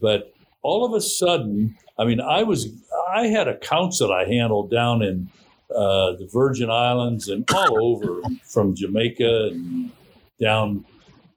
but 0.00 0.32
all 0.62 0.84
of 0.84 0.92
a 0.92 1.00
sudden, 1.00 1.76
I 1.98 2.04
mean, 2.04 2.20
I 2.20 2.42
was 2.42 2.68
I 3.12 3.26
had 3.26 3.48
accounts 3.48 3.98
that 3.98 4.10
I 4.10 4.24
handled 4.24 4.70
down 4.70 5.02
in 5.02 5.30
uh, 5.74 6.12
the 6.16 6.28
Virgin 6.32 6.70
Islands 6.70 7.28
and 7.28 7.48
all 7.52 7.84
over 7.84 8.22
from 8.44 8.74
Jamaica 8.74 9.50
and 9.52 9.90
down 10.40 10.84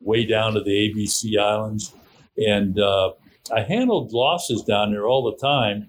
way 0.01 0.25
down 0.25 0.53
to 0.53 0.61
the 0.61 0.71
ABC 0.71 1.37
Islands. 1.39 1.93
And 2.37 2.79
uh, 2.79 3.13
I 3.53 3.61
handled 3.61 4.11
losses 4.11 4.63
down 4.63 4.91
there 4.91 5.07
all 5.07 5.31
the 5.31 5.37
time. 5.37 5.87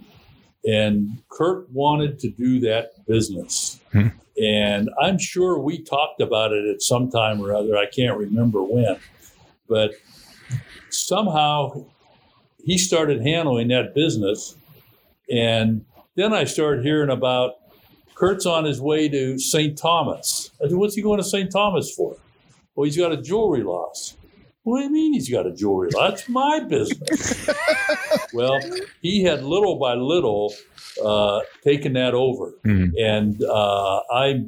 And 0.66 1.22
Kurt 1.28 1.70
wanted 1.70 2.18
to 2.20 2.30
do 2.30 2.60
that 2.60 3.06
business. 3.06 3.80
Hmm. 3.92 4.08
And 4.42 4.90
I'm 5.00 5.18
sure 5.18 5.58
we 5.58 5.82
talked 5.82 6.20
about 6.20 6.52
it 6.52 6.66
at 6.66 6.82
some 6.82 7.10
time 7.10 7.40
or 7.40 7.54
other. 7.54 7.76
I 7.76 7.86
can't 7.86 8.18
remember 8.18 8.62
when. 8.62 8.96
But 9.68 9.92
somehow 10.90 11.86
he 12.64 12.78
started 12.78 13.22
handling 13.22 13.68
that 13.68 13.94
business. 13.94 14.56
And 15.30 15.84
then 16.16 16.32
I 16.32 16.44
started 16.44 16.84
hearing 16.84 17.10
about 17.10 17.54
Kurt's 18.14 18.46
on 18.46 18.64
his 18.64 18.80
way 18.80 19.08
to 19.08 19.38
St. 19.38 19.76
Thomas. 19.76 20.50
I 20.62 20.68
said, 20.68 20.76
What's 20.76 20.94
he 20.94 21.02
going 21.02 21.18
to 21.18 21.24
St. 21.24 21.50
Thomas 21.50 21.92
for? 21.94 22.16
Well, 22.74 22.84
he's 22.84 22.96
got 22.96 23.12
a 23.12 23.16
jewelry 23.20 23.62
loss. 23.62 24.16
What 24.62 24.78
do 24.78 24.84
you 24.84 24.90
mean 24.90 25.12
he's 25.12 25.30
got 25.30 25.46
a 25.46 25.52
jewelry 25.52 25.90
loss? 25.90 26.10
That's 26.10 26.28
my 26.28 26.60
business. 26.60 27.48
well, 28.32 28.60
he 29.02 29.22
had 29.22 29.42
little 29.44 29.76
by 29.76 29.94
little 29.94 30.54
uh, 31.04 31.40
taken 31.62 31.92
that 31.94 32.14
over. 32.14 32.54
Mhm. 32.64 32.92
And 32.98 33.42
uh, 33.44 34.00
I, 34.10 34.44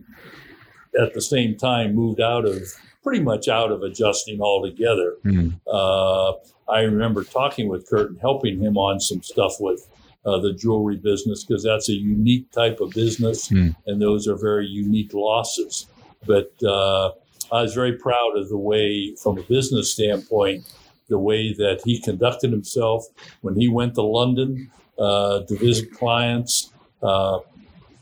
at 0.99 1.13
the 1.13 1.21
same 1.21 1.57
time, 1.57 1.95
moved 1.95 2.21
out 2.21 2.47
of 2.47 2.63
pretty 3.07 3.23
much 3.23 3.47
out 3.47 3.71
of 3.71 3.85
adjusting 3.85 4.41
altogether. 4.41 5.15
Mhm. 5.25 5.53
Uh, 5.65 6.33
I 6.69 6.81
remember 6.81 7.23
talking 7.23 7.69
with 7.69 7.89
Kurt 7.89 8.11
and 8.11 8.19
helping 8.19 8.59
him 8.59 8.77
on 8.77 8.99
some 8.99 9.23
stuff 9.23 9.53
with 9.61 9.87
uh, 10.25 10.41
the 10.41 10.53
jewelry 10.53 10.97
business 10.97 11.45
because 11.45 11.63
that's 11.63 11.89
a 11.89 11.93
unique 11.95 12.51
type 12.51 12.81
of 12.81 12.91
business, 12.91 13.49
Hmm. 13.49 13.69
and 13.87 14.03
those 14.03 14.27
are 14.27 14.35
very 14.35 14.67
unique 14.67 15.15
losses. 15.15 15.87
But 16.27 16.51
uh, 16.65 17.11
I 17.53 17.63
was 17.63 17.75
very 17.75 17.93
proud 17.93 18.37
of 18.37 18.49
the 18.49 18.57
way, 18.59 19.15
from 19.23 19.39
a 19.39 19.43
business 19.43 19.93
standpoint, 19.93 20.65
the 21.09 21.17
way 21.21 21.53
that 21.53 21.83
he 21.85 22.01
conducted 22.01 22.51
himself 22.51 23.07
when 23.43 23.55
he 23.55 23.69
went 23.69 23.95
to 23.95 24.03
London 24.03 24.69
uh, 24.99 25.43
to 25.43 25.57
visit 25.57 25.93
clients. 25.93 26.73
Uh, 27.01 27.39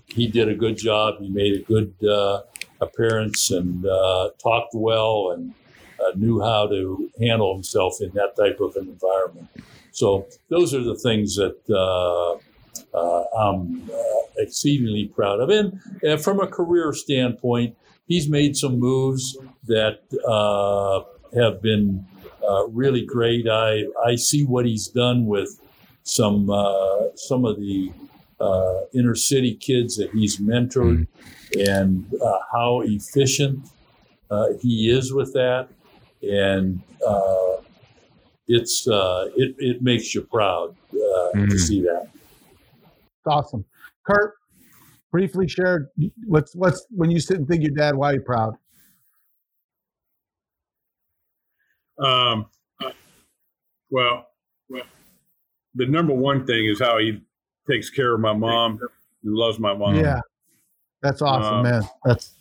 he 0.06 0.26
did 0.26 0.48
a 0.48 0.54
good 0.54 0.78
job. 0.78 1.16
He 1.20 1.28
made 1.28 1.52
a 1.60 1.62
good 1.64 1.92
uh, 2.08 2.40
appearance 2.84 3.50
and 3.50 3.86
uh, 3.86 4.30
talked 4.42 4.74
well 4.74 5.32
and 5.32 5.54
uh, 6.00 6.12
knew 6.16 6.40
how 6.40 6.66
to 6.66 7.10
handle 7.20 7.54
himself 7.54 7.94
in 8.00 8.10
that 8.14 8.36
type 8.36 8.60
of 8.60 8.76
an 8.76 8.88
environment. 8.88 9.48
So 9.92 10.26
those 10.48 10.74
are 10.74 10.82
the 10.82 10.96
things 10.96 11.36
that 11.36 11.56
uh, 11.70 12.38
uh, 12.96 13.24
I'm 13.36 13.90
uh, 13.90 13.96
exceedingly 14.38 15.06
proud 15.06 15.40
of. 15.40 15.50
And 15.50 15.80
uh, 16.06 16.16
from 16.16 16.40
a 16.40 16.46
career 16.46 16.92
standpoint, 16.92 17.76
he's 18.06 18.28
made 18.28 18.56
some 18.56 18.78
moves 18.78 19.36
that 19.66 20.00
have 21.34 21.62
been 21.62 22.06
really 22.68 23.04
great. 23.04 23.48
I 23.48 23.86
I 24.04 24.16
see 24.16 24.44
what 24.44 24.66
he's 24.66 24.88
done 24.88 25.26
with 25.26 25.60
some 26.02 26.46
some 27.14 27.44
of 27.44 27.56
the 27.58 27.92
uh, 28.40 28.80
inner 28.94 29.14
city 29.14 29.54
kids 29.54 29.96
that 29.96 30.10
he's 30.12 30.40
mentored, 30.40 31.06
and 31.52 32.06
uh, 32.22 32.38
how 32.52 32.80
efficient 32.82 33.68
uh, 34.30 34.48
he 34.60 34.90
is 34.90 35.12
with 35.12 35.32
that, 35.34 35.68
and 36.22 36.82
uh, 37.06 37.56
it's 38.48 38.86
uh, 38.88 39.28
it 39.36 39.54
it 39.58 39.82
makes 39.82 40.14
you 40.14 40.22
proud 40.22 40.70
uh, 40.70 41.32
to 41.32 41.36
Mm. 41.36 41.58
see 41.58 41.82
that. 41.82 42.08
It's 42.82 43.26
awesome. 43.26 43.64
Kurt, 44.06 44.34
briefly 45.10 45.48
share 45.48 45.90
what's 46.26 46.54
what's 46.54 46.86
when 46.90 47.10
you 47.10 47.20
sit 47.20 47.38
and 47.38 47.48
think 47.48 47.62
your 47.62 47.72
dad, 47.72 47.96
why 47.96 48.10
are 48.10 48.14
you 48.14 48.20
proud? 48.20 48.54
Um, 51.98 52.46
well, 53.90 54.26
well, 54.68 54.82
the 55.74 55.86
number 55.86 56.12
one 56.12 56.44
thing 56.44 56.66
is 56.66 56.80
how 56.80 56.98
he 56.98 57.20
takes 57.70 57.90
care 57.90 58.14
of 58.14 58.20
my 58.20 58.32
mom 58.32 58.78
and 59.22 59.34
loves 59.34 59.58
my 59.58 59.74
mom. 59.74 59.96
yeah. 59.96 60.20
That's 61.02 61.20
awesome, 61.20 61.54
Um, 61.56 61.62
man. 61.64 61.82
That's 62.04 62.32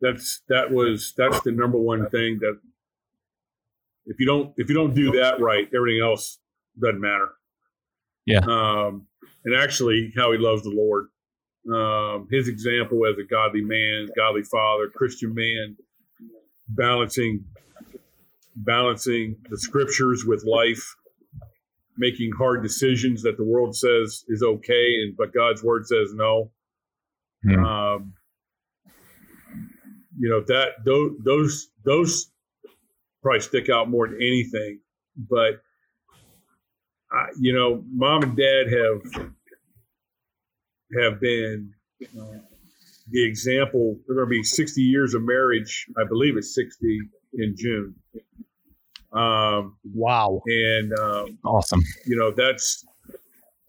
that's 0.00 0.42
that 0.48 0.70
was 0.70 1.14
that's 1.16 1.40
the 1.42 1.52
number 1.52 1.78
one 1.78 2.10
thing 2.10 2.38
that 2.40 2.58
if 4.04 4.18
you 4.20 4.26
don't 4.26 4.52
if 4.58 4.68
you 4.68 4.74
don't 4.74 4.94
do 4.94 5.12
that 5.12 5.40
right, 5.40 5.68
everything 5.74 6.02
else 6.02 6.38
doesn't 6.78 7.00
matter. 7.00 7.30
Yeah. 8.26 8.40
Um, 8.40 9.06
and 9.44 9.54
actually, 9.56 10.12
how 10.16 10.32
he 10.32 10.38
loves 10.38 10.62
the 10.62 10.70
Lord. 10.70 11.08
Um, 11.72 12.28
his 12.30 12.48
example 12.48 13.06
as 13.06 13.16
a 13.18 13.24
godly 13.24 13.62
man, 13.62 14.08
godly 14.16 14.42
father, 14.42 14.88
Christian 14.88 15.34
man, 15.34 15.76
balancing 16.68 17.44
balancing 18.56 19.36
the 19.48 19.56
scriptures 19.58 20.24
with 20.26 20.44
life, 20.44 20.96
making 21.98 22.32
hard 22.36 22.62
decisions 22.62 23.22
that 23.22 23.36
the 23.36 23.44
world 23.44 23.76
says 23.76 24.24
is 24.28 24.42
okay, 24.42 25.02
and 25.02 25.16
but 25.16 25.32
God's 25.32 25.62
word 25.62 25.86
says 25.86 26.12
no. 26.14 26.50
Hmm. 27.44 27.64
Um, 27.64 28.12
you 30.18 30.28
know 30.28 30.42
that 30.46 30.84
those 30.84 31.12
those 31.24 31.70
those 31.84 32.30
probably 33.22 33.40
stick 33.40 33.68
out 33.70 33.88
more 33.88 34.08
than 34.08 34.16
anything. 34.16 34.80
But 35.16 35.62
I, 37.10 37.26
you 37.38 37.52
know, 37.52 37.84
mom 37.90 38.22
and 38.22 38.36
dad 38.36 38.66
have 38.70 39.30
have 41.00 41.20
been 41.20 41.72
uh, 42.18 42.38
the 43.10 43.24
example. 43.24 43.98
They're 44.06 44.16
going 44.16 44.28
to 44.28 44.30
be 44.30 44.42
60 44.42 44.82
years 44.82 45.14
of 45.14 45.22
marriage. 45.22 45.86
I 45.98 46.04
believe 46.06 46.36
it's 46.36 46.54
60 46.54 47.00
in 47.34 47.54
June. 47.56 47.94
Um, 49.12 49.76
wow. 49.94 50.40
and 50.46 50.92
um, 50.98 51.38
Awesome. 51.44 51.82
you 52.06 52.16
know 52.16 52.30
that's 52.30 52.86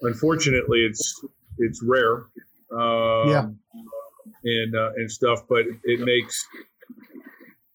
unfortunately 0.02 0.80
it's 0.86 1.24
it's 1.58 1.82
rare 1.84 2.26
um, 2.72 3.30
Yeah. 3.30 3.48
and 4.44 4.76
uh, 4.76 4.92
and 4.96 5.12
stuff 5.12 5.42
but 5.50 5.66
it 5.84 6.00
makes 6.02 6.46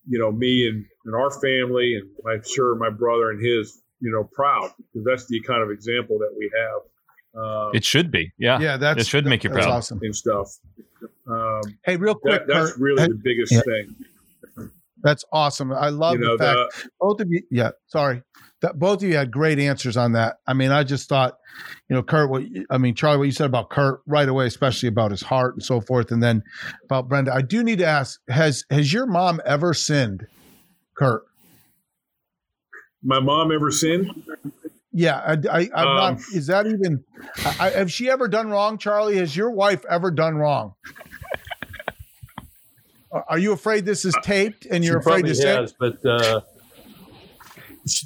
you 0.09 0.19
know 0.19 0.33
me 0.33 0.67
and, 0.69 0.85
and 1.05 1.15
our 1.15 1.31
family 1.31 1.95
and 1.97 2.09
i'm 2.27 2.43
sure 2.43 2.75
my 2.77 2.89
brother 2.91 3.31
and 3.31 3.45
his 3.45 3.83
you 4.01 4.11
know 4.11 4.25
proud 4.33 4.71
because 4.79 5.05
that's 5.05 5.27
the 5.27 5.39
kind 5.41 5.63
of 5.63 5.71
example 5.71 6.19
that 6.19 6.35
we 6.39 6.51
have 6.59 6.81
um, 7.37 7.71
It 7.75 7.85
should 7.85 8.11
be. 8.11 8.33
Yeah. 8.39 8.59
Yeah, 8.59 8.77
that's 8.79 9.03
it 9.03 9.07
should 9.07 9.27
make 9.27 9.45
you 9.45 9.51
proud. 9.51 9.67
awesome. 9.69 10.01
and 10.03 10.17
stuff 10.17 10.57
um, 11.29 11.61
Hey, 11.85 11.97
real 11.97 12.15
quick, 12.15 12.47
that, 12.47 12.49
that's 12.49 12.71
Kurt, 12.73 12.81
really 12.81 13.03
hey, 13.03 13.09
the 13.09 13.21
biggest 13.23 13.53
yeah. 13.53 13.61
thing 13.61 13.95
that's 15.03 15.25
awesome. 15.33 15.73
I 15.73 15.89
love 15.91 16.15
you 16.15 16.21
know 16.21 16.37
the 16.37 16.45
fact 16.45 16.83
the, 16.85 16.91
both 17.01 17.21
of 17.21 17.29
you 17.31 17.43
yeah 17.51 17.71
sorry 17.87 18.23
that 18.61 18.79
both 18.79 19.03
of 19.03 19.09
you 19.09 19.17
had 19.17 19.31
great 19.31 19.59
answers 19.59 19.97
on 19.97 20.13
that 20.13 20.37
i 20.47 20.53
mean 20.53 20.71
i 20.73 20.83
just 20.83 21.09
thought 21.09 21.39
you 21.89 21.95
know 21.95 22.03
kurt 22.03 22.29
what 22.31 22.43
i 22.71 22.79
mean 22.79 22.95
charlie 22.95 23.19
what 23.19 23.25
you 23.25 23.33
said 23.33 23.47
about 23.47 23.71
kurt 23.71 24.01
right 24.07 24.29
away 24.29 24.47
especially 24.47 24.89
about 24.89 25.11
his 25.11 25.23
heart 25.23 25.55
and 25.55 25.63
so 25.63 25.81
forth 25.81 26.11
and 26.11 26.23
then 26.23 26.43
about 26.85 27.09
brenda 27.09 27.33
i 27.33 27.41
do 27.41 27.63
need 27.63 27.79
to 27.79 27.87
ask 27.87 28.21
has 28.29 28.65
has 28.71 28.93
your 28.93 29.07
mom 29.07 29.41
ever 29.47 29.73
sinned 29.73 30.27
kurt? 30.97 31.23
My 33.03 33.21
mom 33.21 33.53
ever 33.53 33.71
sinned? 33.71 34.11
Yeah 34.93 35.19
i, 35.19 35.61
I 35.61 35.71
i'm 35.75 35.87
Um, 35.89 35.97
not 35.97 36.19
is 36.35 36.49
that 36.49 36.67
even 36.67 37.05
I, 37.61 37.71
have 37.71 37.93
she 37.93 38.11
ever 38.11 38.27
done 38.27 38.49
wrong 38.51 38.79
charlie? 38.79 39.17
Has 39.19 39.37
your 39.37 39.51
wife 39.53 39.85
ever 39.89 40.11
done 40.11 40.37
wrong 40.37 40.75
Are- 43.11 43.25
are 43.29 43.39
you 43.39 43.53
afraid 43.53 43.85
this 43.87 44.05
is 44.05 44.15
taped 44.23 44.67
and 44.67 44.85
you're 44.85 44.95
she 44.95 44.99
afraid 44.99 45.13
probably 45.23 45.29
to 45.31 45.35
say 45.35 45.55
has, 45.57 45.73
but 45.73 46.05
uh, 46.05 46.41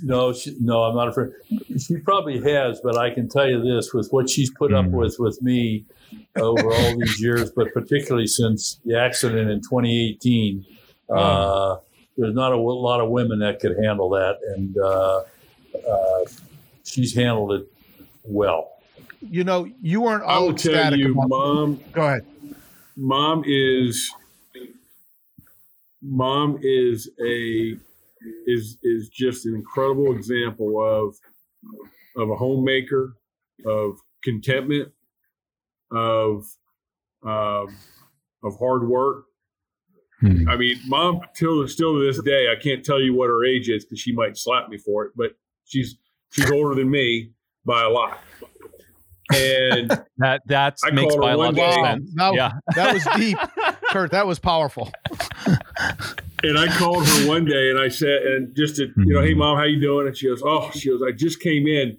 no, 0.05 0.33
she, 0.33 0.57
no, 0.61 0.83
I'm 0.85 0.95
not 0.95 1.09
afraid. 1.09 1.33
She 1.79 1.97
probably 1.99 2.41
has, 2.41 2.81
but 2.83 2.97
I 2.97 3.11
can 3.11 3.29
tell 3.29 3.49
you 3.49 3.61
this: 3.63 3.93
with 3.93 4.09
what 4.13 4.31
she's 4.31 4.51
put 4.51 4.73
up 4.73 4.87
Mhm. 4.87 4.91
with 4.93 5.17
with 5.19 5.43
me 5.43 5.85
over 6.37 6.73
all 6.73 6.99
these 6.99 7.21
years, 7.21 7.51
but 7.51 7.73
particularly 7.73 8.27
since 8.29 8.79
the 8.85 8.97
accident 8.99 9.51
in 9.51 9.61
2018, 9.61 10.65
uh, 11.11 11.77
there's 12.17 12.35
not 12.35 12.53
a 12.53 12.57
lot 12.57 13.01
of 13.01 13.11
women 13.11 13.41
that 13.41 13.59
could 13.59 13.77
handle 13.83 14.11
that, 14.11 14.39
and 14.55 14.77
uh, 14.79 15.23
uh, 15.91 16.25
she's 16.85 17.15
handled 17.15 17.53
it 17.53 17.67
well. 18.23 18.69
you 19.21 19.43
know 19.45 19.69
you 19.81 20.01
weren't 20.01 20.23
i 20.25 20.39
will 20.39 20.53
tell 20.55 20.97
you 20.97 21.15
mom 21.15 21.81
go 21.93 22.03
ahead 22.07 22.25
mom 22.97 23.43
is 23.47 24.13
mom 26.03 26.59
is 26.63 27.11
a 27.25 27.75
is 28.47 28.79
is 28.83 29.09
just 29.09 29.47
an 29.47 29.55
incredible 29.55 30.15
example 30.15 30.83
of 30.83 31.15
of 32.17 32.31
a 32.31 32.37
homemaker 32.37 33.17
of 33.67 33.97
contentment 34.23 34.93
of 35.93 36.45
um, 37.25 37.69
of 38.45 38.59
hard 38.59 38.89
work 38.89 39.25
Hmm. 40.21 40.49
i 40.49 40.57
mean 40.57 40.79
mom 40.87 41.21
till 41.35 41.67
still 41.67 41.95
to 41.95 42.07
this 42.07 42.23
day 42.23 42.47
i 42.49 42.55
can't 42.55 42.85
tell 42.85 43.01
you 43.01 43.13
what 43.13 43.27
her 43.27 43.45
age 43.45 43.69
is 43.69 43.85
because 43.85 43.99
she 43.99 44.13
might 44.13 44.37
slap 44.37 44.69
me 44.69 44.79
for 44.79 45.05
it 45.05 45.13
but 45.17 45.33
she's 45.65 45.97
she's 46.31 46.49
older 46.49 46.77
than 46.77 46.89
me 46.89 47.33
by 47.67 47.83
a 47.83 47.89
lot 47.89 48.21
and 49.35 49.91
That 50.19 50.43
that 50.47 50.79
makes 50.93 51.15
called 51.15 51.29
her 51.29 51.37
one 51.37 51.55
biological 51.57 51.85
sense. 51.85 52.11
Wow. 52.17 52.33
Yeah. 52.35 52.53
That 52.77 52.95
was 52.95 53.05
deep, 53.17 53.39
Kurt. 53.91 54.13
That 54.13 54.27
was 54.27 54.39
powerful. 54.39 54.93
And 56.45 56.59
I 56.59 56.67
called 56.77 57.07
her 57.07 57.29
one 57.29 57.45
day 57.45 57.71
and 57.71 57.79
I 57.79 57.89
said, 57.89 58.23
and 58.23 58.55
just 58.57 58.77
to, 58.77 58.89
you 58.97 59.15
know, 59.15 59.21
hey 59.23 59.35
mom, 59.35 59.57
how 59.57 59.65
you 59.65 59.81
doing? 59.81 60.09
And 60.09 60.17
she 60.17 60.27
goes, 60.27 60.43
oh, 60.45 60.71
she 60.73 60.89
goes, 60.91 61.01
I 61.07 61.13
just 61.13 61.41
came 61.41 61.67
in. 61.69 61.99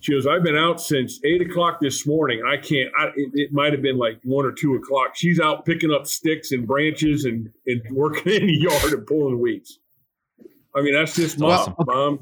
She 0.00 0.12
goes, 0.12 0.26
I've 0.26 0.42
been 0.42 0.56
out 0.56 0.80
since 0.80 1.20
eight 1.24 1.40
o'clock 1.42 1.78
this 1.80 2.06
morning. 2.06 2.42
I 2.46 2.56
can't. 2.56 2.90
I, 2.98 3.06
it, 3.16 3.30
it 3.34 3.52
might 3.52 3.72
have 3.72 3.82
been 3.82 3.98
like 3.98 4.18
one 4.24 4.44
or 4.46 4.52
two 4.52 4.74
o'clock. 4.74 5.14
She's 5.14 5.38
out 5.38 5.64
picking 5.66 5.90
up 5.92 6.06
sticks 6.06 6.52
and 6.52 6.66
branches 6.66 7.24
and 7.26 7.48
and 7.66 7.82
working 7.92 8.32
in 8.32 8.46
the 8.46 8.54
yard 8.54 8.92
and 8.92 9.06
pulling 9.06 9.40
weeds. 9.40 9.78
I 10.74 10.80
mean, 10.82 10.94
that's 10.94 11.14
just 11.14 11.38
mom. 11.38 11.50
Awesome. 11.50 11.74
Mom, 11.86 12.20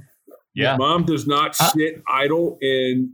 Yeah. 0.55 0.77
mom 0.77 1.05
does 1.05 1.27
not 1.27 1.57
Uh, 1.61 1.71
sit 1.71 2.03
idle 2.11 2.59
and 2.61 3.11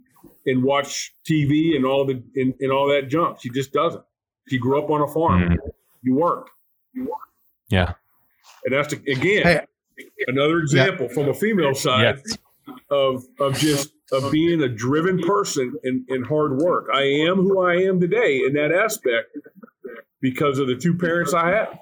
and 0.47 0.63
watch 0.65 1.15
TV 1.29 1.77
and 1.77 1.85
all 1.85 2.05
the 2.07 2.23
and, 2.37 2.55
and 2.61 2.73
all 2.73 2.89
that 2.89 3.09
junk. 3.09 3.39
She 3.43 3.51
just 3.51 3.73
doesn't. 3.73 4.03
She 4.49 4.59
grew 4.59 4.83
up 4.83 4.89
on 4.91 5.03
a 5.03 5.09
farm. 5.09 5.43
Mhm. 5.51 5.57
You 6.03 6.15
work. 6.17 6.49
You 6.95 7.05
work. 7.05 7.19
Yeah. 7.75 7.93
And 8.65 8.73
that's 8.75 8.93
again 8.93 9.43
Hey. 9.43 9.61
another 10.29 10.59
example 10.59 11.09
from 11.09 11.29
a 11.29 11.35
female 11.35 11.75
side 11.75 12.21
Yes. 12.25 12.39
of 12.91 13.25
of 13.41 13.59
just 13.59 13.93
of 14.13 14.31
being 14.31 14.63
a 14.63 14.69
driven 14.69 15.19
person 15.19 15.75
in, 15.83 16.05
in 16.09 16.23
hard 16.23 16.59
work. 16.59 16.89
I 16.95 17.03
am 17.03 17.37
who 17.37 17.61
I 17.61 17.75
am 17.77 18.01
today 18.01 18.43
in 18.47 18.53
that 18.55 18.71
aspect 18.73 19.37
because 20.21 20.59
of 20.59 20.67
the 20.69 20.77
two 20.77 20.95
parents 20.97 21.35
I 21.35 21.49
had. 21.51 21.79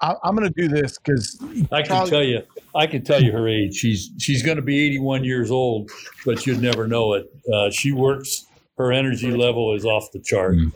I, 0.00 0.14
I'm 0.24 0.34
going 0.34 0.50
to 0.50 0.54
do 0.62 0.66
this 0.68 0.98
because 0.98 1.36
I 1.70 1.82
can 1.82 1.88
Charlie- 1.88 2.10
tell 2.10 2.22
you, 2.24 2.42
I 2.74 2.86
can 2.86 3.04
tell 3.04 3.22
you 3.22 3.32
her 3.32 3.46
age. 3.48 3.74
She's 3.74 4.10
she's 4.18 4.42
going 4.42 4.56
to 4.56 4.62
be 4.62 4.78
81 4.86 5.24
years 5.24 5.50
old, 5.50 5.90
but 6.24 6.46
you'd 6.46 6.62
never 6.62 6.86
know 6.88 7.12
it. 7.14 7.30
Uh, 7.52 7.70
she 7.70 7.92
works. 7.92 8.46
Her 8.78 8.92
energy 8.92 9.30
level 9.32 9.74
is 9.74 9.84
off 9.84 10.10
the 10.12 10.20
chart. 10.20 10.54
Mm. 10.54 10.72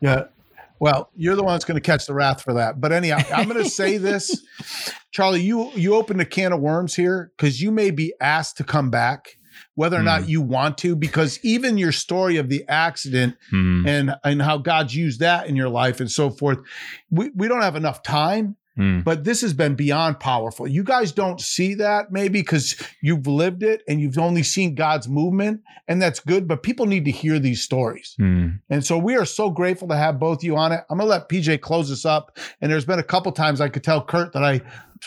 Yeah. 0.00 0.24
Well, 0.80 1.10
you're 1.16 1.36
the 1.36 1.42
one 1.42 1.54
that's 1.54 1.64
going 1.64 1.76
to 1.76 1.80
catch 1.80 2.06
the 2.06 2.14
wrath 2.14 2.42
for 2.42 2.54
that. 2.54 2.80
But 2.80 2.92
anyhow, 2.92 3.18
I'm 3.34 3.48
going 3.48 3.62
to 3.62 3.70
say 3.70 3.96
this, 3.98 4.42
Charlie. 5.10 5.42
You 5.42 5.70
you 5.74 5.94
opened 5.94 6.20
a 6.20 6.24
can 6.24 6.52
of 6.52 6.60
worms 6.60 6.94
here 6.94 7.32
because 7.36 7.60
you 7.60 7.70
may 7.70 7.90
be 7.90 8.14
asked 8.20 8.58
to 8.58 8.64
come 8.64 8.90
back, 8.90 9.38
whether 9.74 9.96
or 9.96 10.02
not 10.02 10.28
you 10.28 10.40
want 10.40 10.78
to. 10.78 10.94
Because 10.94 11.38
even 11.42 11.78
your 11.78 11.92
story 11.92 12.36
of 12.36 12.48
the 12.48 12.64
accident 12.68 13.36
Mm, 13.52 13.88
and 13.88 14.14
and 14.24 14.42
how 14.42 14.58
God's 14.58 14.94
used 14.94 15.20
that 15.20 15.48
in 15.48 15.56
your 15.56 15.68
life 15.70 16.00
and 16.00 16.10
so 16.10 16.30
forth, 16.30 16.58
we 17.10 17.30
we 17.34 17.48
don't 17.48 17.62
have 17.62 17.76
enough 17.76 18.02
time. 18.02 18.56
Mm, 18.78 19.04
But 19.04 19.24
this 19.24 19.40
has 19.40 19.52
been 19.52 19.74
beyond 19.74 20.20
powerful. 20.20 20.66
You 20.68 20.84
guys 20.84 21.12
don't 21.12 21.40
see 21.40 21.74
that 21.74 22.12
maybe 22.12 22.40
because 22.40 22.76
you've 23.02 23.26
lived 23.26 23.62
it 23.62 23.82
and 23.88 24.00
you've 24.00 24.18
only 24.18 24.42
seen 24.42 24.74
God's 24.74 25.08
movement, 25.08 25.62
and 25.88 26.00
that's 26.00 26.20
good. 26.20 26.46
But 26.46 26.62
people 26.62 26.86
need 26.86 27.04
to 27.06 27.10
hear 27.10 27.38
these 27.38 27.62
stories. 27.62 28.14
mm. 28.18 28.60
And 28.70 28.84
so 28.84 28.96
we 28.98 29.16
are 29.16 29.24
so 29.24 29.50
grateful 29.50 29.88
to 29.88 29.96
have 29.96 30.18
both 30.18 30.42
you 30.44 30.56
on 30.56 30.72
it. 30.72 30.84
I'm 30.88 30.98
gonna 30.98 31.10
let 31.10 31.28
PJ 31.28 31.60
close 31.60 31.88
this 31.88 32.04
up. 32.04 32.38
And 32.60 32.70
there's 32.72 32.84
been 32.84 32.98
a 32.98 33.04
couple 33.04 33.32
times 33.32 33.60
I 33.60 33.68
could 33.68 33.84
tell 33.84 34.04
Kurt 34.04 34.32
that 34.32 34.44
I 34.44 34.60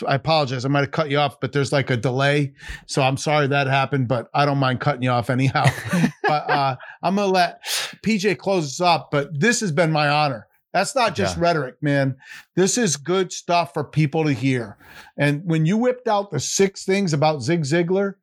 I 0.06 0.14
apologize. 0.14 0.64
I 0.64 0.68
might 0.68 0.80
have 0.80 0.90
cut 0.90 1.10
you 1.10 1.18
off, 1.18 1.38
but 1.38 1.52
there's 1.52 1.70
like 1.70 1.90
a 1.90 1.96
delay. 1.96 2.54
So 2.86 3.02
I'm 3.02 3.16
sorry 3.18 3.46
that 3.48 3.66
happened, 3.66 4.08
but 4.08 4.30
I 4.32 4.46
don't 4.46 4.56
mind 4.58 4.80
cutting 4.80 5.02
you 5.02 5.10
off 5.10 5.28
anyhow. 5.28 5.66
but 6.22 6.50
uh, 6.50 6.76
I'm 7.02 7.16
gonna 7.16 7.30
let 7.30 7.62
PJ 8.02 8.38
close 8.38 8.64
this 8.64 8.80
up. 8.80 9.10
But 9.10 9.38
this 9.38 9.60
has 9.60 9.70
been 9.72 9.92
my 9.92 10.08
honor. 10.08 10.46
That's 10.72 10.94
not 10.94 11.14
just 11.14 11.36
Yeah. 11.36 11.42
rhetoric, 11.42 11.76
man. 11.82 12.16
This 12.56 12.78
is 12.78 12.96
good 12.96 13.32
stuff 13.32 13.74
for 13.74 13.84
people 13.84 14.24
to 14.24 14.32
hear. 14.32 14.76
And 15.18 15.42
when 15.44 15.66
you 15.66 15.76
whipped 15.76 16.08
out 16.08 16.30
the 16.30 16.40
six 16.40 16.84
things 16.84 17.12
about 17.12 17.42
Zig 17.42 17.62
Ziglar, 17.62 18.14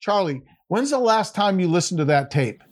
Charlie, 0.00 0.42
when's 0.68 0.90
the 0.90 0.98
last 0.98 1.34
time 1.34 1.60
you 1.60 1.68
listened 1.68 1.98
to 1.98 2.04
that 2.06 2.30
tape? 2.30 2.62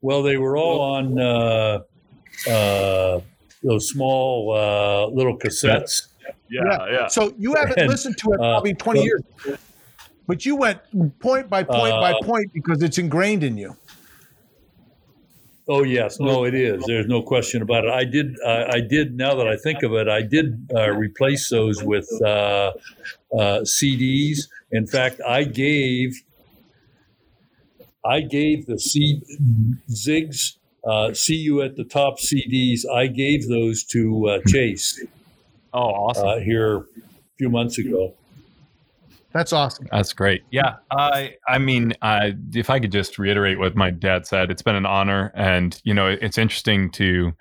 Well, 0.00 0.22
they 0.22 0.36
were 0.38 0.56
all 0.56 0.80
on 0.80 1.18
uh, 1.20 1.80
uh, 2.50 3.20
those 3.62 3.88
small 3.88 4.52
uh, 4.54 5.06
little 5.08 5.38
cassettes. 5.38 6.08
Yeah, 6.50 6.86
yeah. 6.90 7.06
So 7.08 7.34
you 7.38 7.54
haven't 7.54 7.78
And, 7.78 7.88
listened 7.90 8.16
to 8.18 8.28
it 8.32 8.34
uh, 8.40 8.54
probably 8.54 8.74
20 8.74 9.00
well- 9.00 9.06
years. 9.06 9.58
But 10.26 10.46
you 10.46 10.56
went 10.56 10.80
point 11.20 11.50
by 11.50 11.62
point 11.62 11.92
by 12.00 12.12
Uh, 12.12 12.22
point 12.22 12.50
because 12.54 12.82
it's 12.82 12.96
ingrained 12.96 13.44
in 13.44 13.58
you. 13.58 13.76
Oh 15.66 15.82
yes, 15.82 16.20
no, 16.20 16.44
it 16.44 16.54
is. 16.54 16.84
There's 16.86 17.06
no 17.06 17.22
question 17.22 17.62
about 17.62 17.84
it. 17.84 17.90
I 17.90 18.04
did. 18.04 18.36
Uh, 18.44 18.66
I 18.70 18.80
did. 18.80 19.16
Now 19.16 19.34
that 19.34 19.48
I 19.48 19.56
think 19.56 19.82
of 19.82 19.94
it, 19.94 20.08
I 20.08 20.20
did 20.20 20.68
uh, 20.74 20.90
replace 20.90 21.48
those 21.48 21.82
with 21.82 22.06
uh, 22.22 22.26
uh, 22.26 22.72
CDs. 23.62 24.48
In 24.72 24.86
fact, 24.86 25.20
I 25.26 25.44
gave. 25.44 26.22
I 28.04 28.20
gave 28.20 28.66
the 28.66 28.78
C 28.78 29.22
Zigs. 29.90 30.56
Uh, 30.86 31.14
see 31.14 31.36
you 31.36 31.62
at 31.62 31.76
the 31.76 31.84
top 31.84 32.18
CDs. 32.18 32.80
I 32.86 33.06
gave 33.06 33.48
those 33.48 33.82
to 33.84 34.28
uh, 34.28 34.38
Chase 34.46 35.02
Oh, 35.72 35.78
awesome. 35.80 36.28
uh, 36.28 36.38
here 36.40 36.76
a 36.76 36.84
few 37.38 37.48
months 37.48 37.78
ago. 37.78 38.12
That's 39.34 39.52
awesome. 39.52 39.88
That's 39.90 40.12
great. 40.12 40.44
Yeah, 40.52 40.76
I 40.92 41.34
I 41.48 41.58
mean, 41.58 41.92
I 42.02 42.34
if 42.54 42.70
I 42.70 42.78
could 42.78 42.92
just 42.92 43.18
reiterate 43.18 43.58
what 43.58 43.74
my 43.74 43.90
dad 43.90 44.28
said, 44.28 44.48
it's 44.48 44.62
been 44.62 44.76
an 44.76 44.86
honor, 44.86 45.32
and 45.34 45.80
you 45.82 45.92
know, 45.92 46.06
it's 46.06 46.38
interesting 46.38 46.88
to 46.92 47.32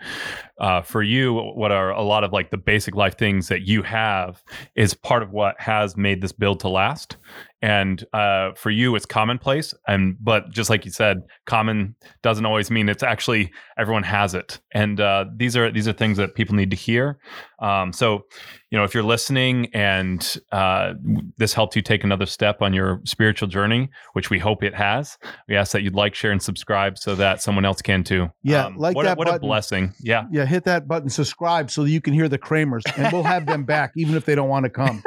uh, 0.57 0.81
for 0.81 1.03
you 1.03 1.35
what 1.35 1.71
are 1.71 1.91
a 1.91 2.01
lot 2.01 2.23
of 2.23 2.33
like 2.33 2.49
the 2.49 2.57
basic 2.57 2.95
life 2.95 3.15
things 3.15 3.47
that 3.49 3.61
you 3.67 3.83
have 3.83 4.43
is 4.75 4.95
part 4.95 5.21
of 5.21 5.31
what 5.31 5.59
has 5.59 5.95
made 5.95 6.21
this 6.21 6.31
build 6.31 6.59
to 6.61 6.67
last. 6.67 7.17
And 7.63 8.05
uh, 8.11 8.51
for 8.57 8.69
you, 8.71 8.93
it's 8.97 9.05
commonplace, 9.05 9.73
and 9.87 10.17
but 10.19 10.49
just 10.51 10.69
like 10.69 10.83
you 10.83 10.91
said, 10.91 11.21
common 11.45 11.95
doesn't 12.21 12.45
always 12.45 12.69
mean 12.69 12.89
it's 12.89 13.03
actually 13.03 13.53
everyone 13.77 14.03
has 14.03 14.35
it. 14.35 14.59
And 14.73 14.99
uh, 14.99 15.25
these 15.33 15.55
are 15.55 15.71
these 15.71 15.87
are 15.87 15.93
things 15.93 16.17
that 16.17 16.35
people 16.35 16.55
need 16.55 16.71
to 16.71 16.75
hear. 16.75 17.19
Um, 17.59 17.93
so, 17.93 18.25
you 18.69 18.77
know, 18.77 18.83
if 18.83 18.93
you're 18.93 19.03
listening 19.03 19.69
and 19.73 20.35
uh, 20.51 20.93
this 21.37 21.53
helped 21.53 21.77
you 21.77 21.81
take 21.81 22.03
another 22.03 22.25
step 22.25 22.61
on 22.61 22.73
your 22.73 22.99
spiritual 23.05 23.47
journey, 23.47 23.89
which 24.11 24.29
we 24.29 24.39
hope 24.39 24.61
it 24.63 24.75
has, 24.75 25.17
we 25.47 25.55
ask 25.55 25.71
that 25.71 25.81
you'd 25.83 25.95
like, 25.95 26.13
share, 26.13 26.31
and 26.33 26.43
subscribe 26.43 26.97
so 26.97 27.15
that 27.15 27.41
someone 27.41 27.63
else 27.63 27.81
can 27.81 28.03
too. 28.03 28.23
Um, 28.23 28.31
Yeah, 28.43 28.69
like 28.75 28.97
what, 28.97 29.05
a- 29.05 29.09
that 29.09 29.17
what 29.17 29.33
a 29.33 29.39
blessing. 29.39 29.93
Yeah. 30.01 30.25
Yeah, 30.29 30.45
hit 30.45 30.65
that 30.65 30.89
button, 30.89 31.09
subscribe 31.09 31.71
so 31.71 31.83
that 31.83 31.89
you 31.91 32.01
can 32.01 32.13
hear 32.13 32.27
the 32.27 32.37
Kramers, 32.37 32.83
and 32.97 33.13
we'll 33.13 33.23
have 33.23 33.45
them 33.45 33.63
back 33.63 33.93
even 33.95 34.15
if 34.15 34.25
they 34.25 34.35
don't 34.35 34.49
want 34.49 34.65
to 34.65 34.69
come. 34.69 35.01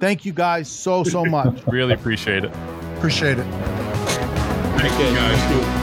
Thank 0.00 0.24
you 0.24 0.32
guys 0.32 0.68
so, 0.68 1.02
so 1.02 1.24
much. 1.24 1.62
Really 1.66 1.94
appreciate 1.94 2.44
it. 2.44 2.52
Appreciate 2.96 3.38
it. 3.38 3.44
Thank 4.78 4.92
you 4.98 5.16
guys. 5.16 5.77